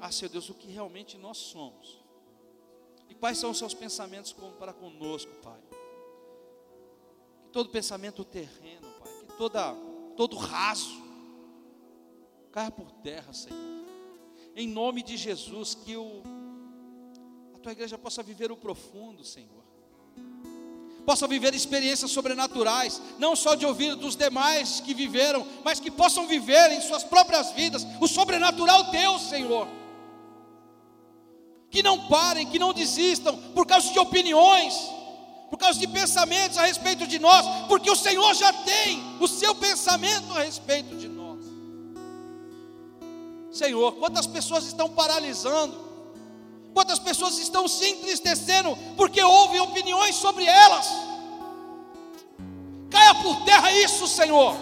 ah, 0.00 0.10
Senhor 0.10 0.30
Deus, 0.30 0.48
o 0.48 0.54
que 0.54 0.68
realmente 0.68 1.16
nós 1.16 1.36
somos. 1.38 1.98
E 3.08 3.14
quais 3.14 3.38
são 3.38 3.50
os 3.50 3.58
seus 3.58 3.74
pensamentos 3.74 4.34
para 4.58 4.72
conosco, 4.72 5.32
Pai. 5.42 5.60
Que 7.44 7.48
todo 7.50 7.70
pensamento 7.70 8.24
terreno, 8.24 8.88
Pai, 8.98 9.12
que 9.26 9.36
toda, 9.36 9.74
todo 10.16 10.36
raso 10.36 11.02
caia 12.52 12.70
por 12.70 12.90
terra, 12.90 13.32
Senhor. 13.32 13.58
Em 14.54 14.66
nome 14.66 15.02
de 15.02 15.16
Jesus, 15.16 15.74
que 15.74 15.96
o, 15.96 16.22
a 17.54 17.58
tua 17.58 17.72
igreja 17.72 17.96
possa 17.96 18.22
viver 18.22 18.50
o 18.50 18.56
profundo, 18.56 19.24
Senhor 19.24 19.58
possam 21.08 21.26
viver 21.26 21.54
experiências 21.54 22.10
sobrenaturais, 22.10 23.00
não 23.18 23.34
só 23.34 23.54
de 23.54 23.64
ouvir 23.64 23.94
dos 23.94 24.14
demais 24.14 24.80
que 24.80 24.92
viveram, 24.92 25.46
mas 25.64 25.80
que 25.80 25.90
possam 25.90 26.26
viver 26.26 26.70
em 26.72 26.82
suas 26.82 27.02
próprias 27.02 27.50
vidas 27.52 27.86
o 27.98 28.06
sobrenatural 28.06 28.90
teu, 28.90 29.18
Senhor. 29.18 29.66
Que 31.70 31.82
não 31.82 32.08
parem, 32.08 32.46
que 32.46 32.58
não 32.58 32.74
desistam 32.74 33.34
por 33.54 33.66
causa 33.66 33.90
de 33.90 33.98
opiniões, 33.98 34.74
por 35.48 35.56
causa 35.56 35.80
de 35.80 35.86
pensamentos 35.86 36.58
a 36.58 36.66
respeito 36.66 37.06
de 37.06 37.18
nós, 37.18 37.46
porque 37.68 37.90
o 37.90 37.96
Senhor 37.96 38.34
já 38.34 38.52
tem 38.52 39.02
o 39.18 39.26
seu 39.26 39.54
pensamento 39.54 40.30
a 40.34 40.42
respeito 40.42 40.94
de 40.94 41.08
nós. 41.08 41.40
Senhor, 43.50 43.92
quantas 43.92 44.26
pessoas 44.26 44.66
estão 44.66 44.90
paralisando, 44.90 45.87
Quantas 46.78 47.00
pessoas 47.00 47.36
estão 47.38 47.66
se 47.66 47.88
entristecendo 47.88 48.78
porque 48.96 49.20
ouvem 49.20 49.58
opiniões 49.58 50.14
sobre 50.14 50.44
elas? 50.44 50.86
Caia 52.88 53.16
por 53.16 53.44
terra 53.44 53.72
isso, 53.72 54.06
Senhor. 54.06 54.54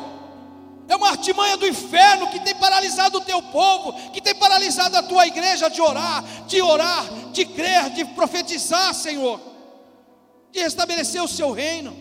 É 0.89 0.97
uma 0.97 1.11
artimanha 1.11 1.59
do 1.59 1.67
inferno 1.67 2.29
que 2.29 2.41
tem 2.41 2.55
paralisado 2.55 3.19
o 3.19 3.21
teu 3.21 3.43
povo, 3.43 3.93
que 4.13 4.23
tem 4.23 4.35
paralisado 4.35 4.97
a 4.97 5.03
tua 5.03 5.27
igreja 5.27 5.69
de 5.69 5.83
orar, 5.83 6.25
de 6.47 6.63
orar, 6.63 7.05
de 7.33 7.45
crer, 7.45 7.91
de 7.91 8.07
profetizar, 8.07 8.95
Senhor, 8.95 9.39
de 10.51 10.61
restabelecer 10.61 11.23
o 11.23 11.29
seu 11.29 11.53
reino. 11.53 11.95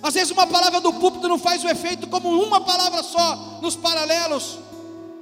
Às 0.00 0.14
vezes 0.14 0.30
uma 0.30 0.46
palavra 0.46 0.80
do 0.80 0.92
púlpito 0.92 1.28
não 1.28 1.40
faz 1.40 1.64
o 1.64 1.68
efeito 1.68 2.06
como 2.06 2.40
uma 2.40 2.60
palavra 2.60 3.02
só 3.02 3.58
nos 3.60 3.74
paralelos 3.74 4.62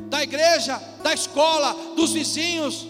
da 0.09 0.23
igreja, 0.23 0.81
da 1.03 1.13
escola, 1.13 1.75
dos 1.95 2.13
vizinhos. 2.13 2.87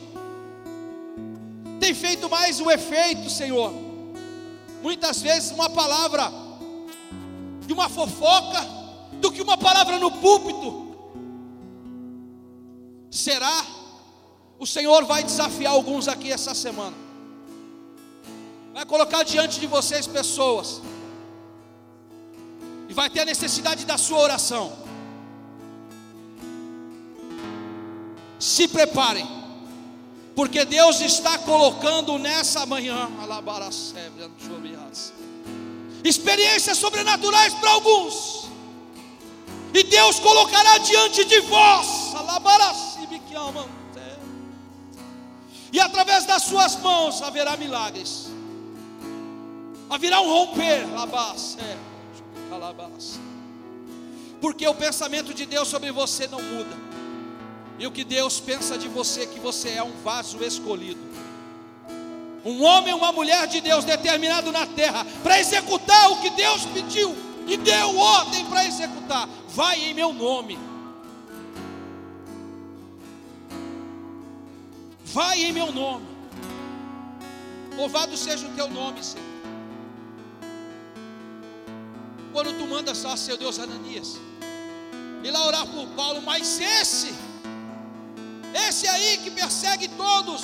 Tem 1.78 1.94
feito 1.94 2.28
mais 2.28 2.60
o 2.60 2.70
efeito, 2.70 3.28
Senhor. 3.30 3.72
Muitas 4.82 5.20
vezes 5.20 5.50
uma 5.50 5.68
palavra 5.68 6.30
de 7.66 7.72
uma 7.72 7.88
fofoca 7.88 8.60
do 9.20 9.30
que 9.30 9.42
uma 9.42 9.56
palavra 9.56 9.98
no 9.98 10.10
púlpito. 10.10 10.96
Será? 13.10 13.64
O 14.58 14.66
Senhor 14.66 15.04
vai 15.04 15.22
desafiar 15.22 15.72
alguns 15.72 16.06
aqui 16.06 16.30
essa 16.30 16.54
semana. 16.54 16.96
Vai 18.72 18.84
colocar 18.86 19.22
diante 19.22 19.58
de 19.58 19.66
vocês 19.66 20.06
pessoas. 20.06 20.80
E 22.88 22.94
vai 22.94 23.10
ter 23.10 23.20
a 23.20 23.24
necessidade 23.24 23.84
da 23.84 23.98
sua 23.98 24.18
oração. 24.18 24.72
Se 28.40 28.66
preparem, 28.66 29.28
porque 30.34 30.64
Deus 30.64 31.00
está 31.00 31.38
colocando 31.38 32.18
nessa 32.18 32.66
manhã 32.66 33.08
experiências 36.02 36.78
sobrenaturais 36.78 37.54
para 37.54 37.70
alguns, 37.70 38.48
e 39.72 39.84
Deus 39.84 40.18
colocará 40.18 40.78
diante 40.78 41.24
de 41.24 41.40
vós 41.40 42.10
E 45.72 45.78
através 45.78 46.24
das 46.24 46.42
suas 46.42 46.76
mãos 46.76 47.22
haverá 47.22 47.56
milagres. 47.56 48.26
Haverá 49.88 50.20
um 50.20 50.28
romper. 50.28 50.86
Porque 54.40 54.66
o 54.66 54.74
pensamento 54.74 55.32
de 55.32 55.46
Deus 55.46 55.68
sobre 55.68 55.92
você 55.92 56.26
não 56.26 56.42
muda. 56.42 56.89
E 57.80 57.86
o 57.86 57.90
que 57.90 58.04
Deus 58.04 58.38
pensa 58.38 58.76
de 58.76 58.88
você 58.88 59.22
é 59.22 59.26
que 59.26 59.40
você 59.40 59.70
é 59.70 59.82
um 59.82 60.02
vaso 60.02 60.44
escolhido. 60.44 61.00
Um 62.44 62.62
homem, 62.62 62.92
uma 62.92 63.10
mulher 63.10 63.46
de 63.46 63.62
Deus 63.62 63.86
determinado 63.86 64.52
na 64.52 64.66
terra 64.66 65.06
para 65.22 65.40
executar 65.40 66.12
o 66.12 66.20
que 66.20 66.28
Deus 66.28 66.66
pediu 66.66 67.16
e 67.46 67.56
deu 67.56 67.96
ordem 67.96 68.44
para 68.44 68.66
executar. 68.66 69.26
Vai 69.48 69.80
em 69.80 69.94
meu 69.94 70.12
nome. 70.12 70.58
Vai 75.06 75.42
em 75.42 75.52
meu 75.52 75.72
nome. 75.72 76.06
Louvado 77.78 78.14
seja 78.14 78.46
o 78.46 78.50
teu 78.50 78.68
nome, 78.68 79.02
Senhor. 79.02 79.24
Quando 82.30 82.52
tu 82.58 82.66
mandas, 82.66 83.06
ó 83.06 83.16
seu 83.16 83.38
Deus, 83.38 83.58
Ananias, 83.58 84.18
ir 85.24 85.30
lá 85.30 85.46
orar 85.46 85.66
por 85.66 85.86
Paulo, 85.96 86.20
mas 86.20 86.60
esse, 86.60 87.29
esse 88.68 88.86
aí 88.88 89.18
que 89.18 89.30
persegue 89.30 89.88
todos, 89.88 90.42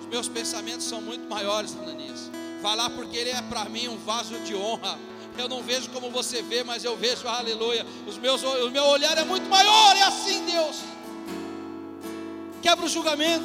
os 0.00 0.06
meus 0.06 0.28
pensamentos 0.28 0.86
são 0.86 1.00
muito 1.00 1.28
maiores, 1.28 1.76
Ananias. 1.76 2.30
Lá 2.62 2.90
porque 2.90 3.16
ele 3.16 3.30
é 3.30 3.40
para 3.42 3.66
mim 3.66 3.86
um 3.86 3.96
vaso 3.96 4.36
de 4.40 4.52
honra. 4.52 4.98
Eu 5.38 5.48
não 5.48 5.62
vejo 5.62 5.88
como 5.90 6.10
você 6.10 6.42
vê, 6.42 6.64
mas 6.64 6.82
eu 6.82 6.96
vejo, 6.96 7.28
aleluia. 7.28 7.86
Os 8.08 8.18
meus, 8.18 8.42
o 8.42 8.70
meu 8.70 8.84
olhar 8.84 9.16
é 9.16 9.24
muito 9.24 9.48
maior, 9.48 9.94
é 9.96 10.02
assim, 10.02 10.44
Deus 10.44 10.76
quebra 12.66 12.84
o 12.84 12.88
julgamento. 12.88 13.44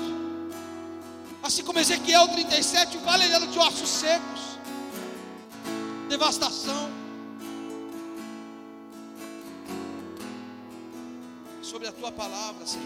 Assim 1.43 1.63
como 1.63 1.77
Ezequiel 1.77 2.27
37, 2.29 2.97
o 2.97 3.01
vale 3.01 3.23
era 3.25 3.45
de 3.45 3.59
ossos 3.59 3.87
secos, 3.87 4.41
devastação. 6.09 6.89
Sobre 11.71 11.87
a 11.87 11.91
tua 11.93 12.11
palavra, 12.11 12.67
Senhor. 12.67 12.85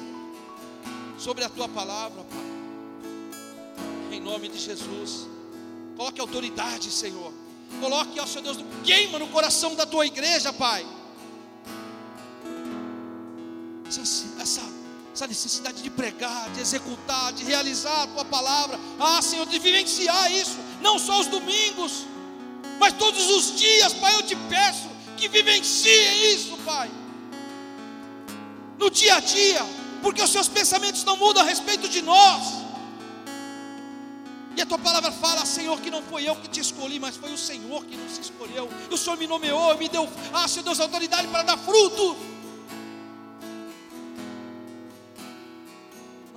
Sobre 1.18 1.44
a 1.44 1.50
tua 1.50 1.68
palavra, 1.68 2.24
Pai. 2.24 4.16
Em 4.16 4.22
nome 4.22 4.48
de 4.48 4.60
Jesus. 4.60 5.28
Coloque 5.98 6.22
autoridade, 6.22 6.92
Senhor. 6.92 7.34
Coloque, 7.82 8.20
ó 8.20 8.28
Senhor 8.28 8.44
Deus, 8.44 8.58
queima 8.84 9.18
no 9.18 9.28
coração 9.30 9.74
da 9.74 9.88
tua 9.88 10.06
igreja, 10.06 10.54
Pai. 10.54 10.86
Essa, 13.88 14.02
essa 14.40 14.62
essa 15.12 15.28
necessidade 15.28 15.82
de 15.82 15.90
pregar, 15.90 16.52
de 16.52 16.60
executar, 16.60 17.34
de 17.34 17.44
realizar 17.44 18.04
a 18.04 18.08
tua 18.08 18.26
palavra. 18.26 18.78
Ah, 19.00 19.20
Senhor, 19.20 19.48
de 19.48 19.58
vivenciar 19.58 20.32
isso, 20.32 20.58
não 20.82 21.00
só 21.00 21.22
os 21.22 21.28
domingos, 21.28 22.06
mas 22.78 22.94
todos 22.94 23.32
os 23.32 23.58
dias, 23.58 23.94
Pai, 23.94 24.14
eu 24.14 24.22
te 24.22 24.36
peço 24.36 24.90
que 25.18 25.28
vivencie 25.28 26.36
isso, 26.36 26.56
Pai. 26.58 26.92
No 28.78 28.90
dia 28.90 29.16
a 29.16 29.20
dia, 29.20 29.62
porque 30.02 30.22
os 30.22 30.30
seus 30.30 30.48
pensamentos 30.48 31.04
não 31.04 31.18
mudam 31.18 31.44
a 31.44 31.46
respeito 31.46 31.88
de 31.88 32.02
nós. 32.02 32.66
E 34.56 34.62
a 34.62 34.66
tua 34.66 34.78
palavra 34.78 35.12
fala, 35.12 35.46
Senhor, 35.46 35.80
que 35.82 35.92
não 35.92 36.02
foi 36.04 36.28
eu 36.28 36.36
que 36.36 36.48
te 36.48 36.62
escolhi, 36.62 37.00
mas 37.00 37.18
foi 37.18 37.34
o 37.34 37.38
Senhor 37.38 37.84
que 37.86 37.96
nos 37.98 38.18
escolheu. 38.18 38.70
E 38.90 38.94
o 38.94 38.98
Senhor 38.98 39.18
me 39.18 39.28
nomeou, 39.28 39.78
me 39.78 39.90
deu, 39.90 40.08
ah, 40.34 40.48
Senhor 40.48 40.64
Deus, 40.64 40.80
autoridade 40.80 41.28
para 41.28 41.44
dar 41.44 41.58
fruto. 41.58 42.16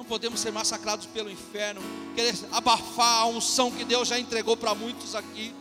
podemos 0.09 0.41
ser 0.41 0.51
massacrados 0.51 1.07
pelo 1.07 1.31
inferno, 1.31 1.83
querer 2.15 2.35
abafar 2.51 3.21
a 3.21 3.27
unção 3.27 3.71
que 3.71 3.85
Deus 3.85 4.09
já 4.09 4.19
entregou 4.19 4.57
para 4.57 4.75
muitos 4.75 5.15
aqui. 5.15 5.55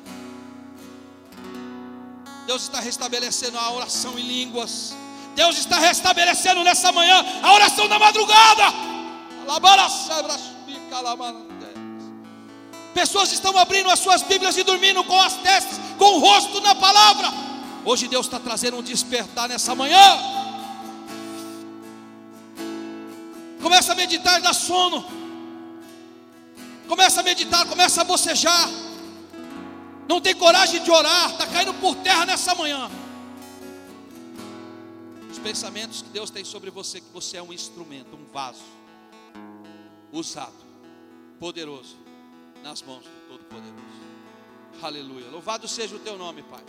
Deus 2.47 2.63
está 2.63 2.79
restabelecendo 2.79 3.57
a 3.57 3.71
oração 3.73 4.17
em 4.17 4.25
línguas. 4.25 4.95
Deus 5.37 5.55
está 5.59 5.77
restabelecendo 5.77 6.63
nessa 6.63 6.91
manhã 6.91 7.23
a 7.43 7.53
oração 7.53 7.87
da 7.87 7.99
madrugada. 7.99 8.73
Pessoas 12.91 13.31
estão 13.31 13.55
abrindo 13.55 13.87
as 13.91 13.99
suas 13.99 14.23
Bíblias 14.23 14.57
e 14.57 14.63
dormindo 14.63 15.03
com 15.03 15.21
as 15.21 15.35
testas, 15.35 15.79
com 15.99 16.05
o 16.15 16.17
rosto 16.17 16.59
na 16.61 16.73
palavra. 16.73 17.31
Hoje 17.85 18.07
Deus 18.07 18.25
está 18.25 18.39
trazendo 18.39 18.77
um 18.77 18.81
despertar 18.81 19.47
nessa 19.47 19.75
manhã. 19.75 20.19
Começa 23.61 23.91
a 23.91 23.95
meditar 23.95 24.39
e 24.39 24.41
dá 24.41 24.53
sono. 24.53 25.05
Começa 26.87 27.19
a 27.19 27.23
meditar, 27.23 27.63
começa 27.67 28.01
a 28.01 28.03
bocejar. 28.03 28.67
Não 30.09 30.19
tem 30.19 30.33
coragem 30.33 30.81
de 30.81 30.89
orar, 30.89 31.29
está 31.29 31.45
caindo 31.45 31.75
por 31.75 31.93
terra 31.97 32.25
nessa 32.25 32.55
manhã. 32.55 32.89
Os 35.37 35.43
pensamentos 35.43 36.01
que 36.01 36.09
Deus 36.09 36.31
tem 36.31 36.43
sobre 36.43 36.71
você, 36.71 36.99
que 36.99 37.13
você 37.13 37.37
é 37.37 37.43
um 37.43 37.53
instrumento, 37.53 38.15
um 38.15 38.25
vaso, 38.33 38.63
usado, 40.11 40.55
poderoso, 41.39 41.95
nas 42.63 42.81
mãos 42.81 43.03
do 43.03 43.27
Todo-Poderoso. 43.27 43.77
Aleluia. 44.81 45.29
Louvado 45.29 45.67
seja 45.67 45.95
o 45.95 45.99
teu 45.99 46.17
nome, 46.17 46.41
Pai. 46.41 46.63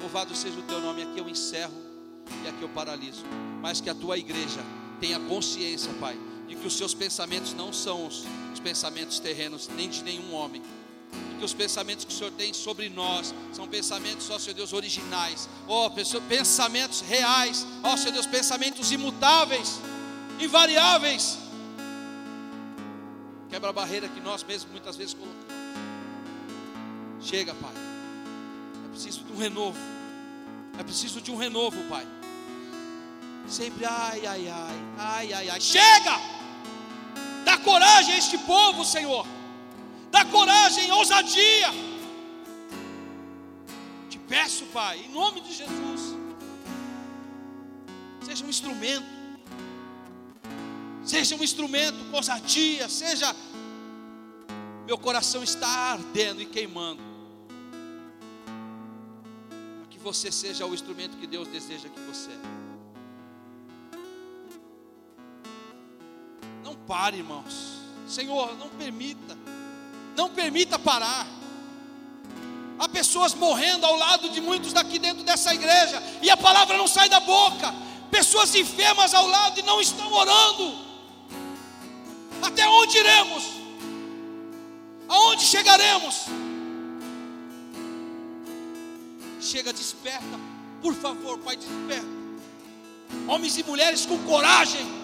Louvado 0.00 0.36
seja 0.36 0.56
o 0.56 0.62
teu 0.62 0.80
nome. 0.80 1.02
Aqui 1.02 1.18
eu 1.18 1.28
encerro 1.28 1.74
e 2.44 2.48
aqui 2.48 2.62
eu 2.62 2.68
paraliso. 2.68 3.24
Mas 3.60 3.80
que 3.80 3.90
a 3.90 3.94
tua 3.94 4.16
igreja 4.16 4.60
tenha 5.00 5.18
consciência, 5.18 5.92
Pai, 5.94 6.16
de 6.46 6.54
que 6.54 6.64
os 6.64 6.78
seus 6.78 6.94
pensamentos 6.94 7.54
não 7.54 7.72
são 7.72 8.06
os, 8.06 8.22
os 8.52 8.60
pensamentos 8.60 9.18
terrenos, 9.18 9.66
nem 9.66 9.90
de 9.90 10.04
nenhum 10.04 10.32
homem. 10.32 10.62
Que 11.42 11.46
os 11.46 11.52
pensamentos 11.52 12.04
que 12.04 12.14
o 12.14 12.16
Senhor 12.16 12.30
tem 12.30 12.54
sobre 12.54 12.88
nós 12.88 13.34
são 13.52 13.66
pensamentos, 13.66 14.30
ó 14.30 14.38
Senhor 14.38 14.54
Deus, 14.54 14.72
originais, 14.72 15.48
ó 15.66 15.90
pensamentos 16.28 17.00
reais, 17.00 17.66
ó 17.82 17.96
Senhor 17.96 18.12
Deus, 18.12 18.26
pensamentos 18.26 18.92
imutáveis, 18.92 19.80
invariáveis. 20.38 21.36
Quebra 23.50 23.70
a 23.70 23.72
barreira 23.72 24.08
que 24.08 24.20
nós 24.20 24.44
mesmos 24.44 24.70
muitas 24.70 24.94
vezes 24.94 25.14
colocamos. 25.14 25.52
Chega, 27.20 27.52
Pai. 27.54 27.74
É 28.86 28.88
preciso 28.90 29.24
de 29.24 29.32
um 29.32 29.36
renovo. 29.36 29.78
É 30.78 30.84
preciso 30.84 31.20
de 31.20 31.32
um 31.32 31.36
renovo, 31.36 31.76
Pai. 31.88 32.06
Sempre 33.48 33.84
ai, 33.84 34.24
ai, 34.24 34.48
ai, 34.48 34.74
ai, 34.96 35.32
ai, 35.32 35.50
ai. 35.50 35.60
Chega! 35.60 36.20
Dá 37.44 37.58
coragem 37.58 38.14
a 38.14 38.18
este 38.18 38.38
povo, 38.38 38.84
Senhor. 38.84 39.26
Coragem, 40.30 40.90
ousadia. 40.92 41.70
Te 44.08 44.18
peço, 44.18 44.64
Pai, 44.66 44.98
em 44.98 45.08
nome 45.10 45.40
de 45.40 45.52
Jesus. 45.52 46.16
Seja 48.24 48.44
um 48.44 48.48
instrumento. 48.48 49.06
Seja 51.04 51.36
um 51.36 51.42
instrumento 51.42 51.98
com 52.10 52.16
ousadia. 52.16 52.88
Seja. 52.88 53.34
Meu 54.86 54.98
coração 54.98 55.42
está 55.42 55.68
ardendo 55.68 56.42
e 56.42 56.46
queimando. 56.46 57.02
Para 59.78 59.88
que 59.90 59.98
você 59.98 60.30
seja 60.32 60.66
o 60.66 60.74
instrumento 60.74 61.16
que 61.16 61.26
Deus 61.26 61.48
deseja 61.48 61.88
que 61.88 62.00
você 62.00 62.30
é. 62.30 62.62
pare, 66.86 67.18
irmãos. 67.18 67.80
Senhor, 68.06 68.56
não 68.58 68.68
permita, 68.68 69.34
não 70.16 70.28
permita 70.28 70.78
parar. 70.78 71.26
Há 72.78 72.88
pessoas 72.88 73.34
morrendo 73.34 73.86
ao 73.86 73.96
lado 73.96 74.28
de 74.30 74.40
muitos 74.40 74.72
daqui 74.72 74.98
dentro 74.98 75.22
dessa 75.22 75.54
igreja, 75.54 76.02
e 76.20 76.30
a 76.30 76.36
palavra 76.36 76.76
não 76.76 76.88
sai 76.88 77.08
da 77.08 77.20
boca. 77.20 77.72
Pessoas 78.10 78.54
enfermas 78.54 79.14
ao 79.14 79.26
lado 79.26 79.58
e 79.60 79.62
não 79.62 79.80
estão 79.80 80.12
orando. 80.12 80.78
Até 82.42 82.68
onde 82.68 82.98
iremos? 82.98 83.44
Aonde 85.08 85.44
chegaremos? 85.44 86.22
Chega, 89.40 89.72
desperta, 89.72 90.38
por 90.80 90.94
favor, 90.94 91.38
Pai, 91.38 91.56
desperta. 91.56 92.22
Homens 93.28 93.58
e 93.58 93.62
mulheres 93.62 94.06
com 94.06 94.18
coragem 94.24 95.01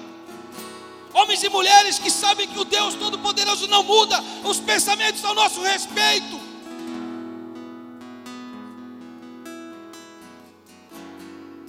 Homens 1.12 1.42
e 1.42 1.48
mulheres 1.48 1.98
que 1.98 2.10
sabem 2.10 2.46
que 2.46 2.58
o 2.58 2.64
Deus 2.64 2.94
Todo-Poderoso 2.94 3.66
não 3.66 3.82
muda 3.82 4.22
os 4.44 4.60
pensamentos 4.60 5.24
ao 5.24 5.34
nosso 5.34 5.60
respeito. 5.62 6.40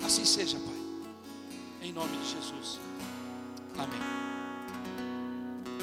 Assim 0.03 0.25
seja, 0.25 0.57
Pai. 0.59 1.87
Em 1.87 1.93
nome 1.93 2.17
de 2.17 2.25
Jesus. 2.25 2.79
Amém. 3.77 4.18